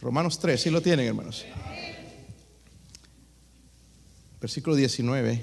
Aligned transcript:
Romanos 0.00 0.38
3, 0.38 0.58
¿sí 0.58 0.70
lo 0.70 0.80
tienen, 0.80 1.06
hermanos? 1.06 1.44
Versículo 4.40 4.74
19. 4.74 5.42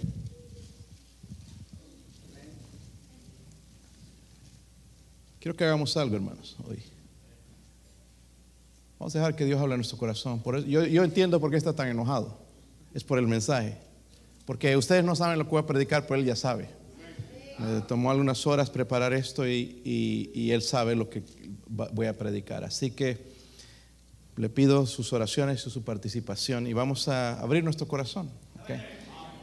Quiero 5.39 5.55
que 5.55 5.63
hagamos 5.63 5.95
algo, 5.95 6.15
hermanos, 6.15 6.57
hoy. 6.67 6.81
Vamos 8.97 9.15
a 9.15 9.19
dejar 9.19 9.35
que 9.35 9.45
Dios 9.45 9.61
hable 9.61 9.75
en 9.75 9.79
nuestro 9.79 9.99
corazón. 9.99 10.41
Yo, 10.67 11.03
entiendo 11.03 11.39
por 11.39 11.51
qué 11.51 11.57
está 11.57 11.73
tan 11.73 11.87
enojado. 11.89 12.35
Es 12.95 13.03
por 13.03 13.19
el 13.19 13.27
mensaje. 13.27 13.77
Porque 14.45 14.75
ustedes 14.75 15.03
no 15.03 15.15
saben 15.15 15.37
lo 15.37 15.45
que 15.45 15.51
voy 15.51 15.61
a 15.61 15.67
predicar, 15.67 16.07
pero 16.07 16.19
Él 16.19 16.25
ya 16.25 16.35
sabe. 16.35 16.67
Me 17.59 17.81
tomó 17.81 18.09
algunas 18.09 18.47
horas 18.47 18.71
preparar 18.71 19.13
esto 19.13 19.47
y, 19.47 20.49
Él 20.51 20.63
sabe 20.63 20.95
lo 20.95 21.11
que 21.11 21.21
voy 21.67 22.07
a 22.07 22.17
predicar. 22.17 22.63
Así 22.63 22.89
que 22.89 23.36
le 24.37 24.49
pido 24.49 24.85
sus 24.85 25.11
oraciones 25.13 25.65
y 25.65 25.69
su 25.69 25.83
participación 25.83 26.67
y 26.67 26.73
vamos 26.73 27.07
a 27.07 27.39
abrir 27.41 27.63
nuestro 27.63 27.87
corazón. 27.87 28.29
¿okay? 28.63 28.77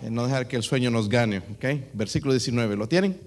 Eh, 0.03 0.11
no 0.11 0.25
dejar 0.25 0.49
que 0.49 0.57
el 0.57 0.63
sueño 0.63 0.91
nos 0.91 1.09
gane. 1.09 1.43
¿okay? 1.57 1.89
Versículo 1.93 2.33
19. 2.33 2.77
¿Lo 2.77 2.89
tienen? 2.89 3.19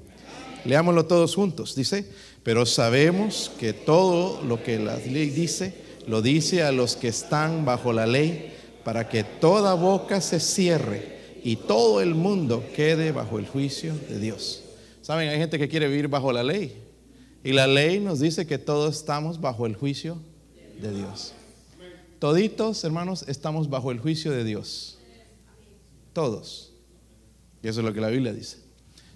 Leámoslo 0.66 1.06
todos 1.06 1.36
juntos. 1.36 1.76
Dice, 1.76 2.10
pero 2.44 2.66
sabemos 2.66 3.52
que 3.60 3.74
todo 3.74 4.42
lo 4.44 4.64
que 4.64 4.80
la 4.80 4.98
ley 4.98 5.30
dice 5.30 5.86
lo 6.08 6.22
dice 6.22 6.64
a 6.64 6.72
los 6.72 6.96
que 6.96 7.10
están 7.10 7.66
bajo 7.66 7.92
la 7.92 8.08
ley, 8.08 8.54
para 8.84 9.10
que 9.10 9.26
toda 9.26 9.74
boca 9.74 10.22
se 10.22 10.40
cierre 10.40 11.18
y 11.44 11.58
todo 11.58 12.02
el 12.02 12.16
mundo 12.16 12.64
quede 12.74 13.12
bajo 13.12 13.38
el 13.40 13.46
juicio 13.46 13.94
de 14.10 14.18
Dios. 14.18 14.64
Saben, 15.02 15.28
hay 15.28 15.38
gente 15.38 15.60
que 15.60 15.68
quiere 15.68 15.90
vivir 15.90 16.08
bajo 16.08 16.32
la 16.32 16.44
ley. 16.44 16.82
Y 17.44 17.52
la 17.52 17.68
ley 17.68 18.00
nos 18.00 18.22
dice 18.22 18.48
que 18.48 18.58
todos 18.58 18.98
estamos 18.98 19.42
bajo 19.42 19.66
el 19.66 19.76
juicio 19.76 20.18
de 20.82 20.92
Dios. 20.92 21.34
Toditos, 22.20 22.84
hermanos, 22.84 23.26
estamos 23.28 23.70
bajo 23.70 23.92
el 23.92 24.00
juicio 24.00 24.32
de 24.32 24.44
Dios. 24.44 24.98
Todos. 26.14 26.74
Y 27.62 27.68
eso 27.68 27.82
es 27.82 27.86
lo 27.86 27.94
que 27.94 28.02
la 28.02 28.10
Biblia 28.10 28.34
dice. 28.34 28.58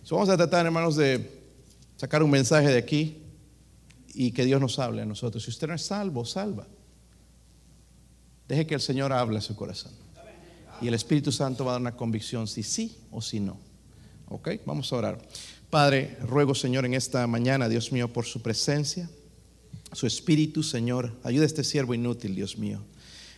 vamos 0.10 0.30
a 0.30 0.38
tratar, 0.38 0.66
hermanos, 0.66 0.96
de 0.96 1.42
sacar 1.98 2.22
un 2.22 2.30
mensaje 2.30 2.68
de 2.68 2.78
aquí 2.78 3.18
y 4.14 4.32
que 4.32 4.46
Dios 4.46 4.62
nos 4.62 4.78
hable 4.78 5.02
a 5.02 5.06
nosotros. 5.06 5.44
Si 5.44 5.50
usted 5.50 5.68
no 5.68 5.74
es 5.74 5.84
salvo, 5.84 6.26
salva. 6.26 6.68
Deje 8.48 8.68
que 8.68 8.76
el 8.76 8.82
Señor 8.82 9.14
hable 9.14 9.38
a 9.40 9.42
su 9.42 9.56
corazón. 9.56 9.94
Y 10.82 10.88
el 10.88 10.94
Espíritu 10.94 11.32
Santo 11.32 11.64
va 11.64 11.72
a 11.72 11.74
dar 11.74 11.82
una 11.82 11.96
convicción 11.96 12.48
si 12.48 12.64
sí 12.64 12.98
o 13.12 13.22
si 13.22 13.40
no. 13.40 13.58
¿Ok? 14.30 14.50
Vamos 14.66 14.92
a 14.92 14.96
orar. 14.96 15.22
Padre, 15.70 16.18
ruego 16.22 16.54
Señor 16.54 16.86
en 16.86 16.94
esta 16.94 17.26
mañana, 17.28 17.70
Dios 17.70 17.92
mío, 17.92 18.12
por 18.12 18.26
su 18.26 18.42
presencia, 18.42 19.10
su 19.94 20.06
Espíritu, 20.06 20.64
Señor. 20.64 21.14
Ayuda 21.24 21.44
a 21.44 21.48
este 21.48 21.64
siervo 21.64 21.94
inútil, 21.94 22.36
Dios 22.36 22.58
mío. 22.58 22.82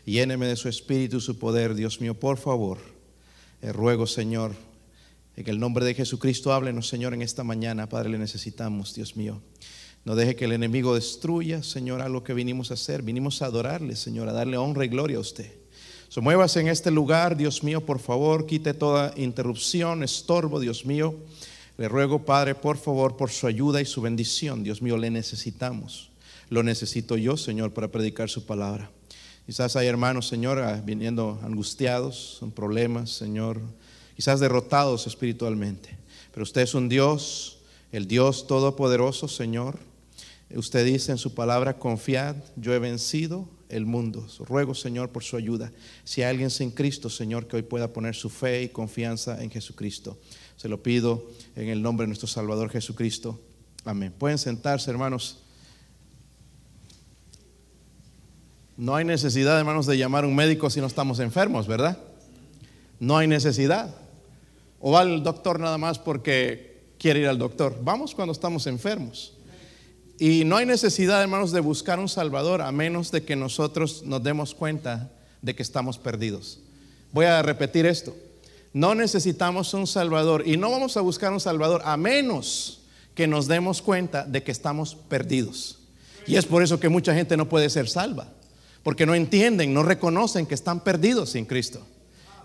Lléneme 0.05 0.47
de 0.47 0.57
su 0.57 0.67
Espíritu, 0.67 1.21
su 1.21 1.39
poder, 1.39 1.75
Dios 1.75 2.01
mío, 2.01 2.13
por 2.13 2.37
favor. 2.37 2.77
Eh, 3.61 3.71
ruego, 3.71 4.05
Señor, 4.05 4.53
en 5.37 5.49
el 5.49 5.59
nombre 5.59 5.85
de 5.85 5.93
Jesucristo, 5.93 6.51
háblenos, 6.51 6.89
Señor, 6.89 7.13
en 7.13 7.21
esta 7.21 7.45
mañana. 7.45 7.87
Padre, 7.87 8.09
le 8.09 8.17
necesitamos, 8.17 8.93
Dios 8.93 9.15
mío. 9.15 9.41
No 10.03 10.15
deje 10.15 10.35
que 10.35 10.45
el 10.45 10.51
enemigo 10.51 10.93
destruya, 10.93 11.63
Señor, 11.63 12.01
a 12.01 12.09
lo 12.09 12.23
que 12.23 12.33
vinimos 12.33 12.71
a 12.71 12.73
hacer. 12.73 13.01
Vinimos 13.01 13.41
a 13.41 13.45
adorarle, 13.45 13.95
Señor, 13.95 14.27
a 14.27 14.33
darle 14.33 14.57
honra 14.57 14.83
y 14.83 14.89
gloria 14.89 15.17
a 15.17 15.21
usted. 15.21 15.49
So, 16.09 16.21
muévase 16.21 16.59
en 16.59 16.67
este 16.67 16.91
lugar, 16.91 17.37
Dios 17.37 17.63
mío, 17.63 17.85
por 17.85 17.99
favor, 17.99 18.45
quite 18.45 18.73
toda 18.73 19.13
interrupción, 19.15 20.03
estorbo, 20.03 20.59
Dios 20.59 20.85
mío. 20.85 21.15
Le 21.77 21.87
ruego, 21.87 22.25
Padre, 22.25 22.53
por 22.53 22.77
favor, 22.77 23.15
por 23.15 23.31
su 23.31 23.47
ayuda 23.47 23.81
y 23.81 23.85
su 23.85 24.01
bendición. 24.01 24.63
Dios 24.63 24.81
mío, 24.81 24.97
le 24.97 25.09
necesitamos. 25.09 26.11
Lo 26.49 26.61
necesito 26.61 27.15
yo, 27.15 27.37
Señor, 27.37 27.73
para 27.73 27.87
predicar 27.87 28.29
su 28.29 28.45
palabra. 28.45 28.91
Quizás 29.45 29.75
hay 29.75 29.87
hermanos, 29.87 30.27
Señor, 30.27 30.59
ah, 30.59 30.81
viniendo 30.83 31.39
angustiados, 31.43 32.37
son 32.39 32.51
problemas, 32.51 33.11
Señor, 33.11 33.59
quizás 34.15 34.39
derrotados 34.39 35.07
espiritualmente. 35.07 35.97
Pero 36.31 36.43
usted 36.43 36.61
es 36.61 36.73
un 36.73 36.89
Dios, 36.89 37.59
el 37.91 38.07
Dios 38.07 38.47
todopoderoso, 38.47 39.27
Señor 39.27 39.79
Usted 40.55 40.85
dice 40.85 41.11
en 41.11 41.17
su 41.17 41.33
palabra, 41.33 41.79
confiad, 41.79 42.35
yo 42.55 42.73
he 42.73 42.79
vencido 42.79 43.49
el 43.69 43.85
mundo. 43.85 44.27
Ruego, 44.39 44.75
Señor, 44.75 45.09
por 45.09 45.23
su 45.23 45.35
ayuda. 45.35 45.71
Si 46.03 46.21
hay 46.21 46.29
alguien 46.29 46.51
sin 46.51 46.69
Cristo, 46.69 47.09
Señor, 47.09 47.47
que 47.47 47.55
hoy 47.55 47.63
pueda 47.63 47.91
poner 47.91 48.13
su 48.13 48.29
fe 48.29 48.63
y 48.63 48.69
confianza 48.69 49.41
en 49.43 49.49
Jesucristo. 49.49 50.19
Se 50.55 50.69
lo 50.69 50.83
pido 50.83 51.27
en 51.55 51.69
el 51.69 51.81
nombre 51.81 52.03
de 52.03 52.09
nuestro 52.09 52.27
Salvador 52.27 52.69
Jesucristo. 52.69 53.39
Amén. 53.83 54.13
Pueden 54.15 54.37
sentarse, 54.37 54.91
hermanos. 54.91 55.42
No 58.77 58.95
hay 58.95 59.05
necesidad, 59.05 59.59
hermanos, 59.59 59.85
de 59.85 59.97
llamar 59.97 60.23
a 60.23 60.27
un 60.27 60.35
médico 60.35 60.69
si 60.69 60.81
no 60.81 60.87
estamos 60.87 61.19
enfermos, 61.19 61.67
¿verdad? 61.67 61.97
No 62.99 63.17
hay 63.17 63.27
necesidad. 63.27 63.93
O 64.79 64.91
va 64.91 65.01
al 65.01 65.23
doctor 65.23 65.59
nada 65.59 65.77
más 65.77 65.99
porque 65.99 66.81
quiere 66.97 67.19
ir 67.19 67.27
al 67.27 67.37
doctor. 67.37 67.77
Vamos 67.83 68.15
cuando 68.15 68.31
estamos 68.31 68.65
enfermos. 68.67 69.33
Y 70.19 70.45
no 70.45 70.57
hay 70.57 70.65
necesidad, 70.65 71.21
hermanos, 71.21 71.51
de 71.51 71.59
buscar 71.59 71.99
un 71.99 72.09
Salvador 72.09 72.61
a 72.61 72.71
menos 72.71 73.11
de 73.11 73.23
que 73.23 73.35
nosotros 73.35 74.03
nos 74.05 74.23
demos 74.23 74.53
cuenta 74.53 75.11
de 75.41 75.55
que 75.55 75.63
estamos 75.63 75.97
perdidos. 75.97 76.59
Voy 77.11 77.25
a 77.25 77.41
repetir 77.41 77.85
esto. 77.85 78.15
No 78.73 78.95
necesitamos 78.95 79.73
un 79.73 79.85
Salvador 79.85 80.43
y 80.47 80.57
no 80.57 80.71
vamos 80.71 80.97
a 80.97 81.01
buscar 81.01 81.31
un 81.31 81.39
Salvador 81.39 81.81
a 81.85 81.95
menos 81.95 82.81
que 83.13 83.27
nos 83.27 83.47
demos 83.47 83.81
cuenta 83.81 84.25
de 84.25 84.41
que 84.43 84.51
estamos 84.51 84.95
perdidos. 84.95 85.79
Y 86.25 86.37
es 86.37 86.45
por 86.45 86.63
eso 86.63 86.79
que 86.79 86.89
mucha 86.89 87.13
gente 87.13 87.37
no 87.37 87.49
puede 87.49 87.69
ser 87.69 87.87
salva, 87.87 88.27
porque 88.83 89.05
no 89.05 89.15
entienden, 89.15 89.73
no 89.73 89.81
reconocen 89.81 90.45
que 90.45 90.53
están 90.53 90.81
perdidos 90.81 91.31
sin 91.31 91.45
Cristo. 91.45 91.81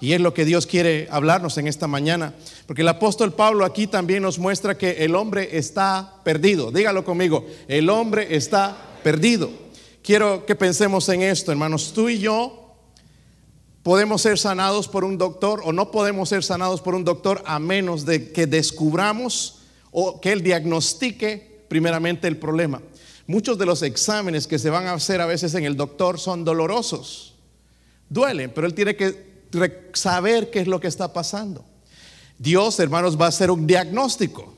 Y 0.01 0.13
es 0.13 0.21
lo 0.21 0.33
que 0.33 0.45
Dios 0.45 0.67
quiere 0.67 1.09
hablarnos 1.11 1.59
en 1.59 1.67
esta 1.67 1.89
mañana. 1.89 2.35
Porque 2.67 2.83
el 2.83 2.89
apóstol 2.89 3.33
Pablo 3.33 3.65
aquí 3.65 3.89
también 3.89 4.23
nos 4.23 4.39
muestra 4.39 4.79
que 4.79 5.05
el 5.05 5.17
hombre 5.17 5.59
está 5.59 6.21
perdido. 6.25 6.71
Dígalo 6.71 7.05
conmigo, 7.05 7.45
el 7.67 7.91
hombre 7.91 8.37
está 8.37 8.77
perdido. 9.03 9.51
Quiero 10.03 10.47
que 10.47 10.55
pensemos 10.55 11.09
en 11.09 11.23
esto, 11.23 11.51
hermanos. 11.51 11.93
Tú 11.93 12.09
y 12.09 12.21
yo 12.21 12.77
podemos 13.83 14.23
ser 14.23 14.39
sanados 14.39 14.87
por 14.87 15.05
un 15.05 15.19
doctor 15.19 15.63
o 15.65 15.73
no 15.73 15.91
podemos 15.91 16.29
ser 16.29 16.45
sanados 16.45 16.81
por 16.81 16.95
un 16.95 17.05
doctor 17.05 17.43
a 17.45 17.59
menos 17.59 18.07
de 18.07 18.31
que 18.31 18.47
descubramos 18.47 19.63
o 19.91 20.21
que 20.21 20.31
él 20.31 20.43
diagnostique 20.43 21.65
primeramente 21.69 22.29
el 22.29 22.37
problema. 22.37 22.81
Muchos 23.29 23.59
de 23.59 23.67
los 23.67 23.83
exámenes 23.83 24.47
que 24.47 24.59
se 24.59 24.71
van 24.71 24.87
a 24.87 24.95
hacer 24.95 25.21
a 25.21 25.27
veces 25.27 25.55
en 25.55 25.65
el 25.65 25.77
doctor 25.77 26.19
son 26.19 26.45
dolorosos. 26.45 27.35
Duelen, 28.09 28.51
pero 28.55 28.67
él 28.67 28.73
tiene 28.73 28.97
que 28.97 29.45
saber 29.93 30.51
qué 30.51 30.61
es 30.61 30.67
lo 30.67 30.81
que 30.81 30.89
está 30.89 31.13
pasando. 31.13 31.63
Dios, 32.39 32.81
hermanos, 32.81 33.21
va 33.21 33.27
a 33.27 33.29
hacer 33.29 33.51
un 33.51 33.67
diagnóstico. 33.67 34.55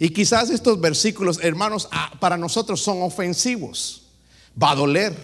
Y 0.00 0.10
quizás 0.10 0.50
estos 0.50 0.80
versículos, 0.80 1.38
hermanos, 1.40 1.88
ah, 1.92 2.10
para 2.18 2.36
nosotros 2.36 2.82
son 2.82 3.00
ofensivos. 3.00 4.08
Va 4.60 4.72
a 4.72 4.74
doler, 4.74 5.14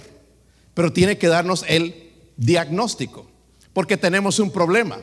pero 0.73 0.93
tiene 0.93 1.19
que 1.19 1.27
darnos 1.27 1.65
el 1.67 2.13
diagnóstico, 2.37 3.27
porque 3.73 3.97
tenemos 3.97 4.39
un 4.39 4.53
problema. 4.53 5.01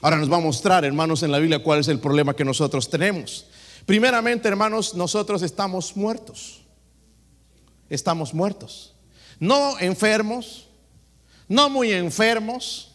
Ahora 0.00 0.16
nos 0.16 0.32
va 0.32 0.38
a 0.38 0.40
mostrar, 0.40 0.86
hermanos, 0.86 1.22
en 1.22 1.32
la 1.32 1.38
Biblia 1.38 1.62
cuál 1.62 1.80
es 1.80 1.88
el 1.88 2.00
problema 2.00 2.34
que 2.34 2.46
nosotros 2.46 2.88
tenemos. 2.88 3.44
Primeramente, 3.84 4.48
hermanos, 4.48 4.94
nosotros 4.94 5.42
estamos 5.42 5.94
muertos. 5.98 6.59
Estamos 7.90 8.32
muertos. 8.32 8.94
No 9.38 9.78
enfermos, 9.78 10.68
no 11.48 11.68
muy 11.68 11.92
enfermos, 11.92 12.92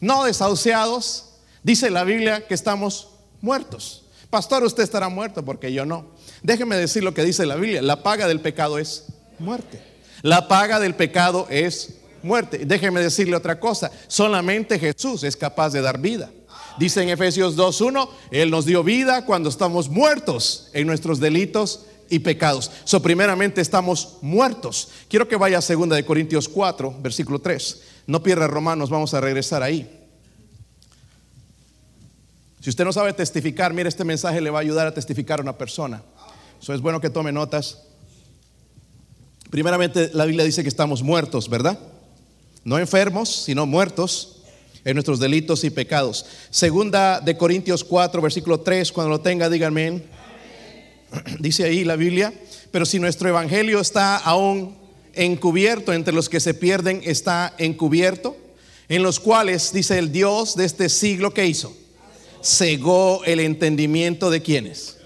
no 0.00 0.24
desahuciados, 0.24 1.30
dice 1.62 1.90
la 1.90 2.04
Biblia 2.04 2.46
que 2.46 2.54
estamos 2.54 3.08
muertos. 3.40 4.04
Pastor, 4.30 4.64
usted 4.64 4.82
estará 4.82 5.08
muerto 5.08 5.44
porque 5.44 5.72
yo 5.72 5.86
no. 5.86 6.10
Déjeme 6.42 6.76
decir 6.76 7.02
lo 7.02 7.14
que 7.14 7.24
dice 7.24 7.46
la 7.46 7.54
Biblia. 7.54 7.80
La 7.82 8.02
paga 8.02 8.26
del 8.26 8.40
pecado 8.40 8.78
es 8.78 9.06
muerte. 9.38 9.80
La 10.22 10.48
paga 10.48 10.80
del 10.80 10.94
pecado 10.94 11.46
es 11.50 12.00
muerte. 12.22 12.64
Déjeme 12.66 13.00
decirle 13.00 13.36
otra 13.36 13.60
cosa. 13.60 13.90
Solamente 14.08 14.78
Jesús 14.78 15.22
es 15.22 15.36
capaz 15.36 15.70
de 15.70 15.82
dar 15.82 15.98
vida. 15.98 16.30
Dice 16.78 17.02
en 17.02 17.10
Efesios 17.10 17.56
2.1, 17.56 18.08
Él 18.32 18.50
nos 18.50 18.66
dio 18.66 18.82
vida 18.82 19.24
cuando 19.24 19.48
estamos 19.48 19.88
muertos 19.88 20.68
en 20.72 20.88
nuestros 20.88 21.20
delitos 21.20 21.86
y 22.14 22.20
pecados. 22.20 22.70
So, 22.84 23.02
primeramente 23.02 23.60
estamos 23.60 24.18
muertos. 24.22 24.88
Quiero 25.08 25.26
que 25.26 25.36
vaya 25.36 25.58
a 25.58 25.60
2 25.60 25.88
de 25.88 26.04
Corintios 26.04 26.48
4, 26.48 26.96
versículo 27.00 27.40
3. 27.40 27.82
No 28.06 28.22
pierda 28.22 28.46
Romanos, 28.46 28.88
vamos 28.88 29.14
a 29.14 29.20
regresar 29.20 29.62
ahí. 29.62 29.90
Si 32.60 32.70
usted 32.70 32.84
no 32.84 32.92
sabe 32.92 33.12
testificar, 33.12 33.74
mire, 33.74 33.88
este 33.88 34.04
mensaje 34.04 34.40
le 34.40 34.50
va 34.50 34.58
a 34.58 34.62
ayudar 34.62 34.86
a 34.86 34.94
testificar 34.94 35.40
a 35.40 35.42
una 35.42 35.58
persona. 35.58 36.02
Eso 36.62 36.72
es 36.72 36.80
bueno 36.80 37.00
que 37.00 37.10
tome 37.10 37.32
notas. 37.32 37.82
Primeramente, 39.50 40.10
la 40.14 40.24
Biblia 40.24 40.44
dice 40.44 40.62
que 40.62 40.68
estamos 40.68 41.02
muertos, 41.02 41.48
¿verdad? 41.48 41.78
No 42.62 42.78
enfermos, 42.78 43.28
sino 43.28 43.66
muertos 43.66 44.42
en 44.84 44.94
nuestros 44.94 45.18
delitos 45.18 45.64
y 45.64 45.70
pecados. 45.70 46.26
Segunda 46.50 47.20
de 47.20 47.36
Corintios 47.36 47.82
4, 47.82 48.22
versículo 48.22 48.60
3, 48.60 48.92
cuando 48.92 49.10
lo 49.10 49.20
tenga, 49.20 49.50
díganme. 49.50 50.23
Dice 51.38 51.64
ahí 51.64 51.84
la 51.84 51.96
Biblia, 51.96 52.32
pero 52.70 52.86
si 52.86 52.98
nuestro 52.98 53.28
evangelio 53.28 53.80
está 53.80 54.16
aún 54.16 54.76
encubierto, 55.14 55.92
entre 55.92 56.14
los 56.14 56.28
que 56.28 56.40
se 56.40 56.54
pierden 56.54 57.00
está 57.04 57.54
encubierto, 57.58 58.36
en 58.88 59.02
los 59.02 59.20
cuales, 59.20 59.72
dice 59.72 59.98
el 59.98 60.12
Dios 60.12 60.56
de 60.56 60.66
este 60.66 60.88
siglo 60.88 61.32
que 61.32 61.46
hizo, 61.46 61.74
cegó 62.42 63.24
el 63.24 63.40
entendimiento 63.40 64.30
de 64.30 64.42
quienes. 64.42 64.98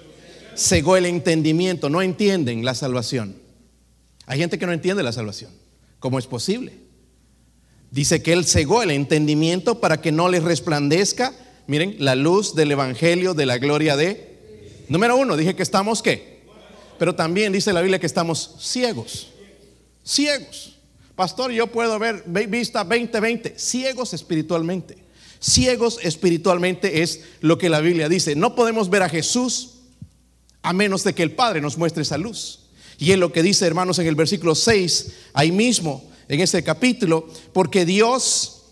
Cegó 0.56 0.96
el 0.96 1.06
entendimiento, 1.06 1.88
no 1.88 2.02
entienden 2.02 2.64
la 2.64 2.74
salvación. 2.74 3.36
Hay 4.26 4.40
gente 4.40 4.58
que 4.58 4.66
no 4.66 4.72
entiende 4.72 5.02
la 5.04 5.12
salvación. 5.12 5.52
¿Cómo 6.00 6.18
es 6.18 6.26
posible? 6.26 6.72
Dice 7.90 8.22
que 8.22 8.32
Él 8.32 8.44
cegó 8.44 8.82
el 8.82 8.90
entendimiento 8.90 9.80
para 9.80 10.00
que 10.00 10.12
no 10.12 10.28
les 10.28 10.42
resplandezca, 10.42 11.32
miren, 11.66 11.96
la 11.98 12.16
luz 12.16 12.54
del 12.54 12.72
Evangelio 12.72 13.34
de 13.34 13.46
la 13.46 13.58
gloria 13.58 13.96
de... 13.96 14.27
Número 14.88 15.16
uno, 15.16 15.36
dije 15.36 15.54
que 15.54 15.62
estamos 15.62 16.02
qué? 16.02 16.38
Pero 16.98 17.14
también 17.14 17.52
dice 17.52 17.72
la 17.72 17.80
Biblia 17.80 17.98
que 17.98 18.06
estamos 18.06 18.56
ciegos. 18.58 19.28
Ciegos. 20.04 20.76
Pastor, 21.14 21.50
yo 21.50 21.66
puedo 21.66 21.98
ver 21.98 22.24
vista 22.26 22.84
20-20. 22.84 23.56
Ciegos 23.56 24.14
espiritualmente. 24.14 24.96
Ciegos 25.40 25.98
espiritualmente 26.02 27.02
es 27.02 27.22
lo 27.40 27.58
que 27.58 27.68
la 27.68 27.80
Biblia 27.80 28.08
dice. 28.08 28.34
No 28.34 28.54
podemos 28.54 28.90
ver 28.90 29.02
a 29.02 29.08
Jesús 29.08 29.74
a 30.62 30.72
menos 30.72 31.04
de 31.04 31.14
que 31.14 31.22
el 31.22 31.32
Padre 31.32 31.60
nos 31.60 31.78
muestre 31.78 32.02
esa 32.02 32.18
luz. 32.18 32.60
Y 32.98 33.12
es 33.12 33.18
lo 33.18 33.32
que 33.32 33.42
dice, 33.42 33.66
hermanos, 33.66 33.98
en 34.00 34.06
el 34.08 34.16
versículo 34.16 34.54
6, 34.54 35.12
ahí 35.34 35.52
mismo, 35.52 36.10
en 36.28 36.40
ese 36.40 36.64
capítulo, 36.64 37.28
porque 37.52 37.84
Dios, 37.84 38.62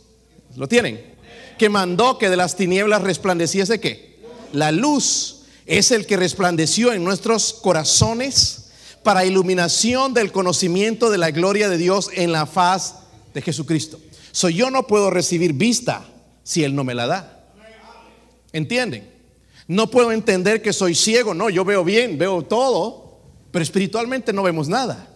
¿lo 0.57 0.67
tienen? 0.67 1.15
Que 1.59 1.69
mandó 1.69 2.19
que 2.19 2.29
de 2.29 2.37
las 2.37 2.57
tinieblas 2.57 3.03
resplandeciese 3.03 3.79
qué? 3.79 4.19
La 4.53 4.73
luz 4.73 5.36
es 5.67 5.91
el 5.91 6.07
que 6.07 6.17
resplandeció 6.17 6.93
en 6.93 7.05
nuestros 7.05 7.53
corazones 7.53 8.71
para 9.03 9.25
iluminación 9.25 10.15
del 10.15 10.33
conocimiento 10.33 11.11
de 11.11 11.19
la 11.19 11.31
gloria 11.31 11.69
de 11.69 11.77
Dios 11.77 12.11
en 12.15 12.33
la 12.33 12.47
faz 12.47 12.95
de 13.35 13.43
Jesucristo. 13.43 14.01
So 14.33 14.49
yo 14.49 14.71
no 14.71 14.87
puedo 14.87 15.11
recibir 15.11 15.53
vista 15.53 16.05
si 16.43 16.63
Él 16.65 16.75
no 16.75 16.85
me 16.85 16.95
la 16.95 17.07
da. 17.07 17.45
¿Entienden? 18.53 19.11
No 19.69 19.91
puedo 19.91 20.13
entender 20.13 20.63
que 20.63 20.73
soy 20.73 20.95
ciego, 20.95 21.35
no, 21.35 21.51
yo 21.51 21.65
veo 21.65 21.83
bien, 21.85 22.19
veo 22.19 22.43
todo, 22.43 23.21
pero 23.51 23.63
espiritualmente 23.63 24.33
no 24.33 24.43
vemos 24.43 24.69
nada. 24.69 25.09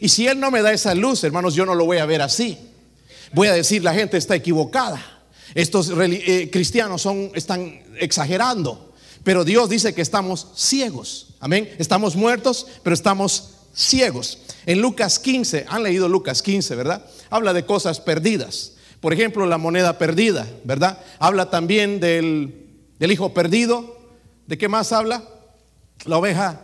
Y 0.00 0.08
si 0.10 0.26
Él 0.26 0.38
no 0.38 0.50
me 0.50 0.60
da 0.60 0.72
esa 0.72 0.94
luz, 0.94 1.24
hermanos, 1.24 1.54
yo 1.54 1.64
no 1.64 1.74
lo 1.74 1.86
voy 1.86 1.98
a 1.98 2.06
ver 2.06 2.20
así. 2.20 2.58
Voy 3.32 3.48
a 3.48 3.52
decir, 3.52 3.82
la 3.82 3.94
gente 3.94 4.18
está 4.18 4.36
equivocada. 4.36 5.02
Estos 5.54 5.90
eh, 5.96 6.50
cristianos 6.52 7.00
son, 7.00 7.30
están 7.34 7.82
exagerando. 7.98 8.93
Pero 9.24 9.44
Dios 9.44 9.70
dice 9.70 9.94
que 9.94 10.02
estamos 10.02 10.48
ciegos. 10.54 11.34
Amén. 11.40 11.74
Estamos 11.78 12.14
muertos, 12.14 12.66
pero 12.82 12.94
estamos 12.94 13.54
ciegos. 13.74 14.38
En 14.66 14.80
Lucas 14.80 15.18
15, 15.18 15.66
han 15.68 15.82
leído 15.82 16.08
Lucas 16.08 16.42
15, 16.42 16.76
¿verdad? 16.76 17.04
Habla 17.30 17.52
de 17.52 17.64
cosas 17.64 18.00
perdidas. 18.00 18.72
Por 19.00 19.12
ejemplo, 19.12 19.46
la 19.46 19.58
moneda 19.58 19.98
perdida, 19.98 20.46
¿verdad? 20.64 20.98
Habla 21.18 21.50
también 21.50 22.00
del, 22.00 22.68
hijo 23.00 23.34
perdido. 23.34 23.98
¿De 24.46 24.56
qué 24.58 24.68
más 24.68 24.92
habla? 24.92 25.24
La 26.04 26.18
oveja 26.18 26.60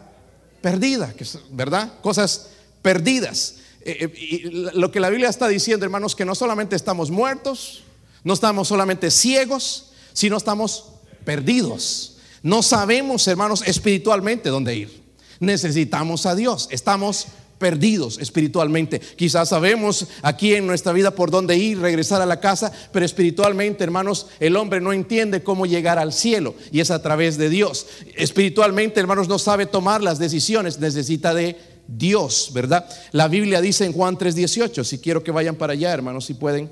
perdida, 0.60 1.14
¿verdad? 1.50 1.92
Cosas 2.02 2.50
perdidas. 2.82 3.56
Eh, 3.82 3.98
eh, 4.00 4.18
y 4.18 4.50
lo 4.78 4.90
que 4.90 5.00
la 5.00 5.08
Biblia 5.08 5.28
está 5.28 5.48
diciendo, 5.48 5.84
hermanos, 5.84 6.14
que 6.14 6.26
no 6.26 6.34
solamente 6.34 6.76
estamos 6.76 7.10
muertos, 7.10 7.82
no 8.24 8.34
estamos 8.34 8.68
solamente 8.68 9.10
ciegos, 9.10 9.92
sino 10.12 10.36
estamos 10.36 10.92
perdidos. 11.24 12.09
No 12.42 12.62
sabemos, 12.62 13.26
hermanos, 13.28 13.62
espiritualmente 13.66 14.48
dónde 14.48 14.76
ir. 14.76 15.02
Necesitamos 15.40 16.26
a 16.26 16.34
Dios. 16.34 16.68
Estamos 16.70 17.28
perdidos 17.60 18.18
espiritualmente. 18.18 18.98
Quizás 18.98 19.50
sabemos 19.50 20.06
aquí 20.22 20.54
en 20.54 20.66
nuestra 20.66 20.92
vida 20.92 21.14
por 21.14 21.30
dónde 21.30 21.56
ir, 21.56 21.78
regresar 21.78 22.22
a 22.22 22.26
la 22.26 22.40
casa, 22.40 22.72
pero 22.90 23.04
espiritualmente, 23.04 23.84
hermanos, 23.84 24.26
el 24.40 24.56
hombre 24.56 24.80
no 24.80 24.92
entiende 24.92 25.42
cómo 25.44 25.66
llegar 25.66 25.98
al 25.98 26.12
cielo 26.12 26.54
y 26.72 26.80
es 26.80 26.90
a 26.90 27.02
través 27.02 27.36
de 27.36 27.50
Dios. 27.50 27.86
Espiritualmente, 28.16 28.98
hermanos, 28.98 29.28
no 29.28 29.38
sabe 29.38 29.66
tomar 29.66 30.02
las 30.02 30.18
decisiones, 30.18 30.80
necesita 30.80 31.34
de 31.34 31.56
Dios, 31.86 32.50
¿verdad? 32.54 32.88
La 33.12 33.28
Biblia 33.28 33.60
dice 33.60 33.84
en 33.84 33.92
Juan 33.92 34.16
3:18, 34.16 34.82
si 34.82 34.98
quiero 34.98 35.22
que 35.22 35.30
vayan 35.30 35.56
para 35.56 35.74
allá, 35.74 35.92
hermanos, 35.92 36.24
si 36.24 36.34
pueden. 36.34 36.70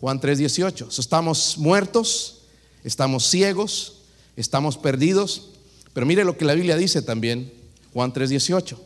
Juan 0.00 0.20
3:18, 0.20 0.98
estamos 0.98 1.58
muertos, 1.58 2.42
estamos 2.84 3.26
ciegos, 3.26 4.01
estamos 4.36 4.78
perdidos, 4.78 5.50
pero 5.92 6.06
mire 6.06 6.24
lo 6.24 6.36
que 6.36 6.44
la 6.44 6.54
Biblia 6.54 6.76
dice 6.76 7.02
también, 7.02 7.52
Juan 7.92 8.12
3:18. 8.12 8.78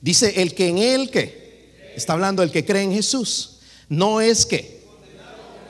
Dice, 0.00 0.42
el 0.42 0.54
que 0.54 0.68
en 0.68 0.78
él 0.78 1.10
que, 1.10 1.92
está 1.94 2.14
hablando 2.14 2.42
el 2.42 2.50
que 2.50 2.64
cree 2.64 2.82
en 2.82 2.92
Jesús, 2.92 3.60
no 3.88 4.20
es 4.20 4.46
que 4.46 4.82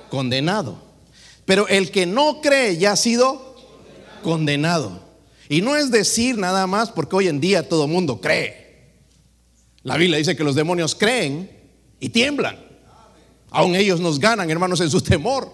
condenado. 0.09 0.83
Pero 1.45 1.69
el 1.69 1.91
que 1.91 2.07
no 2.07 2.41
cree 2.41 2.79
ya 2.79 2.93
ha 2.93 2.97
sido 2.97 3.57
condenado. 4.23 5.03
Y 5.49 5.61
no 5.61 5.77
es 5.77 5.91
decir 5.91 6.39
nada 6.39 6.67
más 6.67 6.91
porque 6.91 7.17
hoy 7.17 7.29
en 7.29 7.41
día 7.41 7.69
todo 7.69 7.87
mundo 7.87 8.21
cree. 8.21 8.63
La 9.83 9.97
Biblia 9.97 10.17
dice 10.17 10.37
que 10.37 10.45
los 10.45 10.55
demonios 10.55 10.95
creen 10.95 11.51
y 12.01 12.09
tiemblan. 12.09 12.59
Aún 13.51 13.75
ellos 13.75 14.01
nos 14.01 14.19
ganan, 14.19 14.51
hermanos, 14.51 14.81
en 14.81 14.89
su 14.89 15.03
temor. 15.03 15.53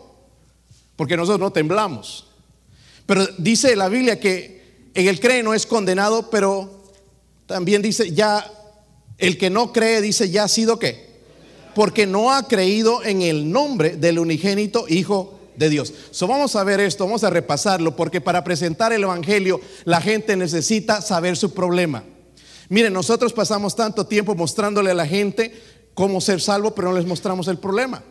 Porque 0.95 1.17
nosotros 1.17 1.41
no 1.41 1.51
temblamos. 1.51 2.28
Pero 3.09 3.27
dice 3.39 3.75
la 3.75 3.89
Biblia 3.89 4.21
que 4.21 4.91
en 4.93 5.09
el 5.09 5.19
cree 5.19 5.43
no 5.43 5.55
es 5.55 5.65
condenado, 5.65 6.29
pero 6.29 6.93
también 7.47 7.81
dice 7.81 8.13
ya 8.13 8.53
el 9.17 9.39
que 9.39 9.49
no 9.49 9.73
cree 9.73 10.03
dice, 10.03 10.29
ya 10.29 10.45
ha 10.45 10.49
sido 10.49 10.79
qué? 10.79 11.09
Porque 11.75 12.07
no 12.07 12.31
ha 12.31 12.47
creído 12.47 13.03
en 13.03 13.23
el 13.23 13.51
nombre 13.51 13.97
del 13.97 14.19
unigénito 14.19 14.85
Hijo 14.91 15.41
de 15.57 15.71
Dios. 15.71 15.95
So, 16.11 16.27
vamos 16.27 16.55
a 16.55 16.65
ver 16.65 16.81
esto, 16.81 17.07
vamos 17.07 17.25
a 17.25 17.31
repasarlo, 17.31 17.97
porque 17.97 18.21
para 18.21 18.45
presentar 18.45 18.93
el 18.93 19.05
Evangelio 19.05 19.59
la 19.87 20.03
gente 20.03 20.37
necesita 20.37 21.01
saber 21.01 21.39
su 21.39 21.55
problema. 21.55 22.05
Miren, 22.69 22.93
nosotros 22.93 23.33
pasamos 23.33 23.75
tanto 23.75 24.07
tiempo 24.07 24.35
mostrándole 24.35 24.91
a 24.91 24.95
la 24.95 25.07
gente 25.07 25.59
cómo 25.95 26.21
ser 26.21 26.43
salvo, 26.43 26.75
pero 26.75 26.91
no 26.91 26.97
les 26.99 27.07
mostramos 27.07 27.49
el 27.49 27.57
problema. 27.57 28.03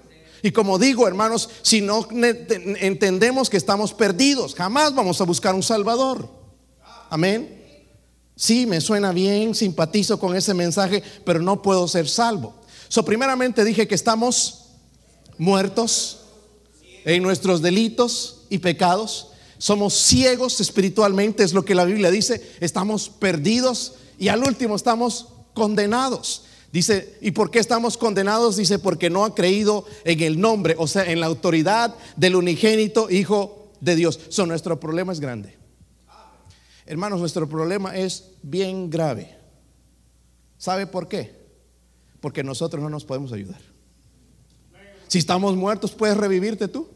Y 0.43 0.51
como 0.51 0.77
digo, 0.77 1.07
hermanos, 1.07 1.49
si 1.61 1.81
no 1.81 2.07
entendemos 2.11 3.49
que 3.49 3.57
estamos 3.57 3.93
perdidos, 3.93 4.55
jamás 4.55 4.93
vamos 4.93 5.19
a 5.21 5.25
buscar 5.25 5.55
un 5.55 5.63
Salvador. 5.63 6.29
Amén. 7.09 7.57
Sí, 8.35 8.67
me 8.67 8.81
suena 8.81 9.11
bien, 9.11 9.55
simpatizo 9.55 10.19
con 10.19 10.35
ese 10.35 10.53
mensaje, 10.53 11.01
pero 11.25 11.41
no 11.41 11.61
puedo 11.61 11.87
ser 11.87 12.07
salvo. 12.07 12.53
So, 12.87 13.03
primeramente 13.03 13.65
dije 13.65 13.87
que 13.87 13.95
estamos 13.95 14.65
muertos 15.37 16.19
en 17.03 17.23
nuestros 17.23 17.61
delitos 17.61 18.44
y 18.49 18.59
pecados. 18.59 19.29
Somos 19.57 19.95
ciegos 19.95 20.61
espiritualmente, 20.61 21.44
es 21.44 21.53
lo 21.53 21.65
que 21.65 21.73
la 21.73 21.85
Biblia 21.85 22.11
dice. 22.11 22.56
Estamos 22.59 23.09
perdidos 23.09 23.95
y 24.19 24.27
al 24.27 24.44
último 24.44 24.75
estamos 24.75 25.29
condenados. 25.53 26.44
Dice, 26.71 27.18
¿y 27.21 27.31
por 27.31 27.50
qué 27.50 27.59
estamos 27.59 27.97
condenados? 27.97 28.57
Dice, 28.57 28.78
porque 28.78 29.09
no 29.09 29.24
ha 29.24 29.33
creído 29.33 29.86
en 30.04 30.21
el 30.21 30.40
nombre, 30.40 30.76
o 30.78 30.88
sea, 30.88 31.09
en 31.09 31.19
la 31.19 31.26
autoridad 31.26 31.95
del 32.16 32.36
unigénito 32.36 33.09
Hijo 33.09 33.71
de 33.80 33.95
Dios. 33.95 34.19
So, 34.30 34.45
nuestro 34.45 34.80
problema 34.80 35.14
es 35.14 35.19
grande. 35.19 35.56
Hermanos, 36.86 37.19
nuestro 37.19 37.47
problema 37.47 37.95
es 37.95 38.31
bien 38.44 38.90
grave. 38.90 39.38
¿Sabe 40.57 40.88
por 40.88 41.07
qué? 41.07 41.36
Porque 42.19 42.44
nosotros 42.44 42.81
no 42.81 42.90
nos 42.90 43.06
podemos 43.06 43.31
ayudar. 43.31 43.62
Si 45.07 45.19
estamos 45.19 45.56
muertos, 45.56 45.92
¿puedes 45.92 46.18
revivirte 46.18 46.68
tú? 46.68 46.90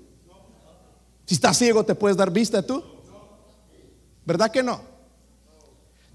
Si 1.25 1.35
estás 1.35 1.57
ciego, 1.57 1.85
¿te 1.85 1.95
puedes 1.95 2.17
dar 2.17 2.31
vista 2.31 2.61
tú? 2.61 2.83
¿Verdad 4.25 4.51
que 4.51 4.63
no? 4.63 4.81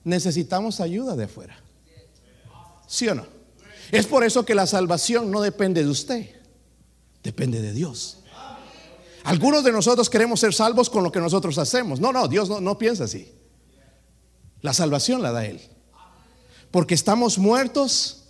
Necesitamos 0.05 0.81
ayuda 0.81 1.17
de 1.17 1.25
afuera. 1.25 1.57
¿Sí 2.87 3.09
o 3.09 3.15
no? 3.15 3.36
Es 3.93 4.07
por 4.07 4.25
eso 4.25 4.45
que 4.45 4.55
la 4.55 4.67
salvación 4.67 5.31
no 5.31 5.41
depende 5.41 5.85
de 5.85 5.91
usted, 5.91 6.31
depende 7.23 7.61
de 7.63 7.73
Dios. 7.73 8.19
Algunos 9.25 9.65
de 9.65 9.73
nosotros 9.73 10.09
queremos 10.09 10.39
ser 10.39 10.55
salvos 10.55 10.89
con 10.89 11.03
lo 11.03 11.11
que 11.11 11.19
nosotros 11.19 11.59
hacemos. 11.59 11.99
No, 11.99 12.13
no, 12.13 12.29
Dios 12.29 12.49
no, 12.49 12.61
no 12.61 12.79
piensa 12.79 13.05
así. 13.05 13.33
La 14.61 14.73
salvación 14.73 15.21
la 15.21 15.33
da 15.33 15.45
Él. 15.45 15.61
Porque 16.71 16.95
estamos 16.95 17.37
muertos, 17.39 18.25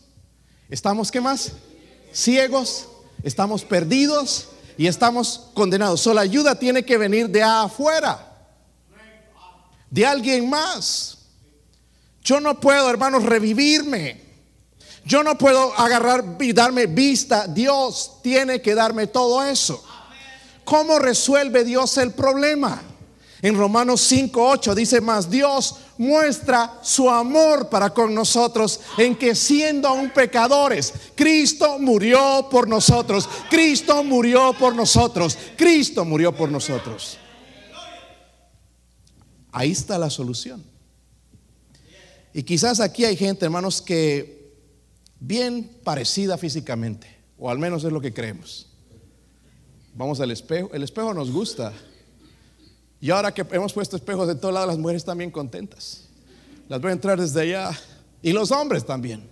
estamos, 0.70 1.10
¿qué 1.10 1.20
más? 1.20 1.52
Ciegos, 2.14 2.88
estamos 3.22 3.64
perdidos 3.64 4.48
y 4.78 4.86
estamos 4.86 5.50
condenados. 5.54 6.00
Solo 6.00 6.20
ayuda 6.20 6.58
tiene 6.58 6.84
que 6.84 6.96
venir 6.96 7.28
de 7.28 7.42
afuera, 7.42 8.48
de 9.90 10.06
alguien 10.06 10.48
más. 10.48 11.18
Yo 12.22 12.40
no 12.40 12.58
puedo, 12.58 12.88
hermanos, 12.90 13.22
revivirme. 13.22 14.25
Yo 15.06 15.22
no 15.22 15.38
puedo 15.38 15.72
agarrar 15.78 16.36
y 16.40 16.52
darme 16.52 16.86
vista. 16.86 17.46
Dios 17.46 18.18
tiene 18.22 18.60
que 18.60 18.74
darme 18.74 19.06
todo 19.06 19.40
eso. 19.44 19.82
¿Cómo 20.64 20.98
resuelve 20.98 21.62
Dios 21.62 21.96
el 21.98 22.10
problema? 22.10 22.82
En 23.40 23.56
Romanos 23.56 24.00
5:8 24.10 24.74
dice 24.74 25.00
más, 25.00 25.30
Dios 25.30 25.76
muestra 25.96 26.80
su 26.82 27.08
amor 27.08 27.68
para 27.68 27.90
con 27.90 28.12
nosotros 28.14 28.80
en 28.98 29.14
que 29.14 29.36
siendo 29.36 29.86
aún 29.86 30.10
pecadores, 30.10 30.92
Cristo 31.14 31.78
murió 31.78 32.48
por 32.50 32.66
nosotros, 32.66 33.28
Cristo 33.48 34.02
murió 34.02 34.54
por 34.58 34.74
nosotros, 34.74 35.38
Cristo 35.56 36.04
murió 36.04 36.34
por 36.34 36.50
nosotros. 36.50 37.16
Ahí 39.52 39.70
está 39.70 39.98
la 39.98 40.10
solución. 40.10 40.64
Y 42.34 42.42
quizás 42.42 42.80
aquí 42.80 43.04
hay 43.04 43.16
gente, 43.16 43.44
hermanos, 43.44 43.80
que 43.80 44.35
bien 45.20 45.70
parecida 45.84 46.36
físicamente, 46.38 47.06
o 47.38 47.50
al 47.50 47.58
menos 47.58 47.84
es 47.84 47.92
lo 47.92 48.00
que 48.00 48.12
creemos. 48.12 48.68
Vamos 49.94 50.20
al 50.20 50.30
espejo, 50.30 50.70
el 50.74 50.82
espejo 50.82 51.14
nos 51.14 51.30
gusta. 51.30 51.72
Y 53.00 53.10
ahora 53.10 53.32
que 53.32 53.46
hemos 53.52 53.72
puesto 53.72 53.96
espejos 53.96 54.28
de 54.28 54.34
todos 54.34 54.52
lados, 54.52 54.68
las 54.68 54.78
mujeres 54.78 55.02
están 55.02 55.18
bien 55.18 55.30
contentas. 55.30 56.08
Las 56.68 56.80
voy 56.80 56.90
a 56.90 56.92
entrar 56.92 57.20
desde 57.20 57.40
allá. 57.40 57.70
Y 58.22 58.32
los 58.32 58.50
hombres 58.50 58.84
también. 58.84 59.28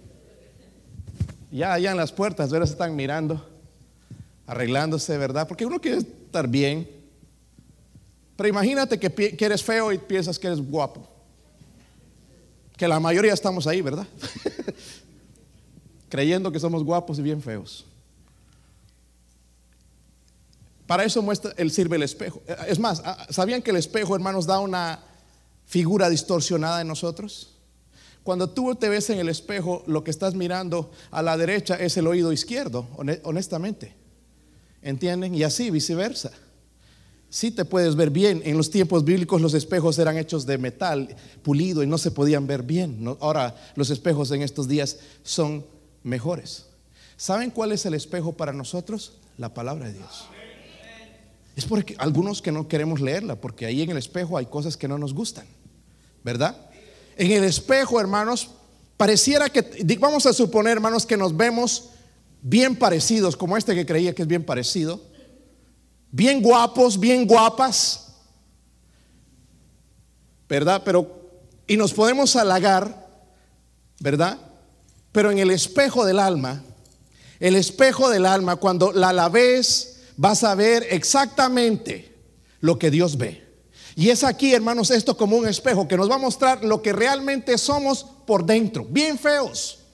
Ya 1.50 1.72
allá 1.72 1.90
en 1.90 1.96
las 1.96 2.12
puertas. 2.12 2.50
Se 2.50 2.62
están 2.62 2.96
mirando, 2.96 3.46
arreglándose, 4.46 5.18
¿verdad? 5.18 5.46
Porque 5.48 5.66
uno 5.66 5.80
quiere 5.80 5.98
estar 5.98 6.48
bien. 6.48 6.88
Pero 8.36 8.48
imagínate 8.48 8.98
que, 8.98 9.10
que 9.10 9.44
eres 9.44 9.62
feo 9.62 9.92
y 9.92 9.98
piensas 9.98 10.38
que 10.38 10.46
eres 10.46 10.60
guapo. 10.60 11.08
Que 12.76 12.88
la 12.88 13.00
mayoría 13.00 13.32
estamos 13.32 13.66
ahí, 13.66 13.82
¿verdad? 13.82 14.06
Creyendo 16.14 16.52
que 16.52 16.60
somos 16.60 16.84
guapos 16.84 17.18
y 17.18 17.22
bien 17.22 17.42
feos. 17.42 17.84
Para 20.86 21.02
eso 21.02 21.20
muestra, 21.20 21.52
sirve 21.68 21.96
el 21.96 22.04
espejo. 22.04 22.40
Es 22.68 22.78
más, 22.78 23.02
ah, 23.04 23.26
¿sabían 23.30 23.60
que 23.60 23.72
el 23.72 23.76
espejo, 23.78 24.14
hermanos, 24.14 24.46
da 24.46 24.60
una 24.60 25.00
figura 25.66 26.08
distorsionada 26.08 26.80
en 26.82 26.86
nosotros? 26.86 27.56
Cuando 28.22 28.48
tú 28.48 28.76
te 28.76 28.88
ves 28.88 29.10
en 29.10 29.18
el 29.18 29.28
espejo, 29.28 29.82
lo 29.88 30.04
que 30.04 30.12
estás 30.12 30.36
mirando 30.36 30.92
a 31.10 31.20
la 31.20 31.36
derecha 31.36 31.74
es 31.74 31.96
el 31.96 32.06
oído 32.06 32.32
izquierdo, 32.32 32.86
honestamente. 33.24 33.96
¿Entienden? 34.82 35.34
Y 35.34 35.42
así 35.42 35.68
viceversa. 35.72 36.30
Si 37.28 37.50
te 37.50 37.64
puedes 37.64 37.96
ver 37.96 38.10
bien. 38.10 38.40
En 38.44 38.56
los 38.56 38.70
tiempos 38.70 39.04
bíblicos 39.04 39.40
los 39.40 39.54
espejos 39.54 39.98
eran 39.98 40.16
hechos 40.16 40.46
de 40.46 40.58
metal 40.58 41.16
pulido 41.42 41.82
y 41.82 41.88
no 41.88 41.98
se 41.98 42.12
podían 42.12 42.46
ver 42.46 42.62
bien. 42.62 43.04
Ahora 43.18 43.56
los 43.74 43.90
espejos 43.90 44.30
en 44.30 44.42
estos 44.42 44.68
días 44.68 44.98
son 45.24 45.73
mejores. 46.04 46.66
¿Saben 47.16 47.50
cuál 47.50 47.72
es 47.72 47.84
el 47.86 47.94
espejo 47.94 48.34
para 48.34 48.52
nosotros? 48.52 49.14
La 49.38 49.52
palabra 49.52 49.86
de 49.86 49.94
Dios. 49.94 50.28
Es 51.56 51.64
porque 51.64 51.96
algunos 51.98 52.42
que 52.42 52.52
no 52.52 52.68
queremos 52.68 53.00
leerla, 53.00 53.36
porque 53.36 53.66
ahí 53.66 53.82
en 53.82 53.90
el 53.90 53.96
espejo 53.96 54.38
hay 54.38 54.46
cosas 54.46 54.76
que 54.76 54.88
no 54.88 54.98
nos 54.98 55.14
gustan, 55.14 55.46
¿verdad? 56.22 56.56
En 57.16 57.30
el 57.30 57.44
espejo, 57.44 58.00
hermanos, 58.00 58.50
pareciera 58.96 59.48
que, 59.48 59.62
vamos 59.98 60.26
a 60.26 60.32
suponer, 60.32 60.72
hermanos, 60.72 61.06
que 61.06 61.16
nos 61.16 61.36
vemos 61.36 61.90
bien 62.42 62.76
parecidos, 62.76 63.36
como 63.36 63.56
este 63.56 63.74
que 63.74 63.86
creía 63.86 64.14
que 64.14 64.22
es 64.22 64.28
bien 64.28 64.44
parecido, 64.44 65.00
bien 66.10 66.42
guapos, 66.42 66.98
bien 66.98 67.26
guapas, 67.26 68.14
¿verdad? 70.48 70.82
Pero, 70.84 71.08
y 71.68 71.76
nos 71.76 71.94
podemos 71.94 72.34
halagar, 72.34 73.08
¿verdad? 74.00 74.38
Pero 75.14 75.30
en 75.30 75.38
el 75.38 75.52
espejo 75.52 76.04
del 76.04 76.18
alma, 76.18 76.64
el 77.38 77.54
espejo 77.54 78.10
del 78.10 78.26
alma, 78.26 78.56
cuando 78.56 78.90
la, 78.90 79.12
la 79.12 79.28
ves, 79.28 80.00
vas 80.16 80.42
a 80.42 80.56
ver 80.56 80.84
exactamente 80.90 82.16
lo 82.58 82.80
que 82.80 82.90
Dios 82.90 83.16
ve. 83.16 83.46
Y 83.94 84.10
es 84.10 84.24
aquí, 84.24 84.54
hermanos, 84.54 84.90
esto 84.90 85.16
como 85.16 85.36
un 85.36 85.46
espejo 85.46 85.86
que 85.86 85.96
nos 85.96 86.10
va 86.10 86.16
a 86.16 86.18
mostrar 86.18 86.64
lo 86.64 86.82
que 86.82 86.92
realmente 86.92 87.56
somos 87.58 88.04
por 88.26 88.44
dentro, 88.44 88.86
bien 88.90 89.16
feos. 89.16 89.84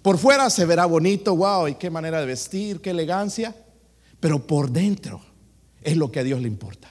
Por 0.00 0.16
fuera 0.16 0.48
se 0.48 0.64
verá 0.64 0.86
bonito, 0.86 1.34
wow, 1.34 1.66
y 1.66 1.74
qué 1.74 1.90
manera 1.90 2.20
de 2.20 2.26
vestir, 2.26 2.80
qué 2.80 2.90
elegancia, 2.90 3.52
pero 4.20 4.46
por 4.46 4.70
dentro 4.70 5.20
es 5.82 5.96
lo 5.96 6.12
que 6.12 6.20
a 6.20 6.22
Dios 6.22 6.40
le 6.40 6.46
importa. 6.46 6.88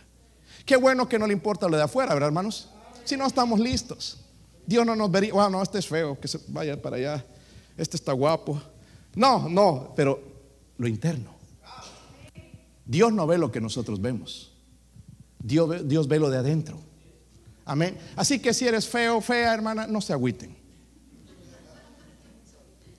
Qué 0.66 0.76
bueno 0.76 1.08
que 1.08 1.18
no 1.18 1.26
le 1.26 1.32
importa 1.32 1.70
lo 1.70 1.78
de 1.78 1.84
afuera, 1.84 2.14
¿verdad, 2.14 2.28
hermanos? 2.28 2.68
Si 3.06 3.16
no 3.16 3.26
estamos 3.26 3.62
listos. 3.62 4.26
Dios 4.70 4.86
no 4.86 4.96
nos 4.96 5.10
vería, 5.10 5.34
wow, 5.34 5.50
no, 5.50 5.64
este 5.64 5.80
es 5.80 5.88
feo, 5.88 6.20
que 6.20 6.28
se 6.28 6.40
vaya 6.50 6.80
para 6.80 6.98
allá, 6.98 7.26
este 7.76 7.98
está 7.98 8.14
guapo. 8.14 8.62
No, 9.16 9.50
no, 9.50 9.94
pero 9.96 10.22
lo 10.78 10.88
interno. 10.88 11.32
Dios 12.86 13.12
no 13.12 13.26
ve 13.26 13.40
lo 13.40 13.52
que 13.52 13.60
nosotros 13.60 14.00
vemos. 14.00 14.54
Dios 15.40 15.68
ve, 15.68 15.84
Dios 15.84 16.08
ve 16.08 16.20
lo 16.20 16.30
de 16.30 16.38
adentro. 16.38 16.80
Amén. 17.66 17.98
Así 18.16 18.38
que 18.38 18.54
si 18.54 18.68
eres 18.68 18.88
feo, 18.88 19.20
fea, 19.22 19.56
hermana, 19.56 19.88
no 19.88 20.02
se 20.02 20.14
agüiten. 20.14 20.56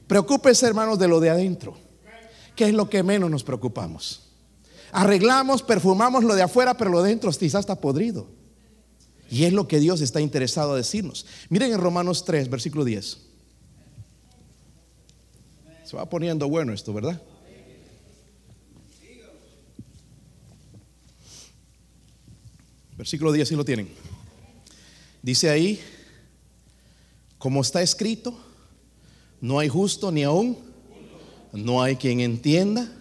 Preocúpese, 0.09 0.67
hermanos, 0.67 0.99
de 0.99 1.07
lo 1.07 1.21
de 1.21 1.31
adentro. 1.31 1.77
¿Qué 2.57 2.65
es 2.65 2.75
lo 2.75 2.91
que 2.91 3.05
menos 3.05 3.31
nos 3.31 3.45
preocupamos? 3.45 4.29
Arreglamos, 4.91 5.63
perfumamos 5.63 6.25
lo 6.25 6.35
de 6.35 6.43
afuera, 6.43 6.75
pero 6.75 6.91
lo 6.91 7.01
de 7.01 7.11
adentro 7.11 7.31
quizás 7.31 7.61
está 7.61 7.77
podrido. 7.77 8.40
Y 9.31 9.45
es 9.45 9.53
lo 9.53 9.69
que 9.69 9.79
Dios 9.79 10.01
está 10.01 10.21
interesado 10.21 10.73
a 10.73 10.77
decirnos. 10.77 11.25
Miren 11.49 11.73
en 11.73 11.81
Romanos 11.81 12.25
3, 12.25 12.51
versículo 12.51 12.85
10. 12.85 13.19
Se 15.85 15.97
va 15.97 16.09
poniendo 16.09 16.49
bueno 16.49 16.73
esto, 16.73 16.93
¿verdad? 16.93 17.21
Versículo 22.97 23.33
10, 23.33 23.49
si 23.49 23.57
lo 23.57 23.65
tienen. 23.65 23.89
Dice 25.23 25.49
ahí, 25.49 25.81
como 27.39 27.63
está 27.63 27.83
escrito, 27.83 28.39
no 29.41 29.59
hay 29.59 29.69
justo 29.69 30.13
ni 30.13 30.25
aún, 30.25 30.59
no 31.53 31.83
hay 31.83 31.97
quien 31.97 32.21
entienda, 32.21 32.93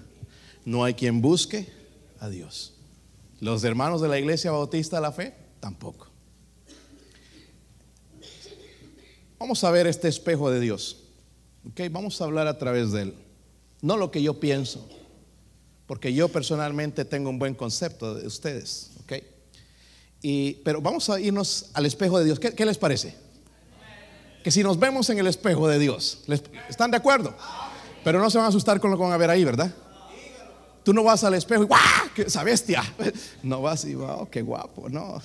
no 0.64 0.84
hay 0.84 0.94
quien 0.94 1.22
busque 1.22 1.68
a 2.20 2.30
Dios. 2.30 2.74
Los 3.40 3.64
hermanos 3.64 4.00
de 4.02 4.08
la 4.08 4.20
iglesia 4.20 4.52
bautista 4.52 4.98
de 4.98 5.02
la 5.02 5.12
fe, 5.12 5.34
tampoco. 5.60 6.09
Vamos 9.40 9.64
a 9.64 9.72
ver 9.72 9.88
este 9.88 10.08
espejo 10.08 10.52
de 10.52 10.60
Dios. 10.60 10.98
Okay, 11.72 11.90
vamos 11.90 12.20
a 12.22 12.26
hablar 12.26 12.48
a 12.48 12.58
través 12.58 12.92
de 12.92 13.04
él. 13.04 13.16
No 13.82 13.98
lo 13.98 14.12
que 14.12 14.22
yo 14.22 14.40
pienso, 14.40 14.88
porque 15.88 16.14
yo 16.14 16.28
personalmente 16.30 17.06
tengo 17.06 17.30
un 17.30 17.40
buen 17.40 17.56
concepto 17.56 18.16
de 18.16 18.28
ustedes. 18.28 18.92
Y, 20.22 20.56
pero 20.66 20.82
vamos 20.82 21.10
a 21.10 21.20
irnos 21.20 21.70
al 21.74 21.86
espejo 21.86 22.20
de 22.20 22.26
Dios. 22.26 22.40
¿Qué, 22.40 22.66
les 22.66 22.78
parece? 22.78 23.16
Que 24.44 24.52
si 24.52 24.64
nos 24.64 24.78
vemos 24.80 25.10
en 25.10 25.20
el 25.20 25.28
espejo 25.28 25.68
de 25.68 25.80
Dios, 25.80 26.24
¿están 26.68 26.92
de 26.92 26.98
acuerdo? 26.98 27.34
Pero 28.04 28.20
no 28.20 28.30
se 28.30 28.38
van 28.38 28.46
a 28.46 28.50
asustar 28.50 28.80
con 28.80 28.92
lo 28.92 28.98
que 28.98 29.04
van 29.04 29.14
a 29.14 29.18
ver 29.18 29.30
ahí, 29.30 29.44
¿verdad? 29.44 29.74
Tú 30.84 30.94
no 30.94 31.04
vas 31.04 31.24
al 31.24 31.36
espejo 31.36 31.64
y 31.64 31.66
¡guau! 31.68 31.82
¡Esa 32.18 32.44
bestia! 32.44 32.84
No 33.44 33.62
vas 33.62 33.86
y 33.86 33.96
¡wow! 33.96 34.30
¡Qué 34.30 34.42
guapo! 34.42 34.90
No, 34.90 35.22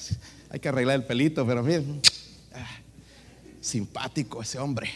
hay 0.51 0.61
que 0.61 0.69
arreglar 0.69 0.97
el 0.97 1.05
pelito, 1.05 1.47
pero 1.47 1.63
miren, 1.63 2.01
simpático 3.65 4.43
ese 4.43 4.59
hombre. 4.59 4.91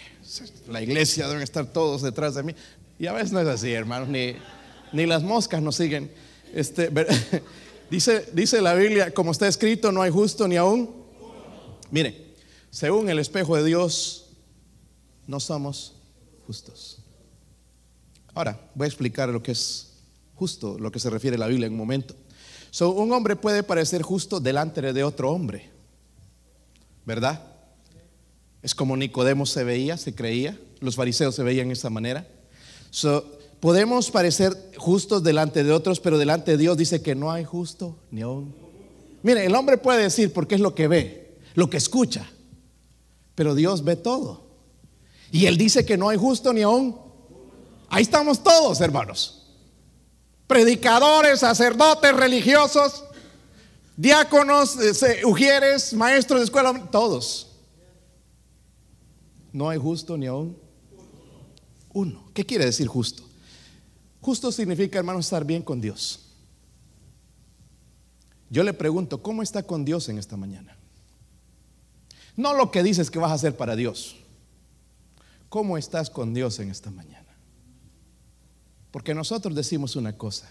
La 0.69 0.83
iglesia 0.83 1.27
deben 1.27 1.43
estar 1.43 1.67
todos 1.67 2.03
detrás 2.03 2.35
de 2.35 2.43
mí. 2.43 2.55
Y 2.99 3.07
a 3.07 3.13
veces 3.13 3.33
no 3.33 3.41
es 3.41 3.49
así, 3.49 3.73
hermanos, 3.73 4.09
ni, 4.09 4.35
ni 4.93 5.07
las 5.07 5.23
moscas 5.23 5.63
nos 5.63 5.77
siguen. 5.77 6.13
Este, 6.53 6.91
Dice, 7.91 8.61
la 8.61 8.75
Biblia, 8.75 9.15
como 9.15 9.33
está 9.33 9.49
escrito, 9.49 9.91
no 9.91 10.03
hay 10.03 10.11
justo 10.11 10.47
ni 10.47 10.57
aún. 10.57 10.95
Mire, 11.91 12.35
según 12.71 13.09
el 13.09 13.19
espejo 13.19 13.57
de 13.57 13.65
Dios, 13.65 14.27
no 15.27 15.41
somos 15.41 15.95
justos. 16.47 16.99
Ahora, 18.35 18.61
voy 18.75 18.85
a 18.85 18.89
explicar 18.89 19.31
lo 19.31 19.43
que 19.43 19.53
es 19.53 19.95
justo, 20.35 20.79
lo 20.79 20.93
que 20.93 21.01
se 21.01 21.09
refiere 21.09 21.37
a 21.37 21.41
la 21.41 21.47
Biblia 21.47 21.67
en 21.67 21.73
un 21.73 21.79
momento. 21.79 22.15
un 22.81 23.13
hombre 23.13 23.35
puede 23.35 23.63
parecer 23.63 24.03
justo 24.03 24.39
delante 24.39 24.93
de 24.93 25.05
otro 25.05 25.31
hombre, 25.31 25.71
¿verdad? 27.07 27.48
Es 28.63 28.75
como 28.75 28.97
Nicodemo 28.97 29.47
se 29.47 29.65
veía, 29.65 29.97
se 29.97 30.15
creía, 30.15 30.59
los 30.81 30.97
fariseos 30.97 31.35
se 31.35 31.43
veían 31.43 31.69
de 31.69 31.75
esa 31.75 31.91
manera. 31.91 32.27
Podemos 33.61 34.11
parecer 34.11 34.57
justos 34.77 35.23
delante 35.23 35.65
de 35.65 35.73
otros, 35.73 36.01
pero 36.01 36.19
delante 36.19 36.53
de 36.53 36.59
Dios 36.59 36.77
dice 36.77 37.03
que 37.03 37.15
no 37.15 37.33
hay 37.33 37.45
justo 37.45 37.97
ni 38.11 38.23
aún. 38.23 38.55
Mire, 39.23 39.45
el 39.45 39.55
hombre 39.55 39.79
puede 39.79 40.03
decir 40.03 40.33
porque 40.33 40.55
es 40.55 40.61
lo 40.61 40.75
que 40.75 40.87
ve, 40.87 41.39
lo 41.55 41.69
que 41.69 41.77
escucha, 41.77 42.31
pero 43.35 43.55
Dios 43.55 43.83
ve 43.83 43.97
todo. 43.97 44.47
Y 45.33 45.47
Él 45.47 45.59
dice 45.59 45.85
que 45.85 45.97
no 45.97 46.09
hay 46.09 46.17
justo 46.17 46.53
ni 46.53 46.63
aún. 46.63 46.97
Ahí 47.89 48.03
estamos 48.03 48.43
todos, 48.43 48.81
hermanos. 48.81 49.43
Predicadores, 50.47 51.41
sacerdotes, 51.41 52.15
religiosos, 52.15 53.05
diáconos, 53.97 54.79
ujieres, 55.25 55.93
maestros 55.95 56.41
de 56.41 56.45
escuela, 56.45 56.89
todos. 56.91 57.48
No 59.53 59.69
hay 59.69 59.79
justo 59.79 60.17
ni 60.17 60.27
aún 60.27 60.57
uno. 61.93 62.31
¿Qué 62.35 62.45
quiere 62.45 62.65
decir 62.65 62.87
justo? 62.87 63.23
Justo 64.21 64.53
significa, 64.53 64.99
hermano, 64.99 65.21
estar 65.21 65.45
bien 65.45 65.63
con 65.63 65.81
Dios. 65.81 66.27
Yo 68.51 68.63
le 68.63 68.73
pregunto, 68.73 69.23
¿cómo 69.23 69.43
está 69.43 69.63
con 69.63 69.85
Dios 69.85 70.09
en 70.09 70.19
esta 70.19 70.37
mañana? 70.37 70.77
No 72.37 72.55
lo 72.55 72.71
que 72.71 72.83
dices 72.83 73.11
que 73.11 73.19
vas 73.19 73.31
a 73.31 73.35
hacer 73.35 73.57
para 73.57 73.77
Dios. 73.77 74.17
¿Cómo 75.49 75.79
estás 75.79 76.11
con 76.11 76.35
Dios 76.35 76.59
en 76.61 76.71
esta 76.71 76.91
mañana? 76.91 77.37
Porque 78.91 79.15
nosotros 79.15 79.55
decimos 79.55 79.97
una 79.97 80.17
cosa, 80.17 80.51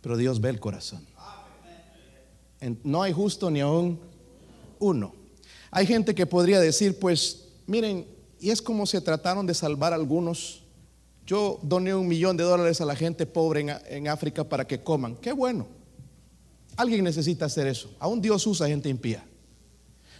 pero 0.00 0.16
Dios 0.16 0.40
ve 0.40 0.50
el 0.50 0.60
corazón. 0.60 1.06
No 2.82 3.02
hay 3.02 3.12
justo 3.12 3.50
ni 3.50 3.60
aún 3.60 4.00
uno. 4.78 5.14
Hay 5.70 5.86
gente 5.86 6.14
que 6.14 6.26
podría 6.26 6.60
decir, 6.60 6.98
pues, 6.98 7.47
miren, 7.68 8.06
y 8.40 8.50
es 8.50 8.60
como 8.60 8.86
se 8.86 9.00
trataron 9.00 9.46
de 9.46 9.54
salvar 9.54 9.92
algunos. 9.92 10.64
Yo 11.24 11.60
doné 11.62 11.94
un 11.94 12.08
millón 12.08 12.36
de 12.36 12.42
dólares 12.42 12.80
a 12.80 12.84
la 12.84 12.96
gente 12.96 13.26
pobre 13.26 13.60
en, 13.60 13.70
en 13.88 14.08
África 14.08 14.42
para 14.42 14.66
que 14.66 14.82
coman. 14.82 15.14
Qué 15.16 15.32
bueno. 15.32 15.66
Alguien 16.76 17.04
necesita 17.04 17.44
hacer 17.44 17.66
eso. 17.66 17.90
Aún 18.00 18.20
Dios 18.20 18.46
usa 18.46 18.66
gente 18.66 18.88
impía. 18.88 19.24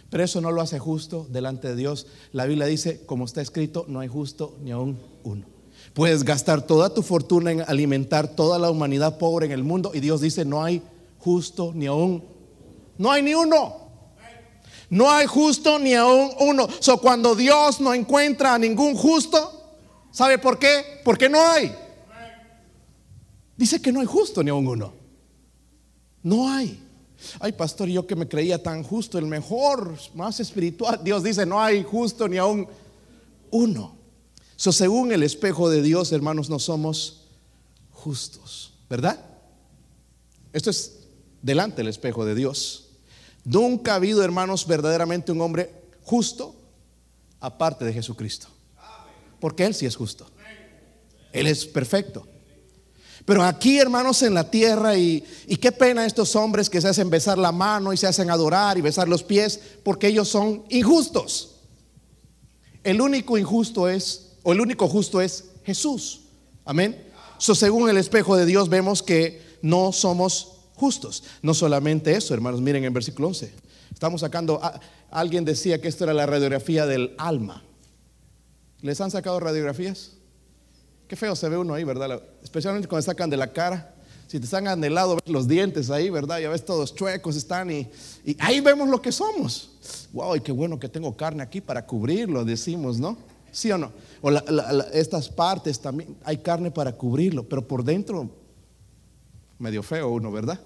Pero 0.09 0.23
eso 0.23 0.41
no 0.41 0.51
lo 0.51 0.61
hace 0.61 0.79
justo 0.79 1.27
delante 1.29 1.67
de 1.67 1.75
Dios. 1.75 2.07
La 2.31 2.45
Biblia 2.45 2.65
dice, 2.65 3.01
como 3.05 3.25
está 3.25 3.41
escrito, 3.41 3.85
no 3.87 3.99
hay 3.99 4.07
justo 4.07 4.57
ni 4.61 4.71
aún 4.71 4.99
uno. 5.23 5.45
Puedes 5.93 6.23
gastar 6.23 6.65
toda 6.65 6.93
tu 6.93 7.01
fortuna 7.01 7.51
en 7.51 7.61
alimentar 7.61 8.35
toda 8.35 8.59
la 8.59 8.69
humanidad 8.69 9.17
pobre 9.17 9.45
en 9.45 9.51
el 9.51 9.63
mundo 9.63 9.91
y 9.93 9.99
Dios 9.99 10.21
dice, 10.21 10.45
no 10.45 10.63
hay 10.63 10.81
justo 11.19 11.71
ni 11.73 11.87
aún. 11.87 12.23
No 12.97 13.11
hay 13.11 13.21
ni 13.21 13.33
uno. 13.33 13.88
No 14.89 15.09
hay 15.09 15.27
justo 15.27 15.77
ni 15.77 15.93
aún 15.93 16.31
uno. 16.39 16.67
So, 16.79 16.99
cuando 16.99 17.35
Dios 17.35 17.79
no 17.79 17.93
encuentra 17.93 18.55
a 18.55 18.59
ningún 18.59 18.95
justo, 18.95 19.77
¿sabe 20.11 20.39
por 20.39 20.57
qué? 20.57 21.01
Porque 21.05 21.29
no 21.29 21.45
hay. 21.45 21.75
Dice 23.55 23.81
que 23.81 23.91
no 23.91 23.99
hay 23.99 24.07
justo 24.07 24.43
ni 24.43 24.49
aún 24.49 24.67
uno. 24.67 24.93
No 26.23 26.49
hay. 26.49 26.81
Ay, 27.39 27.51
pastor, 27.51 27.87
yo 27.89 28.07
que 28.07 28.15
me 28.15 28.27
creía 28.27 28.61
tan 28.63 28.83
justo, 28.83 29.17
el 29.17 29.25
mejor, 29.25 29.95
más 30.15 30.39
espiritual. 30.39 31.01
Dios 31.03 31.23
dice, 31.23 31.45
no 31.45 31.61
hay 31.61 31.83
justo 31.83 32.27
ni 32.27 32.37
aún 32.37 32.67
uno. 33.51 33.97
So, 34.55 34.71
según 34.71 35.11
el 35.11 35.23
espejo 35.23 35.69
de 35.69 35.81
Dios, 35.81 36.11
hermanos, 36.11 36.49
no 36.49 36.59
somos 36.59 37.27
justos, 37.91 38.73
¿verdad? 38.89 39.23
Esto 40.51 40.69
es 40.69 40.99
delante 41.41 41.77
del 41.77 41.87
espejo 41.87 42.25
de 42.25 42.35
Dios. 42.35 42.88
Nunca 43.43 43.93
ha 43.93 43.95
habido, 43.95 44.23
hermanos, 44.23 44.67
verdaderamente 44.67 45.31
un 45.31 45.41
hombre 45.41 45.71
justo 46.03 46.55
aparte 47.39 47.85
de 47.85 47.93
Jesucristo. 47.93 48.47
Porque 49.39 49.65
Él 49.65 49.73
sí 49.73 49.85
es 49.85 49.95
justo. 49.95 50.29
Él 51.31 51.47
es 51.47 51.65
perfecto. 51.65 52.27
Pero 53.25 53.43
aquí, 53.43 53.77
hermanos, 53.77 54.23
en 54.23 54.33
la 54.33 54.49
tierra, 54.49 54.97
y, 54.97 55.23
qué 55.61 55.71
pena 55.71 56.05
estos 56.05 56.35
hombres 56.35 56.69
que 56.69 56.81
se 56.81 56.87
hacen 56.87 57.09
besar 57.09 57.37
la 57.37 57.51
mano 57.51 57.93
y 57.93 57.97
se 57.97 58.07
hacen 58.07 58.31
adorar 58.31 58.77
y 58.77 58.81
besar 58.81 59.07
los 59.07 59.23
pies, 59.23 59.59
porque 59.83 60.07
ellos 60.07 60.27
son 60.27 60.63
injustos. 60.69 61.57
El 62.83 63.01
único 63.01 63.37
injusto 63.37 63.87
es, 63.87 64.31
o 64.43 64.51
el 64.51 64.61
único 64.61 64.87
justo 64.87 65.21
es 65.21 65.45
Jesús. 65.63 66.21
Amén. 66.65 67.05
Según 67.37 67.89
el 67.89 67.97
espejo 67.97 68.35
de 68.35 68.45
Dios, 68.45 68.67
vemos 68.67 69.03
que 69.03 69.41
no 69.61 69.91
somos 69.91 70.58
justos. 70.79 71.23
No 71.41 71.53
solamente 71.53 72.15
eso, 72.15 72.33
hermanos, 72.33 72.61
miren 72.61 72.85
en 72.85 72.93
versículo 72.93 73.27
11. 73.27 73.51
Estamos 73.93 74.21
sacando, 74.21 74.61
alguien 75.11 75.43
decía 75.43 75.81
que 75.81 75.89
esto 75.89 76.05
era 76.05 76.13
la 76.13 76.25
radiografía 76.25 76.85
del 76.85 77.13
alma. 77.17 77.61
¿Les 78.81 79.01
han 79.01 79.11
sacado 79.11 79.39
radiografías? 79.39 80.13
Qué 81.07 81.15
feo 81.15 81.35
se 81.35 81.49
ve 81.49 81.57
uno 81.57 81.73
ahí, 81.73 81.83
¿verdad? 81.83 82.21
Especialmente 82.41 82.87
cuando 82.87 83.03
sacan 83.05 83.29
de 83.29 83.35
la 83.35 83.51
cara. 83.51 83.95
Si 84.27 84.39
te 84.39 84.45
sacan 84.47 84.79
del 84.79 84.93
lado, 84.93 85.15
ves 85.15 85.27
los 85.27 85.47
dientes 85.47 85.89
ahí, 85.89 86.09
¿verdad? 86.09 86.39
Ya 86.39 86.49
ves 86.49 86.63
todos 86.63 86.93
chuecos 86.93 87.35
están 87.35 87.71
y, 87.71 87.89
ahí 88.37 88.61
vemos 88.61 88.87
lo 88.87 89.01
que 89.01 89.11
somos. 89.11 89.71
Wow, 90.13 90.35
y 90.35 90.41
qué 90.41 90.51
bueno 90.51 90.79
que 90.79 90.87
tengo 90.87 91.17
carne 91.17 91.41
aquí 91.41 91.61
para 91.61 91.85
cubrirlo, 91.85 92.45
decimos, 92.45 92.99
¿no? 92.99 93.17
¿Sí 93.51 93.71
o 93.71 93.77
no? 93.77 93.91
O 94.21 94.29
estas 94.93 95.27
partes 95.29 95.79
también, 95.79 96.15
hay 96.23 96.37
carne 96.37 96.69
para 96.69 96.93
cubrirlo, 96.93 97.43
pero 97.43 97.67
por 97.67 97.83
dentro, 97.83 98.29
medio 99.57 99.81
feo 99.81 100.09
uno, 100.09 100.31
¿verdad? 100.31 100.59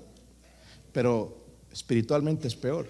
Pero 0.93 1.45
espiritualmente 1.71 2.47
es 2.47 2.55
peor. 2.55 2.87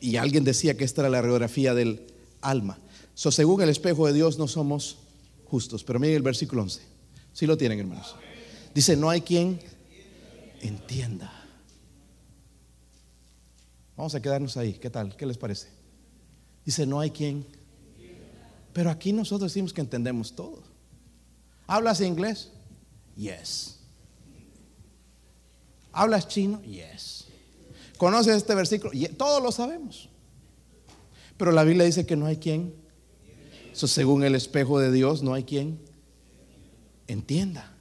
y 0.00 0.16
alguien 0.16 0.44
decía 0.44 0.76
que 0.76 0.84
esta 0.84 1.02
era 1.02 1.08
la 1.08 1.22
radiografía 1.22 1.74
del 1.74 2.06
alma. 2.40 2.78
So, 3.14 3.32
según 3.32 3.62
el 3.62 3.68
espejo 3.68 4.06
de 4.06 4.12
Dios 4.12 4.38
no 4.38 4.46
somos 4.46 4.98
justos. 5.46 5.82
Pero 5.82 5.98
miren 5.98 6.16
el 6.16 6.22
versículo 6.22 6.62
11. 6.62 6.82
Si 7.32 7.46
lo 7.46 7.56
tienen, 7.56 7.80
hermanos. 7.80 8.14
Dice, 8.74 8.96
no 8.96 9.10
hay 9.10 9.22
quien 9.22 9.58
entienda. 10.60 11.32
Vamos 13.96 14.14
a 14.14 14.22
quedarnos 14.22 14.56
ahí. 14.56 14.74
¿Qué 14.74 14.90
tal? 14.90 15.16
¿Qué 15.16 15.26
les 15.26 15.36
parece? 15.36 15.68
Dice, 16.64 16.86
no 16.86 17.00
hay 17.00 17.10
quien. 17.10 17.44
Pero 18.72 18.90
aquí 18.90 19.12
nosotros 19.12 19.50
decimos 19.50 19.72
que 19.72 19.80
entendemos 19.80 20.34
todo. 20.36 20.62
¿Hablas 21.66 22.00
inglés? 22.00 22.50
Yes. 23.16 23.77
¿Hablas 25.98 26.28
chino? 26.28 26.62
Yes. 26.62 27.24
¿Conoces 27.96 28.36
este 28.36 28.54
versículo? 28.54 28.92
Todos 29.16 29.42
lo 29.42 29.50
sabemos. 29.50 30.08
Pero 31.36 31.50
la 31.50 31.64
Biblia 31.64 31.84
dice 31.84 32.06
que 32.06 32.14
no 32.14 32.26
hay 32.26 32.36
quien. 32.36 32.72
según 33.72 34.22
el 34.22 34.36
espejo 34.36 34.78
de 34.78 34.92
Dios, 34.92 35.24
no 35.24 35.34
hay 35.34 35.42
quien 35.42 35.80
entienda. 37.08 37.74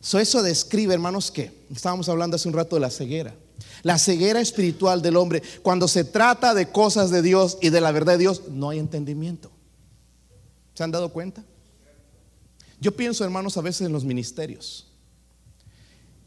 eso 0.00 0.42
describe, 0.42 0.94
hermanos, 0.94 1.30
que 1.30 1.52
estábamos 1.70 2.08
hablando 2.08 2.36
hace 2.36 2.48
un 2.48 2.54
rato 2.54 2.76
de 2.76 2.80
la 2.80 2.90
ceguera. 2.90 3.34
La 3.82 3.98
ceguera 3.98 4.40
espiritual 4.40 5.02
del 5.02 5.16
hombre, 5.16 5.42
cuando 5.62 5.86
se 5.86 6.04
trata 6.04 6.54
de 6.54 6.70
cosas 6.72 7.10
de 7.10 7.20
Dios 7.20 7.58
y 7.60 7.68
de 7.68 7.82
la 7.82 7.92
verdad 7.92 8.14
de 8.14 8.20
Dios, 8.20 8.44
no 8.48 8.70
hay 8.70 8.78
entendimiento. 8.78 9.50
¿Se 10.72 10.82
han 10.82 10.92
dado 10.92 11.12
cuenta? 11.12 11.44
Yo 12.80 12.96
pienso, 12.96 13.22
hermanos, 13.22 13.58
a 13.58 13.60
veces 13.60 13.86
en 13.86 13.92
los 13.92 14.04
ministerios. 14.04 14.89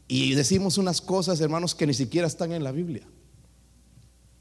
Y 0.06 0.34
decimos 0.34 0.78
unas 0.78 1.00
cosas, 1.00 1.40
hermanos, 1.40 1.74
que 1.74 1.86
ni 1.86 1.94
siquiera 1.94 2.26
están 2.26 2.52
en 2.52 2.62
la 2.62 2.72
Biblia, 2.72 3.06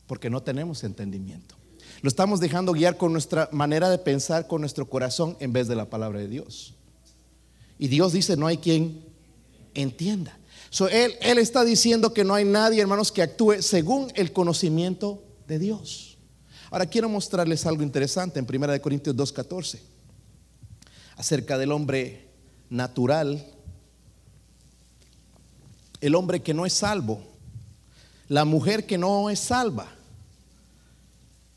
porque 0.07 0.29
no 0.29 0.43
tenemos 0.43 0.83
entendimiento. 0.83 1.55
Lo 2.01 2.09
estamos 2.09 2.39
dejando 2.41 2.73
guiar 2.73 2.97
con 2.97 3.13
nuestra 3.13 3.47
manera 3.51 3.89
de 3.89 3.97
pensar, 3.97 4.47
con 4.47 4.61
nuestro 4.61 4.89
corazón, 4.89 5.37
en 5.39 5.53
vez 5.53 5.67
de 5.67 5.75
la 5.75 5.89
palabra 5.89 6.19
de 6.19 6.27
Dios. 6.27 6.75
Y 7.79 7.87
Dios 7.87 8.11
dice, 8.11 8.35
no 8.35 8.47
hay 8.47 8.57
quien 8.57 9.05
entienda. 9.73 10.37
él, 10.91 11.13
él 11.21 11.37
está 11.37 11.63
diciendo 11.63 12.13
que 12.13 12.25
no 12.25 12.33
hay 12.33 12.43
nadie, 12.43 12.81
hermanos, 12.81 13.11
que 13.11 13.21
actúe 13.21 13.61
según 13.61 14.11
el 14.15 14.33
conocimiento 14.33 15.23
de 15.47 15.59
Dios. 15.59 16.17
Ahora 16.71 16.87
quiero 16.87 17.07
mostrarles 17.07 17.65
algo 17.65 17.83
interesante 17.83 18.39
en 18.39 18.47
1 18.49 18.81
Corintios 18.81 19.15
2.14, 19.15 19.79
acerca 21.15 21.57
del 21.57 21.71
hombre 21.71 22.27
natural 22.69 23.45
el 26.03 26.15
hombre 26.15 26.41
que 26.41 26.53
no 26.53 26.65
es 26.65 26.73
salvo, 26.73 27.21
la 28.27 28.43
mujer 28.43 28.85
que 28.85 28.97
no 28.97 29.29
es 29.29 29.39
salva, 29.39 29.89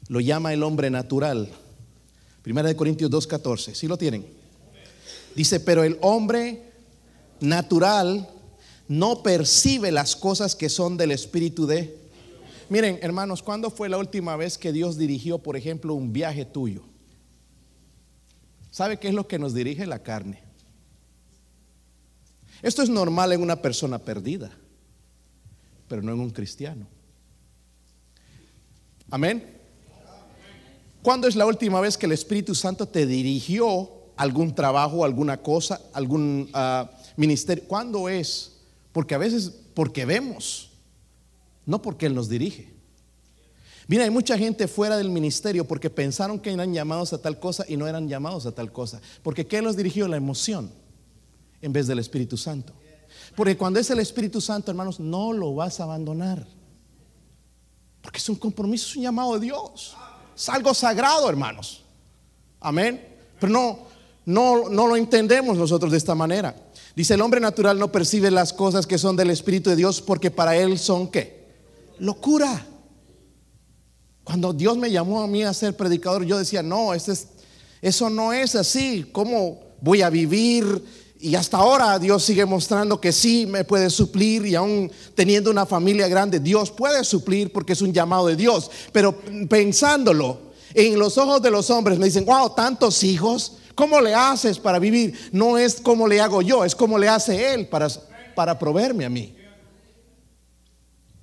lo 0.06 0.20
llama 0.20 0.52
el 0.52 0.62
hombre 0.62 0.88
natural. 0.88 1.50
Primera 2.42 2.68
de 2.68 2.76
Corintios 2.76 3.11
2.14, 3.11 3.74
¿sí 3.74 3.88
lo 3.88 3.98
tienen? 3.98 4.24
Dice, 5.35 5.59
pero 5.59 5.82
el 5.82 5.98
hombre 6.00 6.62
natural 7.40 8.28
no 8.87 9.20
percibe 9.24 9.90
las 9.90 10.14
cosas 10.14 10.54
que 10.54 10.68
son 10.68 10.96
del 10.96 11.11
espíritu 11.11 11.66
de... 11.66 11.98
Miren, 12.68 13.00
hermanos, 13.02 13.42
¿cuándo 13.42 13.68
fue 13.68 13.88
la 13.88 13.98
última 13.98 14.37
vez 14.37 14.59
que 14.59 14.70
Dios 14.70 14.96
dirigió, 14.96 15.38
por 15.38 15.56
ejemplo, 15.56 15.92
un 15.94 16.12
viaje 16.12 16.44
tuyo? 16.44 16.85
¿Sabe 18.70 19.00
qué 19.00 19.09
es 19.09 19.14
lo 19.14 19.26
que 19.26 19.40
nos 19.40 19.54
dirige 19.54 19.87
la 19.87 20.04
carne? 20.04 20.45
Esto 22.62 22.82
es 22.82 22.88
normal 22.88 23.32
en 23.32 23.42
una 23.42 23.60
persona 23.60 23.98
perdida, 23.98 24.50
pero 25.88 26.02
no 26.02 26.12
en 26.12 26.20
un 26.20 26.30
cristiano. 26.30 26.86
Amén. 29.10 29.56
¿Cuándo 31.02 31.28
es 31.28 31.36
la 31.36 31.46
última 31.46 31.80
vez 31.80 31.96
que 31.96 32.06
el 32.06 32.12
Espíritu 32.12 32.54
Santo 32.54 32.86
te 32.86 33.06
dirigió 33.06 33.90
algún 34.16 34.54
trabajo, 34.54 35.04
alguna 35.04 35.36
cosa, 35.36 35.80
algún 35.92 36.50
ah, 36.52 36.90
ministerio? 37.16 37.64
¿Cuándo 37.68 38.08
es? 38.08 38.56
Porque 38.92 39.14
a 39.14 39.18
veces, 39.18 39.52
porque 39.74 40.04
vemos, 40.04 40.70
no 41.64 41.80
porque 41.80 42.06
Él 42.06 42.14
nos 42.14 42.28
dirige. 42.28 42.74
Mira, 43.86 44.02
hay 44.02 44.10
mucha 44.10 44.36
gente 44.36 44.66
fuera 44.66 44.96
del 44.96 45.10
ministerio 45.10 45.64
porque 45.64 45.90
pensaron 45.90 46.40
que 46.40 46.52
eran 46.52 46.74
llamados 46.74 47.12
a 47.12 47.22
tal 47.22 47.38
cosa 47.38 47.64
y 47.68 47.76
no 47.76 47.86
eran 47.86 48.08
llamados 48.08 48.46
a 48.46 48.52
tal 48.52 48.72
cosa. 48.72 49.00
Porque 49.22 49.46
¿qué 49.46 49.62
los 49.62 49.76
dirigió? 49.76 50.08
La 50.08 50.16
emoción 50.16 50.72
en 51.66 51.72
vez 51.72 51.88
del 51.88 51.98
Espíritu 51.98 52.37
Santo. 52.37 52.72
Porque 53.35 53.57
cuando 53.57 53.81
es 53.81 53.90
el 53.90 53.98
Espíritu 53.98 54.40
Santo, 54.40 54.70
hermanos, 54.70 55.00
no 55.00 55.33
lo 55.33 55.52
vas 55.52 55.81
a 55.81 55.83
abandonar. 55.83 56.46
Porque 58.00 58.18
es 58.18 58.29
un 58.29 58.37
compromiso, 58.37 58.87
es 58.87 58.96
un 58.96 59.02
llamado 59.02 59.35
de 59.35 59.40
Dios. 59.40 59.96
Es 60.35 60.48
algo 60.48 60.72
sagrado, 60.72 61.29
hermanos. 61.29 61.83
Amén. 62.61 63.05
Pero 63.40 63.52
no, 63.52 63.79
no, 64.26 64.68
no 64.68 64.87
lo 64.87 64.94
entendemos 64.94 65.59
nosotros 65.59 65.90
de 65.90 65.98
esta 65.98 66.14
manera. 66.14 66.55
Dice, 66.94 67.14
el 67.14 67.20
hombre 67.20 67.40
natural 67.40 67.81
no 67.81 67.90
percibe 67.90 68.31
las 68.31 68.52
cosas 68.52 68.87
que 68.87 68.96
son 68.96 69.16
del 69.16 69.31
Espíritu 69.31 69.68
de 69.68 69.76
Dios 69.76 70.00
porque 70.00 70.31
para 70.31 70.57
él 70.57 70.79
son 70.79 71.09
qué? 71.11 71.48
Locura. 71.98 72.64
Cuando 74.22 74.52
Dios 74.52 74.76
me 74.76 74.92
llamó 74.92 75.20
a 75.20 75.26
mí 75.26 75.42
a 75.42 75.52
ser 75.52 75.76
predicador, 75.76 76.24
yo 76.24 76.38
decía, 76.38 76.62
no, 76.62 76.94
eso 76.94 78.09
no 78.09 78.33
es 78.33 78.55
así. 78.55 79.09
¿Cómo 79.11 79.66
voy 79.81 80.02
a 80.02 80.11
vivir? 80.11 81.05
Y 81.18 81.35
hasta 81.35 81.57
ahora 81.57 81.98
Dios 81.98 82.22
sigue 82.22 82.44
mostrando 82.44 83.00
que 83.00 83.11
sí 83.11 83.46
me 83.46 83.64
puede 83.64 83.88
suplir 83.88 84.44
y 84.46 84.55
aún 84.55 84.90
teniendo 85.14 85.50
una 85.50 85.64
familia 85.64 86.09
grande, 86.09 86.40
Dios 86.40 86.70
puede 86.70 87.05
suplir 87.05 87.52
porque 87.52 87.72
es 87.72 87.81
un 87.81 87.92
llamado 87.92 88.26
de 88.26 88.37
Dios. 88.37 88.70
Pero 88.92 89.18
pensándolo, 89.48 90.38
en 90.74 90.98
los 90.98 91.16
ojos 91.16 91.40
de 91.40 91.50
los 91.50 91.70
hombres 91.70 91.98
me 91.98 92.07
dicen, 92.07 92.26
wow, 92.26 92.50
tantos 92.55 93.02
hijos, 93.02 93.59
¿cómo 93.74 94.00
le 94.00 94.14
haces 94.14 94.59
para 94.59 94.79
vivir? 94.79 95.18
No 95.33 95.57
es 95.57 95.81
como 95.81 96.07
le 96.07 96.20
hago 96.20 96.42
yo, 96.42 96.64
es 96.64 96.74
como 96.74 96.98
le 96.98 97.09
hace 97.09 97.55
Él 97.55 97.66
para, 97.68 97.88
para 98.35 98.59
proveerme 98.59 99.07
a 99.07 99.11
mí. 99.11 99.35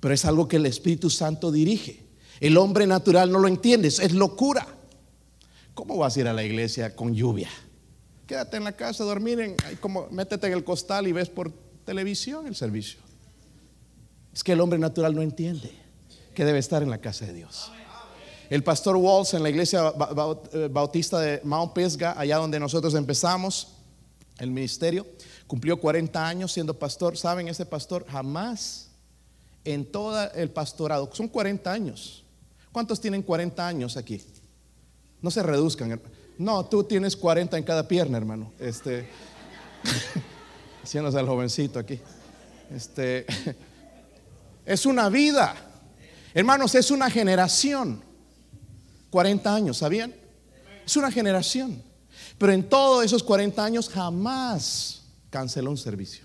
Pero 0.00 0.12
es 0.12 0.24
algo 0.24 0.48
que 0.48 0.56
el 0.56 0.66
Espíritu 0.66 1.08
Santo 1.08 1.52
dirige. 1.52 2.04
El 2.40 2.56
hombre 2.56 2.86
natural 2.86 3.30
no 3.30 3.38
lo 3.38 3.46
entiende, 3.46 3.88
es 3.88 4.12
locura. 4.12 4.66
¿Cómo 5.72 5.96
vas 5.96 6.16
a 6.16 6.20
ir 6.20 6.28
a 6.28 6.32
la 6.32 6.42
iglesia 6.42 6.96
con 6.96 7.14
lluvia? 7.14 7.48
Quédate 8.26 8.56
en 8.56 8.64
la 8.64 8.72
casa, 8.72 9.04
dormir, 9.04 9.40
en, 9.40 9.56
como, 9.80 10.08
métete 10.10 10.46
en 10.46 10.54
el 10.54 10.64
costal 10.64 11.06
y 11.06 11.12
ves 11.12 11.28
por 11.28 11.52
televisión 11.84 12.46
el 12.46 12.54
servicio. 12.54 13.00
Es 14.32 14.42
que 14.42 14.52
el 14.52 14.60
hombre 14.60 14.78
natural 14.78 15.14
no 15.14 15.22
entiende 15.22 15.70
que 16.34 16.44
debe 16.44 16.58
estar 16.58 16.82
en 16.82 16.90
la 16.90 16.98
casa 16.98 17.26
de 17.26 17.34
Dios. 17.34 17.70
El 18.50 18.62
pastor 18.62 18.96
Walls 18.96 19.34
en 19.34 19.42
la 19.42 19.50
iglesia 19.50 19.92
eh, 20.52 20.68
bautista 20.70 21.20
de 21.20 21.40
Mount 21.44 21.72
Pisgah, 21.72 22.14
allá 22.18 22.36
donde 22.36 22.60
nosotros 22.60 22.94
empezamos 22.94 23.68
el 24.38 24.50
ministerio, 24.50 25.06
cumplió 25.46 25.80
40 25.80 26.26
años 26.26 26.52
siendo 26.52 26.78
pastor. 26.78 27.16
¿Saben? 27.16 27.48
Ese 27.48 27.64
pastor 27.64 28.06
jamás 28.08 28.88
en 29.64 29.90
todo 29.90 30.30
el 30.32 30.50
pastorado, 30.50 31.08
son 31.12 31.28
40 31.28 31.72
años. 31.72 32.24
¿Cuántos 32.70 33.00
tienen 33.00 33.22
40 33.22 33.66
años 33.66 33.96
aquí? 33.96 34.20
No 35.22 35.30
se 35.30 35.42
reduzcan. 35.42 36.00
No, 36.38 36.64
tú 36.66 36.82
tienes 36.84 37.16
40 37.16 37.56
en 37.56 37.64
cada 37.64 37.86
pierna, 37.86 38.18
hermano. 38.18 38.52
Este, 38.58 39.08
haciéndose 40.82 41.18
al 41.18 41.26
jovencito 41.26 41.78
aquí. 41.78 42.00
Este, 42.70 43.24
es 44.66 44.84
una 44.84 45.08
vida. 45.08 45.54
Hermanos, 46.32 46.74
es 46.74 46.90
una 46.90 47.08
generación. 47.08 48.02
40 49.10 49.54
años, 49.54 49.78
¿sabían? 49.78 50.12
Es 50.84 50.96
una 50.96 51.10
generación. 51.10 51.80
Pero 52.36 52.52
en 52.52 52.68
todos 52.68 53.04
esos 53.04 53.22
40 53.22 53.64
años 53.64 53.88
jamás 53.88 55.02
canceló 55.30 55.70
un 55.70 55.78
servicio. 55.78 56.24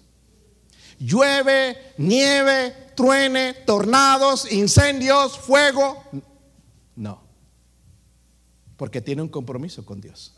Llueve, 0.97 1.93
nieve, 1.97 2.91
truene, 2.95 3.53
tornados, 3.65 4.51
incendios, 4.51 5.37
fuego. 5.37 6.03
No 6.95 7.28
porque 8.79 9.01
tiene 9.01 9.21
un 9.21 9.27
compromiso 9.27 9.85
con 9.85 9.99
Dios. 9.99 10.33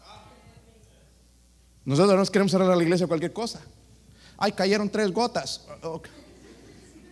Nosotros 1.85 2.17
no 2.17 2.31
queremos 2.31 2.51
cerrar 2.51 2.71
a 2.71 2.75
la 2.75 2.81
iglesia 2.81 3.05
cualquier 3.05 3.31
cosa. 3.31 3.61
Ay, 4.35 4.51
cayeron 4.51 4.89
tres 4.89 5.11
gotas. 5.11 5.61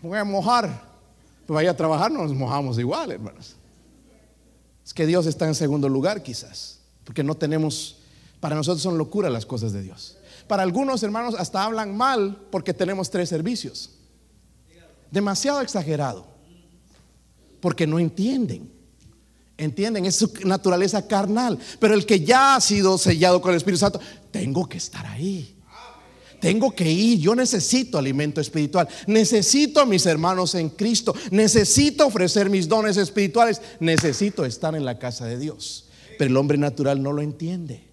Voy 0.01 0.17
a 0.17 0.23
mojar. 0.23 0.89
Pues 1.45 1.53
vaya 1.53 1.69
a 1.69 1.77
trabajar, 1.77 2.11
nos 2.11 2.33
mojamos 2.33 2.79
igual, 2.79 3.11
hermanos. 3.11 3.55
Es 4.83 4.91
que 4.91 5.05
Dios 5.05 5.27
está 5.27 5.45
en 5.45 5.53
segundo 5.53 5.87
lugar, 5.87 6.23
quizás. 6.23 6.79
Porque 7.03 7.23
no 7.23 7.35
tenemos, 7.35 7.99
para 8.39 8.55
nosotros 8.55 8.81
son 8.81 8.97
locura 8.97 9.29
las 9.29 9.45
cosas 9.45 9.71
de 9.71 9.83
Dios. 9.83 10.17
Para 10.47 10.63
algunos 10.63 11.03
hermanos 11.03 11.35
hasta 11.37 11.63
hablan 11.63 11.95
mal 11.95 12.47
porque 12.49 12.73
tenemos 12.73 13.11
tres 13.11 13.29
servicios. 13.29 13.91
Demasiado 15.11 15.61
exagerado. 15.61 16.25
Porque 17.61 17.85
no 17.85 17.99
entienden. 17.99 18.78
¿Entienden? 19.59 20.05
Es 20.05 20.15
su 20.15 20.31
naturaleza 20.45 21.05
carnal. 21.05 21.59
Pero 21.79 21.93
el 21.93 22.05
que 22.05 22.21
ya 22.21 22.55
ha 22.55 22.61
sido 22.61 22.97
sellado 22.97 23.41
con 23.41 23.51
el 23.51 23.57
Espíritu 23.57 23.79
Santo, 23.79 23.99
tengo 24.31 24.67
que 24.67 24.77
estar 24.77 25.05
ahí. 25.05 25.55
Tengo 26.39 26.73
que 26.73 26.89
ir, 26.89 27.19
yo 27.19 27.35
necesito 27.35 27.97
alimento 27.97 28.39
espiritual, 28.39 28.87
necesito 29.07 29.81
a 29.81 29.85
mis 29.85 30.05
hermanos 30.05 30.55
en 30.55 30.69
Cristo, 30.69 31.13
necesito 31.31 32.07
ofrecer 32.07 32.49
mis 32.49 32.69
dones 32.69 32.95
espirituales, 32.95 33.61
necesito 33.81 34.45
estar 34.45 34.73
en 34.73 34.85
la 34.85 34.97
casa 34.99 35.25
de 35.25 35.37
Dios. 35.37 35.89
Pero 36.17 36.29
el 36.29 36.37
hombre 36.37 36.57
natural 36.57 37.03
no 37.03 37.11
lo 37.11 37.21
entiende. 37.21 37.83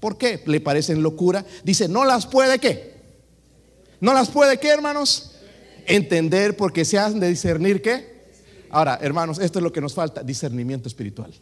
¿Por 0.00 0.18
qué? 0.18 0.42
Le 0.44 0.60
parecen 0.60 1.02
locura. 1.02 1.46
Dice, 1.64 1.88
no 1.88 2.04
las 2.04 2.26
puede 2.26 2.58
qué. 2.58 2.92
No 4.00 4.12
las 4.12 4.28
puede 4.28 4.58
qué, 4.58 4.68
hermanos. 4.68 5.30
Entender 5.86 6.58
porque 6.58 6.84
se 6.84 6.98
han 6.98 7.20
de 7.20 7.30
discernir 7.30 7.80
qué 7.80 8.13
Ahora, 8.74 8.98
hermanos, 9.00 9.38
esto 9.38 9.60
es 9.60 9.62
lo 9.62 9.72
que 9.72 9.80
nos 9.80 9.94
falta, 9.94 10.24
discernimiento 10.24 10.88
espiritual. 10.88 11.32